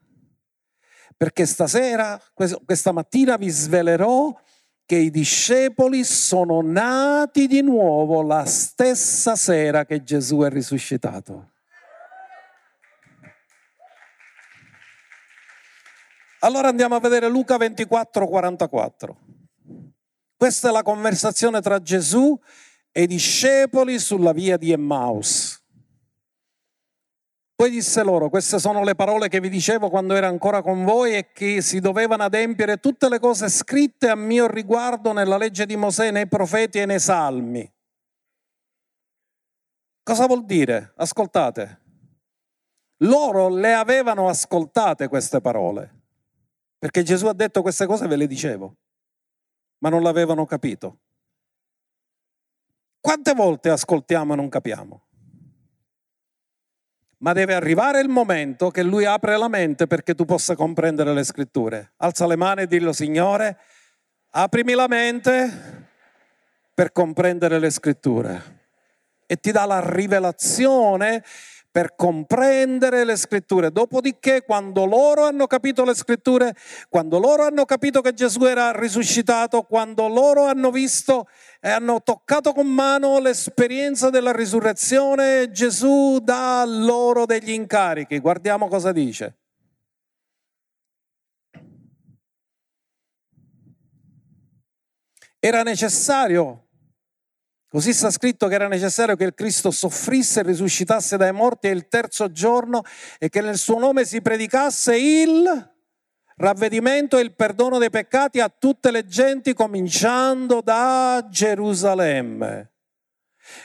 Perché 1.17 1.47
stasera, 1.47 2.21
questa 2.65 2.93
mattina 2.93 3.37
vi 3.37 3.49
svelerò 3.49 4.33
che 4.87 4.97
i 4.97 5.11
discepoli 5.11 6.05
sono 6.05 6.63
nati 6.63 7.47
di 7.47 7.61
nuovo 7.61 8.23
la 8.23 8.45
stessa 8.47 9.35
sera 9.35 9.85
che 9.85 10.03
Gesù 10.03 10.41
è 10.41 10.49
risuscitato. 10.49 11.51
Allora 16.41 16.69
andiamo 16.69 16.95
a 16.95 17.01
vedere 17.01 17.29
Luca 17.29 17.57
24, 17.57 18.29
44. 18.29 19.19
Questa 20.37 20.69
è 20.69 20.73
la 20.73 20.85
conversazione 20.85 21.61
tra 21.61 21.83
Gesù 21.83 22.39
e 22.93 23.03
i 23.03 23.07
discepoli 23.09 23.99
sulla 23.99 24.33
via 24.33 24.57
di 24.57 24.71
Emmaus. 24.71 25.58
Poi 27.59 27.71
disse 27.71 28.05
loro, 28.05 28.29
queste 28.29 28.61
sono 28.61 28.85
le 28.85 28.95
parole 28.95 29.29
che 29.29 29.41
vi 29.41 29.49
dicevo 29.49 29.91
quando 29.91 30.15
ero 30.15 30.29
ancora 30.29 30.63
con 30.63 30.85
voi 30.85 31.17
e 31.17 31.33
che 31.33 31.61
si 31.61 31.81
dovevano 31.81 32.23
adempiere 32.23 32.77
tutte 32.77 33.09
le 33.09 33.19
cose 33.19 33.49
scritte 33.49 34.09
a 34.09 34.15
mio 34.15 34.47
riguardo 34.47 35.11
nella 35.11 35.37
legge 35.37 35.67
di 35.67 35.75
Mosè, 35.75 36.13
nei 36.13 36.29
profeti 36.29 36.79
e 36.79 36.87
nei 36.87 37.01
salmi. 37.01 37.69
Cosa 40.05 40.27
vuol 40.27 40.45
dire? 40.45 40.93
Ascoltate. 40.99 41.81
Loro 42.99 43.49
le 43.49 43.75
avevano 43.75 44.29
ascoltate 44.29 45.09
queste 45.09 45.41
parole, 45.41 46.03
perché 46.79 47.03
Gesù 47.03 47.27
ha 47.27 47.33
detto 47.33 47.61
queste 47.61 47.87
cose 47.87 48.07
ve 48.07 48.15
le 48.15 48.29
dicevo, 48.29 48.77
ma 49.79 49.89
non 49.89 50.05
l'avevano 50.05 50.47
capito. 50.47 51.01
Quante 53.01 53.35
volte 53.35 53.71
ascoltiamo 53.71 54.35
e 54.35 54.37
non 54.37 54.49
capiamo? 54.49 55.08
Ma 57.19 57.33
deve 57.33 57.55
arrivare 57.55 58.01
il 58.01 58.09
momento 58.09 58.71
che 58.71 58.83
lui 58.83 59.05
apre 59.05 59.37
la 59.37 59.49
mente 59.49 59.87
perché 59.87 60.15
tu 60.15 60.25
possa 60.25 60.55
comprendere 60.55 61.13
le 61.13 61.25
scritture. 61.25 61.93
Alza 61.97 62.27
le 62.27 62.37
mani 62.37 62.63
e 62.63 62.67
dillo, 62.67 62.93
Signore, 62.93 63.59
aprimi 64.31 64.75
la 64.75 64.87
mente 64.87 65.87
per 66.75 66.93
comprendere 66.93 67.59
le 67.59 67.71
scritture. 67.71 68.57
E 69.27 69.37
ti 69.37 69.51
dà 69.51 69.65
la 69.65 69.81
rivelazione 69.85 71.25
per 71.71 71.95
comprendere 71.97 73.05
le 73.05 73.17
scritture. 73.17 73.71
Dopodiché, 73.71 74.43
quando 74.43 74.85
loro 74.85 75.25
hanno 75.25 75.47
capito 75.47 75.85
le 75.85 75.95
scritture, 75.95 76.55
quando 76.89 77.19
loro 77.19 77.45
hanno 77.45 77.65
capito 77.65 78.01
che 78.01 78.15
Gesù 78.15 78.45
era 78.45 78.73
risuscitato, 78.73 79.63
quando 79.63 80.09
loro 80.09 80.45
hanno 80.45 80.71
visto 80.71 81.27
e 81.61 81.71
hanno 81.71 82.03
toccato 82.03 82.53
con 82.53 82.67
mano 82.67 83.19
l'esperienza 83.19 84.11
della 84.11 84.33
risurrezione, 84.33 85.51
Gesù 85.51 86.19
dà 86.23 86.65
loro 86.67 87.27
degli 87.27 87.51
incarichi. 87.51 88.19
Guardiamo 88.19 88.69
cosa 88.69 88.93
dice. 88.93 89.37
Era 95.41 95.63
necessario 95.63 96.68
Così 97.71 97.93
sta 97.93 98.11
scritto 98.11 98.49
che 98.49 98.55
era 98.55 98.67
necessario 98.67 99.15
che 99.15 99.25
il 99.25 99.35
Cristo 99.35 99.71
soffrisse 99.71 100.41
e 100.41 100.43
risuscitasse 100.43 101.19
dai 101.19 101.33
morti 101.33 101.69
il 101.69 101.87
terzo 101.87 102.33
giorno 102.33 102.83
e 103.19 103.29
che 103.29 103.43
nel 103.43 103.59
suo 103.59 103.79
nome 103.79 104.07
si 104.07 104.23
predicasse 104.23 104.97
il 104.97 105.71
ravvedimento 106.37 107.19
e 107.19 107.23
il 107.23 107.35
perdono 107.35 107.77
dei 107.77 107.91
peccati 107.91 108.41
a 108.41 108.49
tutte 108.49 108.91
le 108.91 109.05
genti, 109.05 109.53
cominciando 109.53 110.63
da 110.63 111.27
Gerusalemme. 111.29 112.73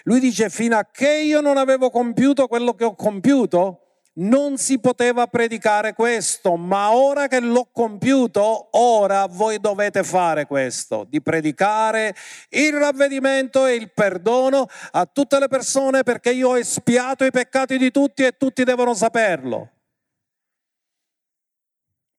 Lui 0.03 0.19
dice, 0.19 0.49
fino 0.49 0.77
a 0.77 0.85
che 0.91 1.19
io 1.19 1.39
non 1.39 1.55
avevo 1.55 1.89
compiuto 1.89 2.47
quello 2.47 2.73
che 2.73 2.83
ho 2.83 2.95
compiuto, 2.95 3.82
non 4.15 4.57
si 4.57 4.79
poteva 4.79 5.27
predicare 5.27 5.93
questo, 5.93 6.55
ma 6.55 6.93
ora 6.93 7.27
che 7.27 7.39
l'ho 7.39 7.69
compiuto, 7.71 8.69
ora 8.77 9.25
voi 9.25 9.59
dovete 9.59 10.03
fare 10.03 10.45
questo, 10.45 11.05
di 11.09 11.21
predicare 11.21 12.15
il 12.49 12.73
ravvedimento 12.73 13.65
e 13.65 13.73
il 13.73 13.91
perdono 13.91 14.67
a 14.91 15.05
tutte 15.05 15.39
le 15.39 15.47
persone 15.47 16.03
perché 16.03 16.31
io 16.31 16.49
ho 16.49 16.57
espiato 16.57 17.25
i 17.25 17.31
peccati 17.31 17.77
di 17.77 17.89
tutti 17.89 18.23
e 18.23 18.37
tutti 18.37 18.63
devono 18.63 18.93
saperlo. 18.93 19.71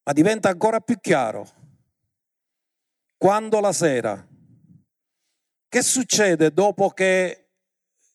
Ma 0.03 0.13
diventa 0.13 0.49
ancora 0.49 0.79
più 0.81 0.99
chiaro 0.99 1.63
quando 3.17 3.59
la 3.59 3.71
sera, 3.71 4.27
che 5.67 5.81
succede 5.81 6.53
dopo 6.53 6.89
che 6.89 7.47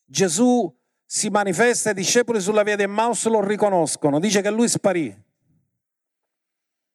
Gesù 0.04 0.72
si 1.12 1.28
manifesta, 1.28 1.90
i 1.90 1.94
discepoli 1.94 2.40
sulla 2.40 2.62
via 2.62 2.76
di 2.76 2.84
Emmaus 2.84 3.26
lo 3.26 3.44
riconoscono, 3.44 4.20
dice 4.20 4.42
che 4.42 4.50
lui 4.50 4.68
sparì. 4.68 5.12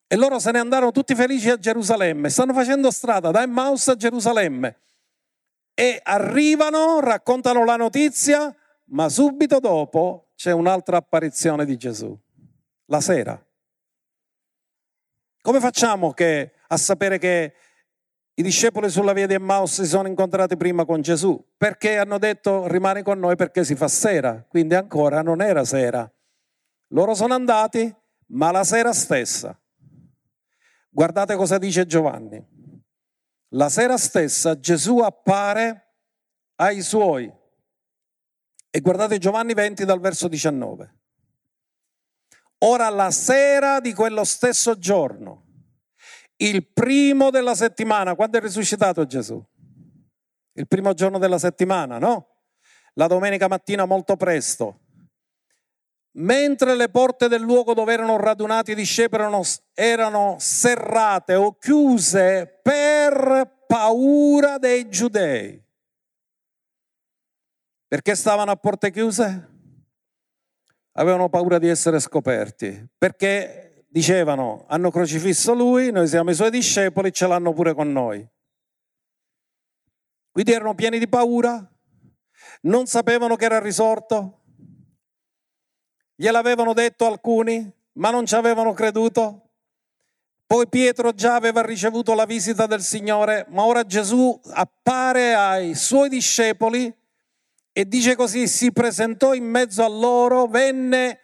E 0.08 0.16
loro 0.16 0.40
se 0.40 0.52
ne 0.52 0.60
andarono 0.60 0.94
tutti 0.94 1.14
felici 1.14 1.50
a 1.50 1.58
Gerusalemme. 1.58 2.30
Stanno 2.30 2.54
facendo 2.54 2.92
strada 2.92 3.32
da 3.32 3.42
Emmaus 3.42 3.90
a 3.90 3.96
Gerusalemme. 3.98 4.80
E 5.74 6.00
arrivano, 6.02 7.02
raccontano 7.02 7.66
la 7.66 7.76
notizia, 7.76 8.56
ma 8.86 9.10
subito 9.10 9.60
dopo 9.60 10.30
c'è 10.36 10.54
un'altra 10.54 10.96
apparizione 10.96 11.66
di 11.66 11.76
Gesù. 11.76 12.18
La 12.86 13.02
sera. 13.02 13.38
Come 15.42 15.60
facciamo 15.60 16.14
che, 16.14 16.54
a 16.68 16.78
sapere 16.78 17.18
che 17.18 17.54
i 18.36 18.44
discepoli 18.44 18.90
sulla 18.90 19.14
via 19.14 19.28
di 19.28 19.34
Emmaus 19.34 19.82
si 19.82 19.88
sono 19.88 20.08
incontrati 20.08 20.58
prima 20.58 20.86
con 20.86 21.02
Gesù? 21.02 21.44
Perché 21.58 21.98
hanno 21.98 22.18
detto 22.18 22.68
rimani 22.68 23.02
con 23.02 23.20
noi 23.20 23.36
perché 23.36 23.64
si 23.64 23.76
fa 23.76 23.88
sera. 23.88 24.46
Quindi 24.48 24.76
ancora 24.76 25.22
non 25.22 25.42
era 25.42 25.64
sera. 25.64 26.10
Loro 26.90 27.14
sono 27.16 27.34
andati, 27.34 27.94
ma 28.28 28.52
la 28.52 28.64
sera 28.64 28.94
stessa 28.94 29.58
Guardate 30.96 31.36
cosa 31.36 31.58
dice 31.58 31.86
Giovanni. 31.86 32.42
La 33.50 33.68
sera 33.68 33.98
stessa 33.98 34.58
Gesù 34.58 35.00
appare 35.00 35.96
ai 36.56 36.82
suoi. 36.82 37.30
E 38.70 38.80
guardate 38.80 39.18
Giovanni 39.18 39.54
20 39.54 39.84
dal 39.84 40.00
verso 40.00 40.30
19. 40.30 40.96
Ora 42.60 42.88
la 42.88 43.12
sera 43.12 43.82
di 43.82 43.94
quello 43.94 44.24
stesso 44.24 44.78
giorno, 44.78 45.45
il 46.38 46.68
primo 46.68 47.30
della 47.30 47.56
settimana, 47.56 48.16
quando 48.16 48.38
è 48.38 48.42
risuscitato 48.42 49.06
Gesù? 49.06 49.44
Il 50.54 50.68
primo 50.68 50.94
giorno 50.94 51.18
della 51.18 51.38
settimana, 51.38 51.98
no? 51.98 52.28
La 52.94 53.08
domenica 53.08 53.48
mattina 53.48 53.86
molto 53.86 54.16
presto. 54.16 54.80
Mentre 56.18 56.76
le 56.76 56.88
porte 56.88 57.28
del 57.28 57.42
luogo 57.42 57.74
dove 57.74 57.92
erano 57.92 58.16
radunati 58.18 58.72
i 58.72 58.76
discepoli 58.76 59.24
erano, 59.74 60.36
serrate 60.40 61.36
o 61.36 61.58
chiuse 61.58 62.60
per 62.64 63.66
paura 63.68 64.58
dei 64.58 64.90
giudei. 64.90 65.62
Perché 67.88 68.16
stavano 68.16 68.52
a 68.52 68.56
porte 68.56 68.92
chiuse? 68.92 69.50
Avevano 70.94 71.28
paura 71.28 71.60
di 71.60 71.68
essere 71.68 72.00
scoperti. 72.00 72.88
Perché 72.98 73.75
dicevano, 73.96 74.66
hanno 74.68 74.92
crocifisso 74.92 75.54
lui, 75.54 75.90
noi 75.90 76.06
siamo 76.06 76.30
i 76.30 76.36
suoi 76.36 76.50
discepoli, 76.50 77.14
ce 77.14 77.28
l'hanno 77.28 77.54
pure 77.54 77.74
con 77.74 77.94
noi. 77.94 78.28
Quindi 80.32 80.52
erano 80.52 80.76
pieni 80.76 81.00
di 81.00 81.08
paura, 81.08 81.66
non 82.64 82.88
sapevano 82.88 83.38
che 83.38 83.46
era 83.46 83.62
risorto, 83.62 84.42
Gliel'avevano 86.18 86.72
detto 86.72 87.06
alcuni, 87.06 87.70
ma 87.94 88.10
non 88.10 88.26
ci 88.26 88.36
avevano 88.36 88.72
creduto. 88.72 89.50
Poi 90.48 90.66
Pietro 90.70 91.12
già 91.12 91.36
aveva 91.36 91.62
ricevuto 91.62 92.14
la 92.14 92.26
visita 92.26 92.68
del 92.68 92.82
Signore, 92.82 93.46
ma 93.50 93.66
ora 93.66 93.86
Gesù 93.86 94.40
appare 94.54 95.34
ai 95.34 95.76
suoi 95.76 96.08
discepoli 96.08 96.94
e 97.74 97.86
dice 97.86 98.16
così, 98.16 98.48
si 98.48 98.72
presentò 98.72 99.34
in 99.34 99.44
mezzo 99.44 99.84
a 99.84 99.90
loro, 99.90 100.48
venne, 100.48 101.20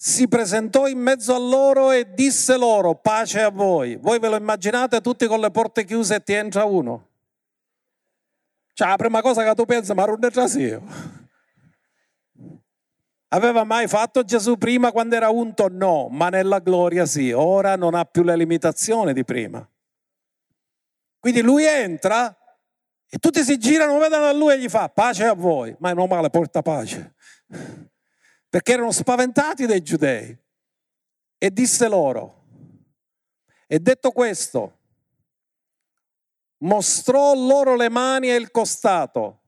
si 0.00 0.28
presentò 0.28 0.86
in 0.86 1.00
mezzo 1.00 1.34
a 1.34 1.38
loro 1.38 1.90
e 1.90 2.14
disse 2.14 2.56
loro, 2.56 2.94
pace 2.94 3.40
a 3.40 3.50
voi. 3.50 3.96
Voi 3.96 4.20
ve 4.20 4.28
lo 4.28 4.36
immaginate 4.36 5.00
tutti 5.00 5.26
con 5.26 5.40
le 5.40 5.50
porte 5.50 5.84
chiuse 5.84 6.14
e 6.14 6.22
ti 6.22 6.34
entra 6.34 6.62
uno? 6.62 7.08
Cioè 8.74 8.86
la 8.86 8.96
prima 8.96 9.20
cosa 9.22 9.42
che 9.42 9.52
tu 9.56 9.64
pensi, 9.64 9.92
ma 9.94 10.04
non 10.04 10.24
è 10.24 10.30
già 10.30 10.46
io. 10.56 10.82
Aveva 13.30 13.64
mai 13.64 13.88
fatto 13.88 14.22
Gesù 14.22 14.56
prima 14.56 14.92
quando 14.92 15.16
era 15.16 15.30
unto? 15.30 15.66
No, 15.68 16.06
ma 16.08 16.28
nella 16.28 16.60
gloria 16.60 17.04
sì. 17.04 17.32
Ora 17.32 17.74
non 17.74 17.96
ha 17.96 18.04
più 18.04 18.22
le 18.22 18.36
limitazioni 18.36 19.12
di 19.12 19.24
prima. 19.24 19.68
Quindi 21.18 21.42
lui 21.42 21.64
entra 21.64 22.38
e 23.08 23.18
tutti 23.18 23.42
si 23.42 23.58
girano, 23.58 23.98
vedono 23.98 24.26
a 24.26 24.32
lui 24.32 24.52
e 24.52 24.60
gli 24.60 24.68
fa 24.68 24.88
pace 24.88 25.24
a 25.24 25.34
voi. 25.34 25.74
Ma 25.80 25.90
è 25.90 25.94
normale, 25.94 26.30
porta 26.30 26.62
pace. 26.62 27.16
Perché 28.48 28.72
erano 28.72 28.92
spaventati 28.92 29.66
dai 29.66 29.82
giudei. 29.82 30.36
E 31.38 31.50
disse 31.52 31.88
loro, 31.88 32.38
e 33.66 33.78
detto 33.80 34.12
questo, 34.12 34.78
mostrò 36.58 37.34
loro 37.34 37.76
le 37.76 37.90
mani 37.90 38.30
e 38.30 38.34
il 38.34 38.50
costato. 38.50 39.42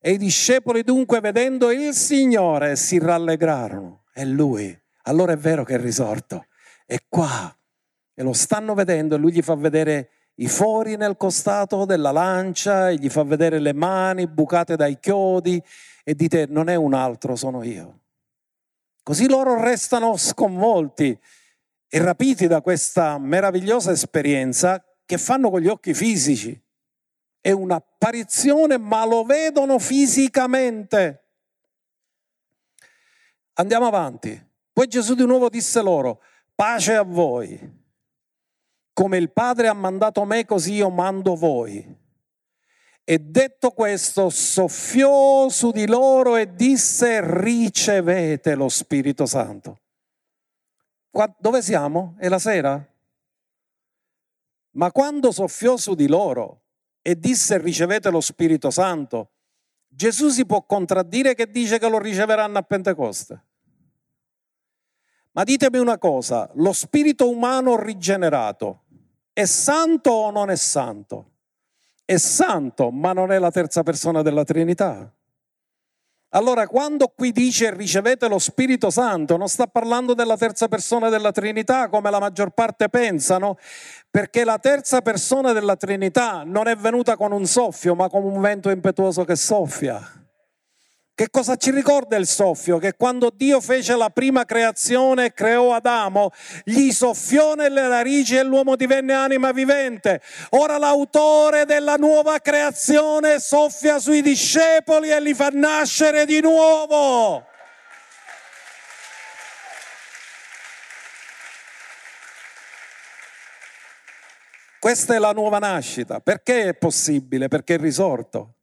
E 0.00 0.12
i 0.12 0.18
discepoli 0.18 0.82
dunque 0.82 1.20
vedendo 1.20 1.70
il 1.70 1.92
Signore 1.92 2.76
si 2.76 2.98
rallegrarono. 2.98 4.04
È 4.12 4.24
Lui. 4.24 4.76
Allora 5.02 5.32
è 5.32 5.36
vero 5.36 5.62
che 5.62 5.74
è 5.74 5.78
risorto. 5.78 6.46
È 6.86 6.96
qua. 7.06 7.54
E 8.14 8.22
lo 8.22 8.32
stanno 8.32 8.72
vedendo 8.72 9.14
e 9.14 9.18
Lui 9.18 9.32
gli 9.32 9.42
fa 9.42 9.54
vedere 9.54 10.10
i 10.36 10.48
fori 10.48 10.96
nel 10.96 11.16
costato 11.16 11.84
della 11.84 12.12
lancia 12.12 12.88
e 12.88 12.96
gli 12.96 13.08
fa 13.08 13.24
vedere 13.24 13.58
le 13.58 13.72
mani 13.72 14.26
bucate 14.26 14.76
dai 14.76 14.98
chiodi 14.98 15.62
e 16.08 16.14
dite 16.14 16.46
non 16.48 16.68
è 16.68 16.76
un 16.76 16.94
altro, 16.94 17.34
sono 17.34 17.64
io. 17.64 18.02
Così 19.02 19.28
loro 19.28 19.60
restano 19.60 20.16
sconvolti 20.16 21.18
e 21.88 21.98
rapiti 21.98 22.46
da 22.46 22.60
questa 22.60 23.18
meravigliosa 23.18 23.90
esperienza 23.90 24.84
che 25.04 25.18
fanno 25.18 25.50
con 25.50 25.60
gli 25.60 25.66
occhi 25.66 25.94
fisici 25.94 26.62
è 27.40 27.50
un'apparizione, 27.50 28.76
ma 28.76 29.04
lo 29.04 29.24
vedono 29.24 29.78
fisicamente. 29.78 31.28
Andiamo 33.54 33.86
avanti. 33.86 34.44
Poi 34.72 34.88
Gesù 34.88 35.14
di 35.14 35.24
nuovo 35.24 35.48
disse 35.48 35.80
loro, 35.80 36.20
pace 36.54 36.94
a 36.94 37.02
voi. 37.02 37.84
Come 38.92 39.16
il 39.16 39.30
Padre 39.30 39.68
ha 39.68 39.74
mandato 39.74 40.24
me, 40.24 40.44
così 40.44 40.74
io 40.74 40.90
mando 40.90 41.36
voi. 41.36 42.05
E 43.08 43.20
detto 43.20 43.70
questo, 43.70 44.30
soffiò 44.30 45.48
su 45.48 45.70
di 45.70 45.86
loro 45.86 46.34
e 46.34 46.56
disse, 46.56 47.20
ricevete 47.22 48.56
lo 48.56 48.68
Spirito 48.68 49.26
Santo. 49.26 49.78
Qua, 51.08 51.32
dove 51.38 51.62
siamo? 51.62 52.16
È 52.18 52.28
la 52.28 52.40
sera? 52.40 52.84
Ma 54.72 54.90
quando 54.90 55.30
soffiò 55.30 55.76
su 55.76 55.94
di 55.94 56.08
loro, 56.08 56.62
e 57.00 57.16
disse 57.16 57.58
ricevete 57.58 58.10
lo 58.10 58.20
Spirito 58.20 58.72
Santo, 58.72 59.30
Gesù 59.86 60.28
si 60.28 60.44
può 60.44 60.66
contraddire 60.66 61.36
che 61.36 61.48
dice 61.48 61.78
che 61.78 61.88
lo 61.88 62.00
riceveranno 62.00 62.58
a 62.58 62.62
Pentecoste. 62.62 63.44
Ma 65.30 65.44
ditemi 65.44 65.78
una 65.78 65.98
cosa, 65.98 66.50
lo 66.54 66.72
spirito 66.72 67.30
umano 67.30 67.80
rigenerato 67.80 68.82
è 69.32 69.44
santo 69.44 70.10
o 70.10 70.30
non 70.32 70.50
è 70.50 70.56
santo? 70.56 71.35
È 72.06 72.16
santo, 72.18 72.92
ma 72.92 73.12
non 73.12 73.32
è 73.32 73.38
la 73.40 73.50
terza 73.50 73.82
persona 73.82 74.22
della 74.22 74.44
Trinità. 74.44 75.12
Allora, 76.30 76.68
quando 76.68 77.08
qui 77.08 77.32
dice 77.32 77.74
ricevete 77.74 78.28
lo 78.28 78.38
Spirito 78.38 78.90
Santo, 78.90 79.36
non 79.36 79.48
sta 79.48 79.66
parlando 79.66 80.14
della 80.14 80.36
terza 80.36 80.68
persona 80.68 81.08
della 81.08 81.32
Trinità 81.32 81.88
come 81.88 82.10
la 82.10 82.20
maggior 82.20 82.50
parte 82.50 82.88
pensano, 82.88 83.58
perché 84.08 84.44
la 84.44 84.58
terza 84.58 85.00
persona 85.00 85.52
della 85.52 85.74
Trinità 85.74 86.44
non 86.44 86.68
è 86.68 86.76
venuta 86.76 87.16
con 87.16 87.32
un 87.32 87.44
soffio, 87.44 87.96
ma 87.96 88.08
con 88.08 88.22
un 88.22 88.40
vento 88.40 88.70
impetuoso 88.70 89.24
che 89.24 89.34
soffia. 89.34 90.25
Che 91.16 91.30
cosa 91.30 91.56
ci 91.56 91.70
ricorda 91.70 92.18
il 92.18 92.26
soffio? 92.26 92.76
Che 92.76 92.92
quando 92.94 93.32
Dio 93.34 93.62
fece 93.62 93.96
la 93.96 94.10
prima 94.10 94.44
creazione 94.44 95.24
e 95.24 95.32
creò 95.32 95.72
Adamo, 95.72 96.30
gli 96.62 96.90
soffiò 96.90 97.54
nelle 97.54 97.88
narici 97.88 98.36
e 98.36 98.42
l'uomo 98.42 98.76
divenne 98.76 99.14
anima 99.14 99.50
vivente. 99.50 100.20
Ora 100.50 100.76
l'autore 100.76 101.64
della 101.64 101.94
nuova 101.94 102.38
creazione 102.40 103.40
soffia 103.40 103.98
sui 103.98 104.20
discepoli 104.20 105.08
e 105.08 105.18
li 105.22 105.32
fa 105.32 105.48
nascere 105.50 106.26
di 106.26 106.42
nuovo. 106.42 107.46
Questa 114.78 115.14
è 115.14 115.18
la 115.18 115.32
nuova 115.32 115.58
nascita. 115.58 116.20
Perché 116.20 116.68
è 116.68 116.74
possibile? 116.74 117.48
Perché 117.48 117.76
è 117.76 117.78
risorto. 117.78 118.55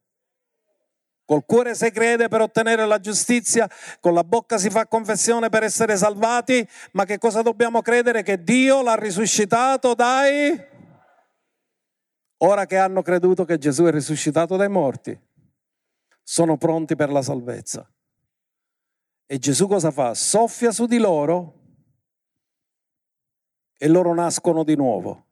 Col 1.26 1.46
cuore 1.46 1.74
si 1.74 1.90
crede 1.90 2.28
per 2.28 2.42
ottenere 2.42 2.84
la 2.86 3.00
giustizia, 3.00 3.68
con 4.00 4.12
la 4.12 4.24
bocca 4.24 4.58
si 4.58 4.68
fa 4.68 4.86
confessione 4.86 5.48
per 5.48 5.62
essere 5.62 5.96
salvati, 5.96 6.66
ma 6.92 7.04
che 7.06 7.16
cosa 7.18 7.40
dobbiamo 7.40 7.80
credere? 7.80 8.22
Che 8.22 8.42
Dio 8.42 8.82
l'ha 8.82 8.94
risuscitato 8.94 9.94
dai... 9.94 10.72
Ora 12.38 12.66
che 12.66 12.76
hanno 12.76 13.00
creduto 13.00 13.46
che 13.46 13.56
Gesù 13.56 13.84
è 13.84 13.90
risuscitato 13.90 14.56
dai 14.56 14.68
morti, 14.68 15.18
sono 16.22 16.58
pronti 16.58 16.94
per 16.94 17.10
la 17.10 17.22
salvezza. 17.22 17.90
E 19.24 19.38
Gesù 19.38 19.66
cosa 19.66 19.90
fa? 19.90 20.12
Soffia 20.12 20.70
su 20.70 20.84
di 20.84 20.98
loro 20.98 21.60
e 23.78 23.88
loro 23.88 24.12
nascono 24.12 24.62
di 24.62 24.76
nuovo. 24.76 25.26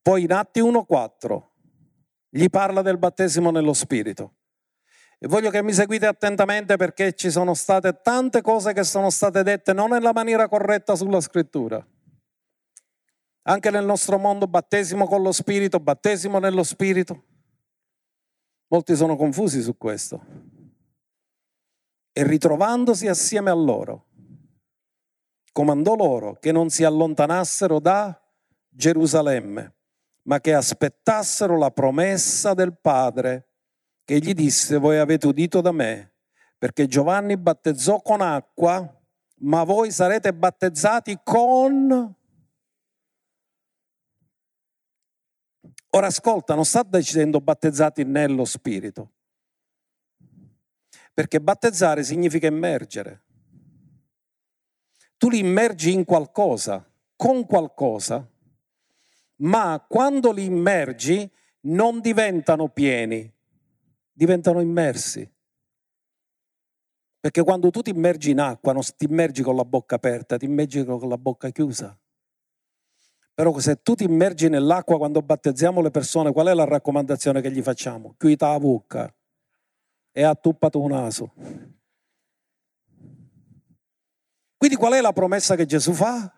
Poi 0.00 0.22
in 0.22 0.32
Atti 0.32 0.60
1.4 0.60 1.47
gli 2.28 2.48
parla 2.48 2.82
del 2.82 2.98
battesimo 2.98 3.50
nello 3.50 3.72
Spirito 3.72 4.34
E 5.18 5.26
voglio 5.26 5.50
che 5.50 5.62
mi 5.62 5.72
seguite 5.72 6.06
attentamente 6.06 6.76
perché 6.76 7.14
ci 7.14 7.30
sono 7.30 7.54
state 7.54 8.00
tante 8.02 8.42
cose 8.42 8.72
che 8.72 8.84
sono 8.84 9.10
state 9.10 9.42
dette 9.42 9.72
non 9.72 9.90
nella 9.90 10.12
maniera 10.12 10.48
corretta 10.48 10.94
sulla 10.94 11.20
scrittura. 11.20 11.84
Anche 13.42 13.70
nel 13.70 13.84
nostro 13.84 14.18
mondo, 14.18 14.46
battesimo 14.46 15.06
con 15.06 15.22
lo 15.22 15.32
Spirito, 15.32 15.80
battesimo 15.80 16.38
nello 16.38 16.62
Spirito. 16.62 17.24
Molti 18.68 18.94
sono 18.94 19.16
confusi 19.16 19.62
su 19.62 19.76
questo. 19.78 20.20
E 22.12 22.22
ritrovandosi 22.24 23.08
assieme 23.08 23.48
a 23.48 23.54
loro, 23.54 24.06
comandò 25.50 25.96
loro 25.96 26.34
che 26.34 26.52
non 26.52 26.68
si 26.68 26.84
allontanassero 26.84 27.80
da 27.80 28.20
Gerusalemme, 28.68 29.77
ma 30.28 30.40
che 30.40 30.52
aspettassero 30.52 31.56
la 31.56 31.70
promessa 31.70 32.52
del 32.52 32.76
Padre 32.78 33.48
che 34.04 34.18
gli 34.18 34.34
disse, 34.34 34.76
voi 34.76 34.98
avete 34.98 35.26
udito 35.26 35.62
da 35.62 35.72
me, 35.72 36.16
perché 36.58 36.86
Giovanni 36.86 37.38
battezzò 37.38 38.02
con 38.02 38.20
acqua, 38.20 38.94
ma 39.40 39.64
voi 39.64 39.90
sarete 39.90 40.34
battezzati 40.34 41.20
con... 41.24 42.14
Ora 45.90 46.06
ascolta, 46.06 46.54
non 46.54 46.66
sta 46.66 46.82
dicendo 46.82 47.40
battezzati 47.40 48.04
nello 48.04 48.44
Spirito, 48.44 49.12
perché 51.14 51.40
battezzare 51.40 52.04
significa 52.04 52.46
immergere. 52.46 53.24
Tu 55.16 55.30
li 55.30 55.38
immergi 55.38 55.90
in 55.90 56.04
qualcosa, 56.04 56.86
con 57.16 57.46
qualcosa, 57.46 58.30
ma 59.38 59.84
quando 59.86 60.32
li 60.32 60.44
immergi 60.44 61.30
non 61.62 62.00
diventano 62.00 62.68
pieni, 62.68 63.30
diventano 64.12 64.60
immersi. 64.60 65.30
Perché 67.20 67.42
quando 67.42 67.70
tu 67.70 67.82
ti 67.82 67.90
immergi 67.90 68.30
in 68.30 68.40
acqua 68.40 68.72
non 68.72 68.82
ti 68.96 69.04
immergi 69.04 69.42
con 69.42 69.56
la 69.56 69.64
bocca 69.64 69.96
aperta, 69.96 70.36
ti 70.36 70.44
immergi 70.44 70.84
con 70.84 71.08
la 71.08 71.18
bocca 71.18 71.50
chiusa. 71.50 71.98
Però 73.34 73.56
se 73.58 73.82
tu 73.82 73.94
ti 73.94 74.04
immergi 74.04 74.48
nell'acqua 74.48 74.98
quando 74.98 75.22
battezziamo 75.22 75.80
le 75.80 75.90
persone, 75.90 76.32
qual 76.32 76.48
è 76.48 76.54
la 76.54 76.64
raccomandazione 76.64 77.40
che 77.40 77.52
gli 77.52 77.62
facciamo? 77.62 78.14
Chiuita 78.16 78.50
la 78.50 78.58
bocca 78.58 79.14
e 80.10 80.22
attuppato 80.22 80.80
un 80.80 80.90
naso. 80.90 81.32
Quindi 84.56 84.76
qual 84.76 84.94
è 84.94 85.00
la 85.00 85.12
promessa 85.12 85.54
che 85.54 85.66
Gesù 85.66 85.92
fa? 85.92 86.34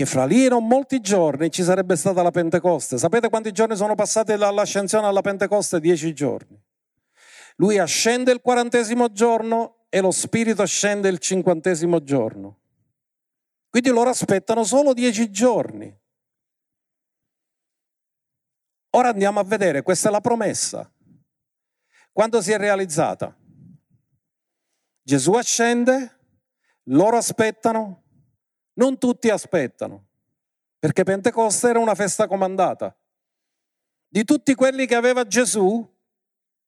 Che 0.00 0.06
fra 0.06 0.24
lì 0.24 0.48
non 0.48 0.66
molti 0.66 1.02
giorni 1.02 1.50
ci 1.50 1.62
sarebbe 1.62 1.94
stata 1.94 2.22
la 2.22 2.30
Pentecoste. 2.30 2.96
Sapete 2.96 3.28
quanti 3.28 3.52
giorni 3.52 3.76
sono 3.76 3.94
passati 3.94 4.34
dall'ascensione 4.34 5.06
alla 5.06 5.20
Pentecoste? 5.20 5.78
Dieci 5.78 6.14
giorni. 6.14 6.58
Lui 7.56 7.76
ascende 7.76 8.32
il 8.32 8.40
quarantesimo 8.40 9.12
giorno 9.12 9.84
e 9.90 10.00
lo 10.00 10.10
Spirito 10.10 10.64
scende 10.64 11.10
il 11.10 11.18
cinquantesimo 11.18 12.02
giorno. 12.02 12.60
Quindi 13.68 13.90
loro 13.90 14.08
aspettano 14.08 14.64
solo 14.64 14.94
dieci 14.94 15.30
giorni. 15.30 15.94
Ora 18.92 19.10
andiamo 19.10 19.38
a 19.38 19.44
vedere, 19.44 19.82
questa 19.82 20.08
è 20.08 20.12
la 20.12 20.22
promessa. 20.22 20.90
Quando 22.10 22.40
si 22.40 22.52
è 22.52 22.56
realizzata? 22.56 23.36
Gesù 25.02 25.32
ascende, 25.32 26.20
loro 26.84 27.18
aspettano, 27.18 28.04
non 28.80 28.96
tutti 28.96 29.28
aspettano, 29.28 30.06
perché 30.78 31.04
Pentecoste 31.04 31.68
era 31.68 31.78
una 31.78 31.94
festa 31.94 32.26
comandata. 32.26 32.96
Di 34.08 34.24
tutti 34.24 34.54
quelli 34.54 34.86
che 34.86 34.94
aveva 34.94 35.26
Gesù, 35.26 35.86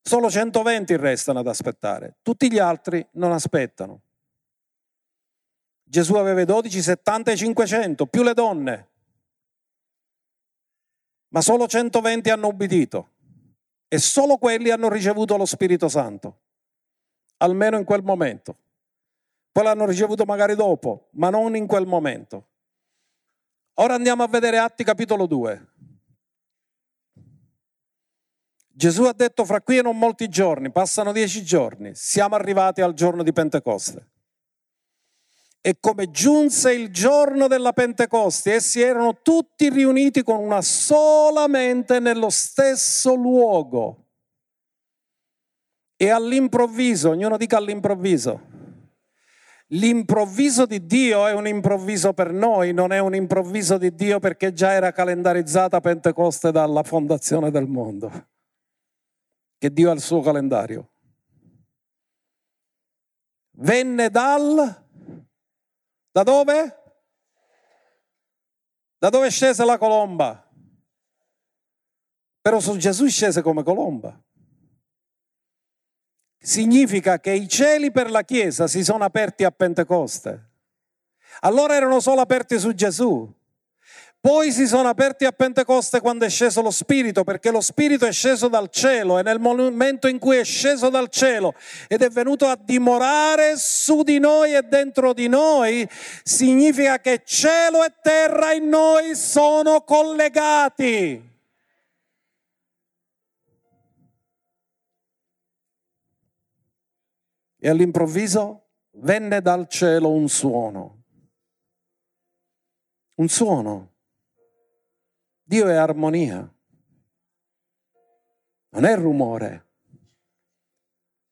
solo 0.03 0.31
120 0.31 0.95
restano 0.97 1.39
ad 1.39 1.47
aspettare, 1.47 2.17
tutti 2.21 2.53
gli 2.53 2.59
altri 2.59 3.05
non 3.13 3.33
aspettano. 3.33 4.03
Gesù 5.83 6.15
aveva 6.15 6.45
12, 6.45 6.83
70 6.83 7.31
e 7.31 7.37
500, 7.37 8.07
più 8.07 8.23
le 8.23 8.35
donne, 8.35 8.89
ma 11.29 11.41
solo 11.41 11.67
120 11.67 12.29
hanno 12.29 12.49
ubbidito 12.49 13.09
e 13.89 13.99
solo 13.99 14.37
quelli 14.37 14.71
hanno 14.71 14.91
ricevuto 14.91 15.39
lo 15.39 15.47
Spirito 15.47 15.89
Santo, 15.89 16.41
almeno 17.39 17.79
in 17.79 17.85
quel 17.85 18.03
momento. 18.03 18.57
Poi 19.53 19.65
l'hanno 19.65 19.85
ricevuto 19.85 20.25
magari 20.25 20.55
dopo, 20.55 21.11
ma 21.13 21.29
non 21.29 21.55
in 21.55 21.67
quel 21.67 21.87
momento. 21.87 22.49
Ora 23.75 23.95
andiamo 23.95 24.23
a 24.23 24.29
vedere 24.29 24.57
Atti 24.57 24.83
capitolo 24.83 25.27
2. 25.27 25.69
Gesù 28.75 29.05
ha 29.05 29.13
detto 29.13 29.45
fra 29.45 29.61
qui 29.61 29.77
e 29.79 29.83
non 29.83 29.99
molti 29.99 30.29
giorni, 30.29 30.73
passano 30.73 31.13
dieci 31.13 31.45
giorni, 31.45 31.95
siamo 31.95 32.35
arrivati 32.35 32.81
al 32.81 32.95
giorno 32.95 33.23
di 33.23 33.33
Pentecoste. 33.33 34.09
E 35.61 35.77
come 35.79 36.11
giunse 36.11 36.73
il 36.73 36.91
giorno 36.91 37.47
della 37.47 37.73
Pentecoste, 37.73 38.55
essi 38.55 38.81
erano 38.81 39.21
tutti 39.21 39.69
riuniti 39.69 40.23
con 40.23 40.41
una 40.41 40.63
sola 40.63 41.47
mente 41.47 42.01
nello 42.01 42.31
stesso 42.31 43.15
luogo. 43.15 44.07
E 45.95 46.09
all'improvviso, 46.09 47.11
ognuno 47.11 47.37
dica 47.37 47.59
all'improvviso, 47.59 48.41
L'improvviso 49.73 50.67
di 50.67 50.85
Dio 50.85 51.27
è 51.27 51.33
un 51.33 51.47
improvviso 51.47 52.13
per 52.13 52.31
noi, 52.31 52.75
non 52.75 52.93
è 52.93 52.99
un 52.99 53.15
improvviso 53.15 53.79
di 53.79 53.95
Dio 53.95 54.19
perché 54.19 54.53
già 54.53 54.73
era 54.73 54.93
calendarizzata 54.93 55.81
Pentecoste 55.81 56.51
dalla 56.51 56.83
fondazione 56.83 57.51
del 57.51 57.67
mondo, 57.67 58.29
che 59.57 59.73
Dio 59.73 59.91
ha 59.91 59.95
il 59.95 60.01
suo 60.01 60.21
calendario. 60.21 60.91
Venne 63.53 64.11
dal... 64.11 64.81
Da 66.11 66.23
dove? 66.23 66.77
Da 68.99 69.09
dove 69.09 69.31
scese 69.31 69.65
la 69.65 69.79
colomba? 69.79 70.51
Però 72.43 72.61
su 72.61 72.77
Gesù 72.77 73.07
scese 73.07 73.41
come 73.41 73.63
colomba 73.63 74.23
significa 76.43 77.21
che 77.21 77.31
i 77.31 77.49
cieli 77.49 77.93
per 77.93 78.11
la 78.11 78.23
Chiesa 78.23 78.67
si 78.67 78.83
sono 78.83 79.05
aperti 79.05 79.45
a 79.45 79.51
Pentecoste. 79.51 80.51
Allora 81.41 81.75
erano 81.75 82.01
solo 82.01 82.21
aperti 82.21 82.59
su 82.59 82.75
Gesù. 82.75 83.33
Poi 84.21 84.53
si 84.53 84.69
sono 84.69 84.89
aperti 84.89 85.25
a 85.25 85.33
Pentecoste 85.33 86.01
quando 86.01 86.25
è 86.25 86.31
sceso 86.31 86.63
lo 86.63 86.71
Spirito, 86.71 87.25
perché 87.25 87.51
lo 87.51 87.61
Spirito 87.61 88.07
è 88.07 88.13
sceso 88.13 88.47
dal 88.47 88.71
cielo 88.71 89.19
e 89.19 89.23
nel 89.23 89.41
momento 89.41 90.07
in 90.07 90.21
cui 90.21 90.37
è 90.37 90.45
sceso 90.45 90.91
dal 90.91 91.09
cielo 91.09 91.55
ed 91.89 92.03
è 92.03 92.09
venuto 92.09 92.47
a 92.47 92.57
dimorare 92.57 93.55
su 93.57 94.05
di 94.05 94.21
noi 94.21 94.55
e 94.55 94.63
dentro 94.63 95.13
di 95.13 95.27
noi, 95.27 95.89
significa 96.23 97.01
che 97.01 97.23
cielo 97.25 97.83
e 97.83 97.95
terra 98.01 98.53
in 98.53 98.69
noi 98.69 99.17
sono 99.17 99.81
collegati. 99.81 101.32
E 107.65 107.69
all'improvviso 107.69 108.71
venne 108.97 109.41
dal 109.41 109.69
cielo 109.69 110.11
un 110.11 110.29
suono. 110.29 111.05
Un 113.15 113.29
suono. 113.29 113.93
Dio 115.45 115.69
è 115.69 115.75
armonia. 115.75 116.39
Non 118.71 118.85
è 118.85 118.97
rumore. 118.97 119.69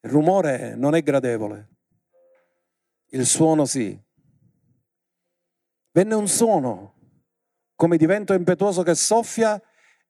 Il 0.03 0.11
rumore 0.11 0.76
non 0.76 0.95
è 0.95 1.03
gradevole. 1.03 1.68
Il 3.07 3.26
suono 3.26 3.64
sì. 3.64 4.01
Venne 5.91 6.14
un 6.14 6.28
suono 6.28 6.95
come 7.74 7.97
di 7.97 8.07
vento 8.07 8.35
impetuoso 8.35 8.85
che 8.85 8.95
soffia 8.95 9.61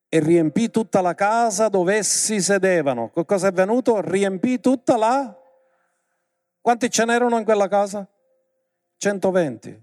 e 0.07 0.21
riempì 0.21 0.71
tutta 0.71 1.01
la 1.01 1.14
casa 1.14 1.68
dove 1.68 1.95
essi 1.95 2.43
sedevano. 2.43 3.09
Cosa 3.09 3.49
è 3.49 3.53
venuto? 3.53 4.03
Riempì 4.03 4.61
tutta 4.61 4.99
la 4.99 5.39
quanti 6.61 6.91
ce 6.91 7.05
n'erano 7.05 7.39
in 7.39 7.45
quella 7.45 7.69
casa? 7.69 8.09
120. 8.97 9.83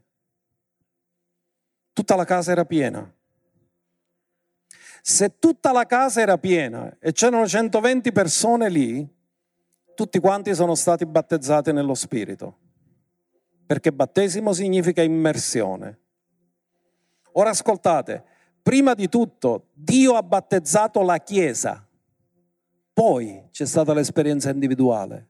Tutta 1.93 2.15
la 2.15 2.25
casa 2.25 2.51
era 2.51 2.65
piena. 2.65 3.11
Se 5.01 5.39
tutta 5.39 5.71
la 5.71 5.85
casa 5.85 6.21
era 6.21 6.37
piena 6.37 6.97
e 6.99 7.11
c'erano 7.13 7.47
120 7.47 8.11
persone 8.11 8.69
lì, 8.69 9.15
tutti 9.95 10.19
quanti 10.19 10.53
sono 10.53 10.75
stati 10.75 11.05
battezzati 11.05 11.71
nello 11.71 11.95
Spirito. 11.95 12.57
Perché 13.65 13.91
battesimo 13.91 14.53
significa 14.53 15.01
immersione. 15.01 15.99
Ora 17.33 17.49
ascoltate, 17.49 18.23
prima 18.61 18.93
di 18.93 19.09
tutto 19.09 19.69
Dio 19.73 20.15
ha 20.15 20.23
battezzato 20.23 21.01
la 21.01 21.17
Chiesa, 21.17 21.87
poi 22.93 23.47
c'è 23.51 23.65
stata 23.65 23.93
l'esperienza 23.93 24.49
individuale. 24.49 25.29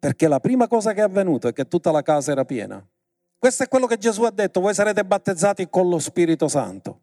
Perché 0.00 0.28
la 0.28 0.40
prima 0.40 0.66
cosa 0.66 0.94
che 0.94 1.00
è 1.00 1.02
avvenuta 1.02 1.48
è 1.48 1.52
che 1.52 1.68
tutta 1.68 1.90
la 1.90 2.00
casa 2.00 2.32
era 2.32 2.46
piena. 2.46 2.84
Questo 3.38 3.64
è 3.64 3.68
quello 3.68 3.86
che 3.86 3.98
Gesù 3.98 4.22
ha 4.22 4.30
detto, 4.30 4.60
voi 4.60 4.72
sarete 4.72 5.04
battezzati 5.04 5.68
con 5.68 5.90
lo 5.90 5.98
Spirito 5.98 6.48
Santo. 6.48 7.00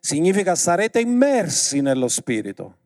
Significa 0.00 0.56
sarete 0.56 1.00
immersi 1.00 1.80
nello 1.80 2.08
Spirito. 2.08 2.78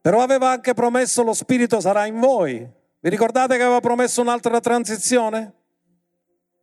Però 0.00 0.20
aveva 0.22 0.50
anche 0.50 0.72
promesso 0.72 1.24
lo 1.24 1.34
Spirito 1.34 1.80
sarà 1.80 2.06
in 2.06 2.20
voi. 2.20 2.68
Vi 3.00 3.08
ricordate 3.10 3.56
che 3.56 3.62
aveva 3.62 3.80
promesso 3.80 4.20
un'altra 4.20 4.60
transizione? 4.60 5.52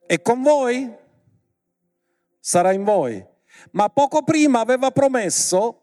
E 0.06 0.22
con 0.22 0.42
voi? 0.42 0.90
Sarà 2.40 2.72
in 2.72 2.86
voi. 2.86 3.26
Ma 3.72 3.90
poco 3.90 4.24
prima 4.24 4.62
aveva 4.62 4.92
promesso 4.92 5.79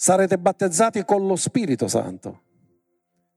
sarete 0.00 0.38
battezzati 0.38 1.04
con 1.04 1.26
lo 1.26 1.34
Spirito 1.34 1.88
Santo. 1.88 2.42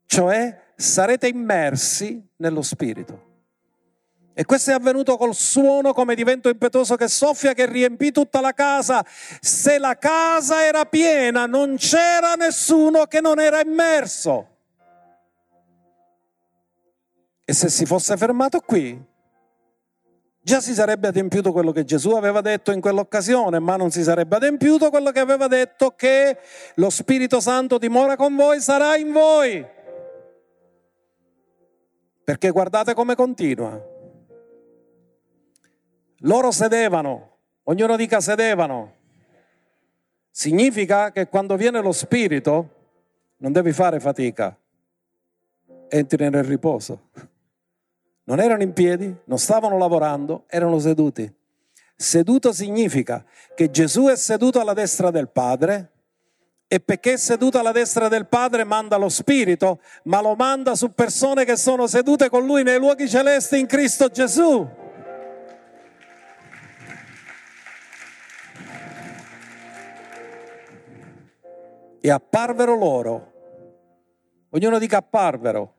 Cioè 0.05 0.74
sarete 0.76 1.28
immersi 1.28 2.24
nello 2.36 2.62
Spirito. 2.62 3.30
E 4.34 4.45
questo 4.45 4.70
è 4.70 4.74
avvenuto 4.76 5.18
col 5.18 5.34
suono 5.34 5.91
come 5.91 6.14
di 6.14 6.24
vento 6.24 6.49
impetuoso 6.49 6.95
che 6.95 7.07
soffia, 7.07 7.53
che 7.53 7.66
riempì 7.66 8.12
tutta 8.12 8.41
la 8.41 8.53
casa. 8.53 9.03
Se 9.39 9.80
la 9.80 9.97
casa 9.97 10.64
era 10.64 10.86
piena, 10.86 11.47
non 11.47 11.78
c'era 11.78 12.36
nessuno 12.36 13.05
che 13.05 13.22
non 13.22 13.39
era 13.39 13.59
immerso. 13.59 14.47
E 17.43 17.53
se 17.53 17.70
si 17.70 17.86
fosse 17.88 18.16
fermato 18.18 18.59
qui, 18.59 19.03
già 20.41 20.59
si 20.59 20.73
sarebbe 20.73 21.07
adempiuto 21.07 21.51
quello 21.51 21.71
che 21.71 21.83
Gesù 21.83 22.11
aveva 22.11 22.41
detto 22.41 22.71
in 22.71 22.81
quell'occasione, 22.81 23.59
ma 23.59 23.75
non 23.75 23.91
si 23.91 24.03
sarebbe 24.03 24.37
adempiuto 24.37 24.89
quello 24.89 25.11
che 25.11 25.19
aveva 25.19 25.47
detto 25.47 25.91
che 25.95 26.37
lo 26.75 26.89
Spirito 26.89 27.39
Santo 27.39 27.77
dimora 27.77 28.15
con 28.15 28.35
voi, 28.35 28.59
sarà 28.59 28.95
in 28.97 29.11
voi. 29.11 29.65
Perché 32.23 32.49
guardate 32.49 32.93
come 32.93 33.15
continua. 33.15 33.89
Loro 36.23 36.51
sedevano, 36.51 37.37
ognuno 37.63 37.95
dica 37.95 38.19
sedevano. 38.19 38.95
Significa 40.29 41.11
che 41.11 41.27
quando 41.27 41.55
viene 41.55 41.81
lo 41.81 41.91
Spirito 41.91 42.79
non 43.37 43.51
devi 43.51 43.71
fare 43.73 43.99
fatica, 43.99 44.55
entri 45.87 46.29
nel 46.29 46.43
riposo. 46.43 47.09
Non 48.32 48.39
erano 48.39 48.63
in 48.63 48.71
piedi, 48.71 49.13
non 49.25 49.38
stavano 49.38 49.77
lavorando, 49.77 50.45
erano 50.47 50.79
seduti. 50.79 51.29
Seduto 51.97 52.53
significa 52.53 53.25
che 53.53 53.69
Gesù 53.69 54.05
è 54.05 54.15
seduto 54.15 54.61
alla 54.61 54.71
destra 54.71 55.11
del 55.11 55.27
Padre 55.27 55.91
e 56.65 56.79
perché 56.79 57.13
è 57.13 57.17
seduto 57.17 57.59
alla 57.59 57.73
destra 57.73 58.07
del 58.07 58.27
Padre 58.27 58.63
manda 58.63 58.95
lo 58.95 59.09
Spirito, 59.09 59.82
ma 60.03 60.21
lo 60.21 60.36
manda 60.36 60.75
su 60.75 60.93
persone 60.93 61.43
che 61.43 61.57
sono 61.57 61.88
sedute 61.88 62.29
con 62.29 62.45
Lui 62.45 62.63
nei 62.63 62.77
luoghi 62.77 63.09
celesti 63.09 63.59
in 63.59 63.65
Cristo 63.65 64.07
Gesù. 64.07 64.79
e 72.03 72.09
apparvero 72.09 72.75
loro. 72.75 73.34
Ognuno 74.51 74.79
dica 74.79 74.97
apparvero. 74.97 75.75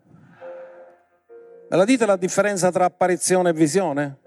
Me 1.73 1.79
la 1.79 1.85
dite 1.87 2.05
la 2.05 2.17
differenza 2.17 2.71
tra 2.71 2.85
apparizione 2.85 3.49
e 3.49 3.53
visione? 3.55 4.19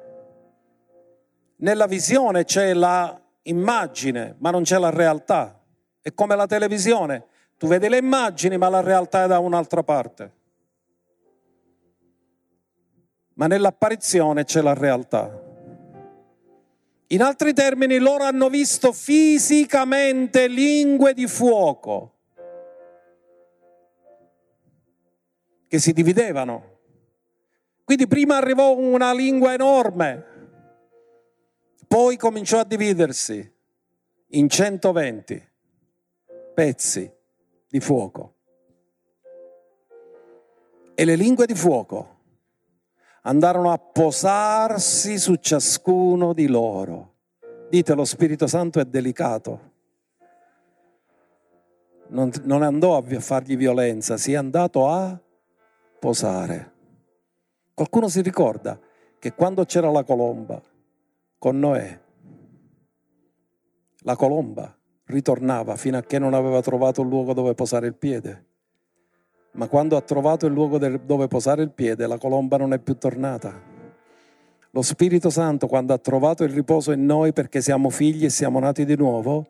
Nella 1.58 1.86
visione 1.86 2.44
c'è 2.44 2.74
la 2.74 3.22
immagine, 3.44 4.36
ma 4.40 4.50
non 4.50 4.64
c'è 4.64 4.80
la 4.80 4.90
realtà. 4.90 5.62
È 6.02 6.12
come 6.16 6.36
la 6.36 6.48
televisione. 6.48 7.28
Tu 7.60 7.68
vedi 7.68 7.88
le 7.88 8.00
immagini, 8.00 8.58
ma 8.58 8.68
la 8.70 8.82
realtà 8.82 9.26
è 9.26 9.28
da 9.28 9.38
un'altra 9.38 9.84
parte. 9.84 10.32
Ma 13.36 13.46
nell'apparizione 13.46 14.44
c'è 14.44 14.62
la 14.62 14.74
realtà. 14.74 15.40
In 17.10 17.22
altri 17.22 17.54
termini, 17.54 18.00
loro 18.00 18.24
hanno 18.24 18.50
visto 18.50 18.92
fisicamente 18.92 20.48
lingue 20.48 21.14
di 21.14 21.28
fuoco 21.28 22.14
che 25.68 25.78
si 25.78 25.94
dividevano. 25.94 26.74
Quindi 27.86 28.08
prima 28.08 28.38
arrivò 28.38 28.76
una 28.76 29.14
lingua 29.14 29.54
enorme, 29.54 30.26
poi 31.88 32.18
cominciò 32.18 32.60
a 32.60 32.66
dividersi 32.66 33.54
in 34.30 34.50
120 34.50 35.50
pezzi 36.56 37.14
di 37.70 37.80
fuoco. 37.80 38.34
E 40.96 41.06
le 41.06 41.16
lingue 41.16 41.46
di 41.46 41.54
fuoco 41.54 42.14
andarono 43.22 43.72
a 43.72 43.78
posarsi 43.78 45.20
su 45.20 45.36
ciascuno 45.36 46.34
di 46.34 46.48
loro. 46.48 47.14
Dite, 47.70 47.94
lo 47.94 48.06
Spirito 48.06 48.48
Santo 48.48 48.80
è 48.80 48.86
delicato. 48.86 49.74
Non, 52.08 52.32
non 52.44 52.64
andò 52.64 52.98
a 52.98 53.20
fargli 53.20 53.56
violenza, 53.56 54.18
si 54.18 54.34
è 54.34 54.36
andato 54.36 54.90
a 54.90 55.20
posare. 56.00 56.75
Qualcuno 57.76 58.08
si 58.08 58.22
ricorda 58.22 58.80
che 59.20 59.34
quando 59.34 59.66
c'era 59.66 59.92
la 59.92 60.04
colomba 60.04 60.60
con 61.38 61.60
Noè, 61.60 62.00
la 64.00 64.16
colomba 64.16 64.76
ritornava 65.06 65.76
fino 65.76 65.98
a 65.98 66.02
che 66.02 66.18
non 66.18 66.34
aveva 66.34 66.62
trovato 66.62 67.02
un 67.02 67.10
luogo 67.10 67.34
dove 67.34 67.54
posare 67.54 67.86
il 67.86 67.94
piede 67.94 68.46
ma 69.56 69.68
quando 69.68 69.96
ha 69.96 70.02
trovato 70.02 70.46
il 70.46 70.54
luogo 70.54 70.78
dove 70.78 71.28
posare 71.28 71.64
il 71.64 71.72
piede, 71.72 72.08
la 72.08 72.18
colomba 72.18 72.58
non 72.58 72.74
è 72.74 72.80
più 72.80 72.98
tornata. 72.98 73.74
Lo 74.72 74.82
Spirito 74.82 75.30
Santo, 75.30 75.68
quando 75.68 75.94
ha 75.94 75.98
trovato 75.98 76.44
il 76.44 76.52
riposo 76.52 76.92
in 76.92 77.06
noi 77.06 77.32
perché 77.32 77.62
siamo 77.62 77.90
figli 77.90 78.26
e 78.26 78.30
siamo 78.30 78.60
nati 78.60 78.84
di 78.84 78.98
nuovo, 78.98 79.48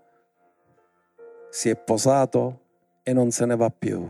si 1.49 1.69
è 1.69 1.75
posato 1.75 2.59
e 3.01 3.13
non 3.13 3.31
se 3.31 3.45
ne 3.45 3.55
va 3.55 3.71
più. 3.71 4.07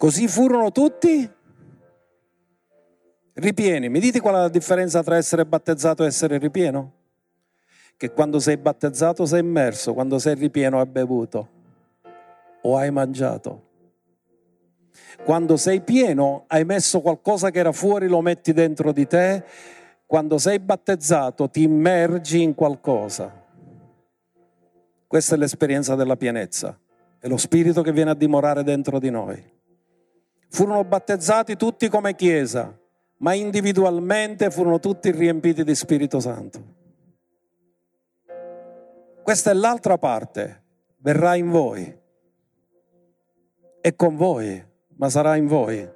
Così 0.00 0.28
furono 0.28 0.72
tutti 0.72 1.30
ripieni. 3.34 3.90
Mi 3.90 4.00
dite 4.00 4.18
qual 4.20 4.34
è 4.36 4.38
la 4.38 4.48
differenza 4.48 5.02
tra 5.02 5.16
essere 5.16 5.44
battezzato 5.44 6.02
e 6.02 6.06
essere 6.06 6.38
ripieno? 6.38 6.92
Che 7.98 8.10
quando 8.12 8.40
sei 8.40 8.56
battezzato 8.56 9.26
sei 9.26 9.40
immerso, 9.40 9.92
quando 9.92 10.18
sei 10.18 10.36
ripieno 10.36 10.80
hai 10.80 10.86
bevuto 10.86 11.48
o 12.62 12.78
hai 12.78 12.90
mangiato. 12.90 13.68
Quando 15.22 15.58
sei 15.58 15.82
pieno 15.82 16.44
hai 16.46 16.64
messo 16.64 17.02
qualcosa 17.02 17.50
che 17.50 17.58
era 17.58 17.72
fuori, 17.72 18.08
lo 18.08 18.22
metti 18.22 18.54
dentro 18.54 18.92
di 18.92 19.06
te. 19.06 19.44
Quando 20.06 20.38
sei 20.38 20.60
battezzato 20.60 21.50
ti 21.50 21.60
immergi 21.60 22.40
in 22.40 22.54
qualcosa. 22.54 23.30
Questa 25.06 25.34
è 25.34 25.38
l'esperienza 25.38 25.94
della 25.94 26.16
pienezza. 26.16 26.74
È 27.18 27.28
lo 27.28 27.36
Spirito 27.36 27.82
che 27.82 27.92
viene 27.92 28.12
a 28.12 28.14
dimorare 28.14 28.62
dentro 28.62 28.98
di 28.98 29.10
noi. 29.10 29.58
Furono 30.52 30.84
battezzati 30.84 31.56
tutti 31.56 31.88
come 31.88 32.16
Chiesa, 32.16 32.76
ma 33.18 33.34
individualmente 33.34 34.50
furono 34.50 34.80
tutti 34.80 35.12
riempiti 35.12 35.62
di 35.62 35.74
Spirito 35.76 36.18
Santo. 36.18 36.78
Questa 39.22 39.52
è 39.52 39.54
l'altra 39.54 39.96
parte, 39.96 40.62
verrà 40.96 41.36
in 41.36 41.50
voi, 41.50 41.98
è 43.80 43.94
con 43.94 44.16
voi, 44.16 44.62
ma 44.96 45.08
sarà 45.08 45.36
in 45.36 45.46
voi. 45.46 45.88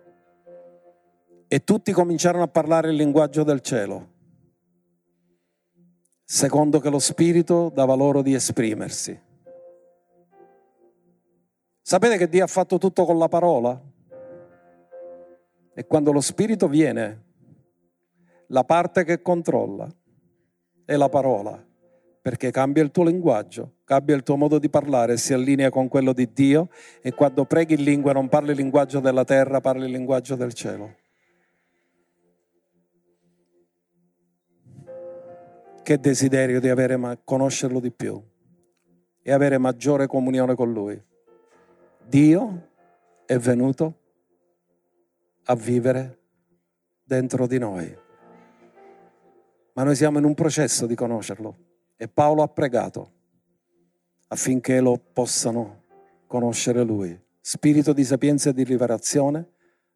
E 1.49 1.65
tutti 1.65 1.91
cominciarono 1.91 2.45
a 2.45 2.49
parlare 2.49 2.91
il 2.91 2.97
linguaggio 2.97 3.43
del 3.43 3.61
cielo, 3.61 4.13
secondo 6.25 6.79
che 6.79 6.91
lo 6.91 7.01
Spirito 7.01 7.71
dava 7.75 7.95
loro 7.95 8.23
di 8.23 8.35
esprimersi. 8.35 9.21
Sapete 11.83 12.17
che 12.17 12.29
Dio 12.29 12.45
ha 12.45 12.47
fatto 12.47 12.79
tutto 12.79 13.05
con 13.05 13.19
la 13.19 13.29
parola? 13.29 13.93
E 15.75 15.87
quando 15.87 16.13
lo 16.13 16.21
Spirito 16.21 16.69
viene, 16.69 17.23
la 18.49 18.63
parte 18.65 19.05
che 19.05 19.21
controlla 19.21 19.89
è 20.85 20.95
la 20.95 21.09
parola, 21.09 21.63
perché 22.23 22.51
cambia 22.51 22.83
il 22.83 22.91
tuo 22.91 23.05
linguaggio, 23.05 23.79
cambia 23.85 24.15
il 24.15 24.23
tuo 24.23 24.37
modo 24.37 24.59
di 24.59 24.71
parlare, 24.71 25.17
si 25.17 25.33
allinea 25.33 25.71
con 25.71 25.89
quello 25.89 26.13
di 26.13 26.33
Dio 26.33 26.71
e 27.03 27.13
quando 27.13 27.45
preghi 27.45 27.75
in 27.75 27.83
lingua 27.83 28.13
non 28.13 28.29
parli 28.29 28.51
il 28.51 28.57
linguaggio 28.57 29.01
della 29.01 29.25
terra, 29.25 29.61
parli 29.61 29.87
il 29.87 29.91
linguaggio 29.91 30.37
del 30.37 30.53
cielo. 30.53 30.95
Che 35.83 35.99
desiderio 35.99 36.61
di 36.61 36.69
avere, 36.69 37.19
conoscerlo 37.25 37.81
di 37.81 37.91
più 37.91 38.23
e 39.23 39.33
avere 39.33 39.59
maggiore 39.59 40.07
comunione 40.07 40.55
con 40.55 40.73
Lui. 40.73 41.03
Dio 42.07 42.69
è 43.27 43.37
venuto 43.39 44.04
a 45.45 45.55
vivere 45.55 46.19
dentro 47.03 47.47
di 47.47 47.59
noi. 47.59 47.97
Ma 49.75 49.83
noi 49.83 49.97
siamo 49.97 50.19
in 50.19 50.25
un 50.25 50.35
processo 50.35 50.87
di 50.87 50.95
conoscerlo 50.95 51.57
e 51.97 52.09
Paolo 52.09 52.43
ha 52.43 52.49
pregato 52.49 53.13
affinché 54.29 54.81
lo 54.81 55.01
possano 55.13 55.83
conoscere 56.27 56.83
lui. 56.83 57.19
Spirito 57.41 57.93
di 57.93 58.05
sapienza 58.05 58.51
e 58.51 58.53
di 58.55 58.65
rivelazione 58.65 59.51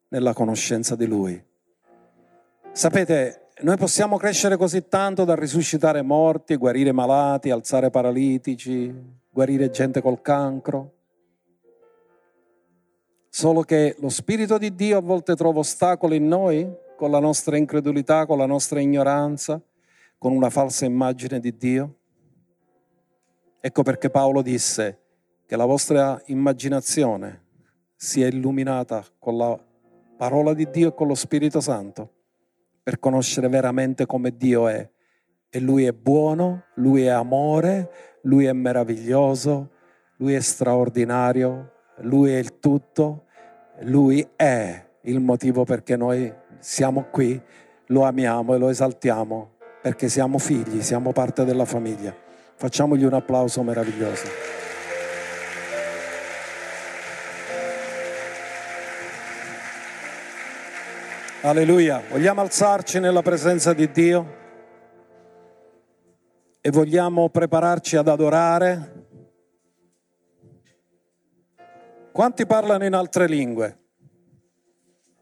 nella 0.09 0.33
conoscenza 0.33 0.95
di 0.97 1.07
lui. 1.07 1.43
Sapete, 2.73 3.49
noi 3.61 3.77
possiamo 3.77 4.19
crescere 4.19 4.57
così 4.57 4.87
tanto 4.89 5.25
da 5.25 5.35
risuscitare 5.35 6.03
morti, 6.03 6.57
guarire 6.57 6.93
malati, 6.93 7.51
alzare 7.51 7.91
paralitici, 7.91 8.95
guarire 9.31 9.71
gente 9.71 10.01
col 10.01 10.21
cancro. 10.21 10.98
Solo 13.31 13.63
che 13.63 13.97
lo 13.99 14.09
Spirito 14.09 14.59
di 14.59 14.75
Dio 14.75 14.99
a 14.99 15.03
volte 15.03 15.35
trova 15.35 15.61
ostacoli 15.61 16.17
in 16.17 16.27
noi 16.27 16.69
con 16.97 17.11
la 17.11 17.21
nostra 17.21 17.57
incredulità, 17.57 18.27
con 18.27 18.39
la 18.39 18.47
nostra 18.47 18.81
ignoranza, 18.81 19.61
con 20.17 20.33
una 20.33 20.51
falsa 20.51 20.85
immagine 20.85 21.39
di 21.39 21.57
Dio. 21.57 21.97
Ecco 23.61 23.83
perché 23.83 24.11
Paolo 24.11 24.43
disse 24.43 25.01
che 25.47 25.57
la 25.57 25.65
vostra 25.65 26.21
immaginazione 26.27 27.45
sia 27.95 28.27
illuminata 28.27 29.05
con 29.19 29.37
la 29.37 29.59
parola 30.17 30.55
di 30.55 30.69
Dio 30.71 30.89
e 30.89 30.95
con 30.95 31.07
lo 31.07 31.15
Spirito 31.15 31.61
Santo 31.61 32.13
per 32.83 32.99
conoscere 32.99 33.49
veramente 33.49 34.07
come 34.07 34.37
Dio 34.37 34.67
è. 34.67 34.91
E 35.51 35.61
Lui 35.61 35.85
è 35.85 35.93
buono, 35.93 36.65
Lui 36.77 37.03
è 37.03 37.09
amore, 37.09 37.91
Lui 38.23 38.47
è 38.47 38.53
meraviglioso, 38.53 39.71
Lui 40.17 40.35
è 40.35 40.41
straordinario, 40.41 41.73
Lui 42.01 42.33
è 42.33 42.39
il 42.39 42.61
tutto, 42.61 43.25
Lui 43.81 44.27
è 44.37 44.85
il 45.03 45.21
motivo 45.21 45.65
perché 45.65 45.97
noi 45.97 46.33
siamo 46.59 47.07
qui, 47.11 47.41
lo 47.87 48.03
amiamo 48.03 48.55
e 48.55 48.59
lo 48.59 48.69
esaltiamo, 48.69 49.57
perché 49.83 50.09
siamo 50.09 50.39
figli, 50.39 50.83
siamo 50.83 51.13
parte 51.13 51.45
della 51.45 51.65
famiglia. 51.65 52.15
Facciamogli 52.55 53.05
un 53.05 53.15
applauso 53.15 53.63
meraviglioso. 53.63 54.27
Alleluia. 61.43 62.03
Vogliamo 62.11 62.41
alzarci 62.41 62.99
nella 62.99 63.23
presenza 63.23 63.73
di 63.73 63.91
Dio 63.91 64.37
e 66.61 66.71
vogliamo 66.71 67.29
prepararci 67.29 67.97
ad 67.97 68.09
adorare. 68.09 68.98
Quanti 72.19 72.47
parlano 72.47 72.85
in 72.85 72.95
altre 72.95 73.29
lingue? 73.29 73.79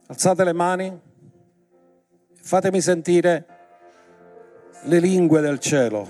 Alzate 0.07 0.45
le 0.45 0.55
mani. 0.55 1.01
Fatemi 2.41 2.81
sentire 2.81 3.47
le 4.85 4.99
lingue 4.99 5.43
del 5.43 5.59
cielo. 5.59 6.09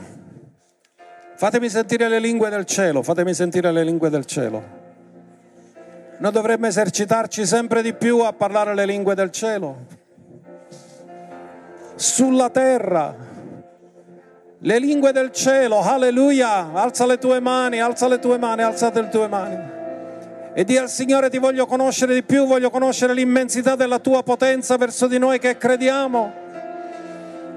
Fatemi 1.35 1.69
sentire 1.69 2.09
le 2.09 2.21
lingue 2.21 2.51
del 2.51 2.65
cielo, 2.67 3.03
fatemi 3.03 3.35
sentire 3.35 3.73
le 3.73 3.83
lingue 3.83 4.11
del 4.11 4.27
cielo. 4.27 4.63
Noi 6.19 6.31
dovremmo 6.31 6.67
esercitarci 6.69 7.45
sempre 7.45 7.83
di 7.83 7.93
più 7.93 8.21
a 8.21 8.33
parlare 8.33 8.73
le 8.73 8.87
lingue 8.87 9.17
del 9.17 9.33
cielo. 9.33 9.87
Sulla 11.97 12.49
terra, 12.51 13.13
le 14.57 14.79
lingue 14.79 15.11
del 15.11 15.33
cielo, 15.33 15.81
alleluia, 15.81 16.73
alza 16.75 17.07
le 17.07 17.19
tue 17.19 17.41
mani, 17.41 17.81
alza 17.81 18.07
le 18.07 18.21
tue 18.21 18.39
mani, 18.39 18.63
alzate 18.63 19.01
le 19.01 19.09
tue 19.09 19.27
mani 19.27 19.76
e 20.59 20.65
di 20.65 20.79
al 20.79 20.89
Signore 20.89 21.29
ti 21.29 21.37
voglio 21.37 21.67
conoscere 21.67 22.15
di 22.15 22.23
più, 22.23 22.47
voglio 22.47 22.71
conoscere 22.71 23.13
l'immensità 23.13 23.77
della 23.77 23.99
tua 23.99 24.23
potenza 24.23 24.79
verso 24.79 25.07
di 25.07 25.19
noi 25.19 25.39
che 25.39 25.59
crediamo. 25.59 26.33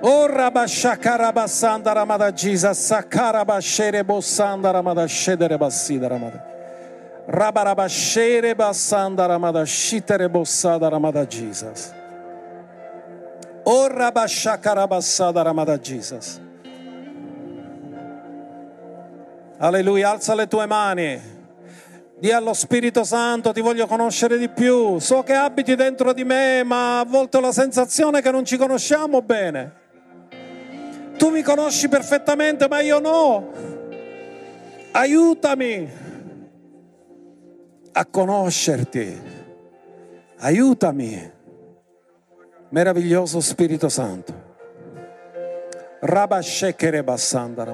Oh 0.02 0.28
rabashakarabassanda 0.28 1.94
ramada 1.94 2.34
Jesus, 2.34 2.78
sakarabashere 2.78 4.04
bossanda 4.04 4.72
ramada 4.72 5.08
shedere 5.08 5.56
bassida 5.56 6.10
ramada. 6.10 6.44
Rabarabashere 7.26 8.54
bassanda 8.54 9.26
ramada 9.28 9.64
shitere 9.64 10.28
bossada 10.28 10.90
ramada 10.90 11.26
Jesus. 11.26 11.94
Oh 13.64 13.88
rabashakarabassada 13.88 15.42
ramada 15.42 15.80
Jesus. 15.80 16.38
Alleluia, 19.58 20.10
alza 20.10 20.36
le 20.36 20.48
tue 20.48 20.66
mani. 20.66 21.38
Dì 22.20 22.32
allo 22.32 22.54
Spirito 22.54 23.06
Santo, 23.06 23.54
ti 23.54 23.62
voglio 23.62 23.88
conoscere 23.88 24.38
di 24.38 24.50
più. 24.50 25.00
So 25.00 25.24
che 25.24 25.34
abiti 25.34 25.76
dentro 25.76 26.12
di 26.12 26.26
me, 26.26 26.64
ma 26.66 27.00
a 27.00 27.06
volte 27.06 27.38
ho 27.38 27.40
la 27.40 27.54
sensazione 27.54 28.22
che 28.22 28.30
non 28.30 28.44
ci 28.44 28.58
conosciamo 28.58 29.22
bene. 29.22 29.74
Tu 31.18 31.30
mi 31.30 31.42
conosci 31.42 31.88
perfettamente, 31.88 32.68
ma 32.68 32.82
io 32.82 33.00
no. 33.00 33.52
Aiutami 34.92 35.90
a 37.94 38.06
conoscerti. 38.06 39.22
Aiutami. 40.40 41.32
Meraviglioso 42.70 43.40
Spirito 43.40 43.88
Santo. 43.88 44.48
Rabashekere 46.02 47.02
bassanda 47.02 47.66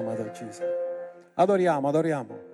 Adoriamo, 1.34 1.88
adoriamo. 1.88 2.45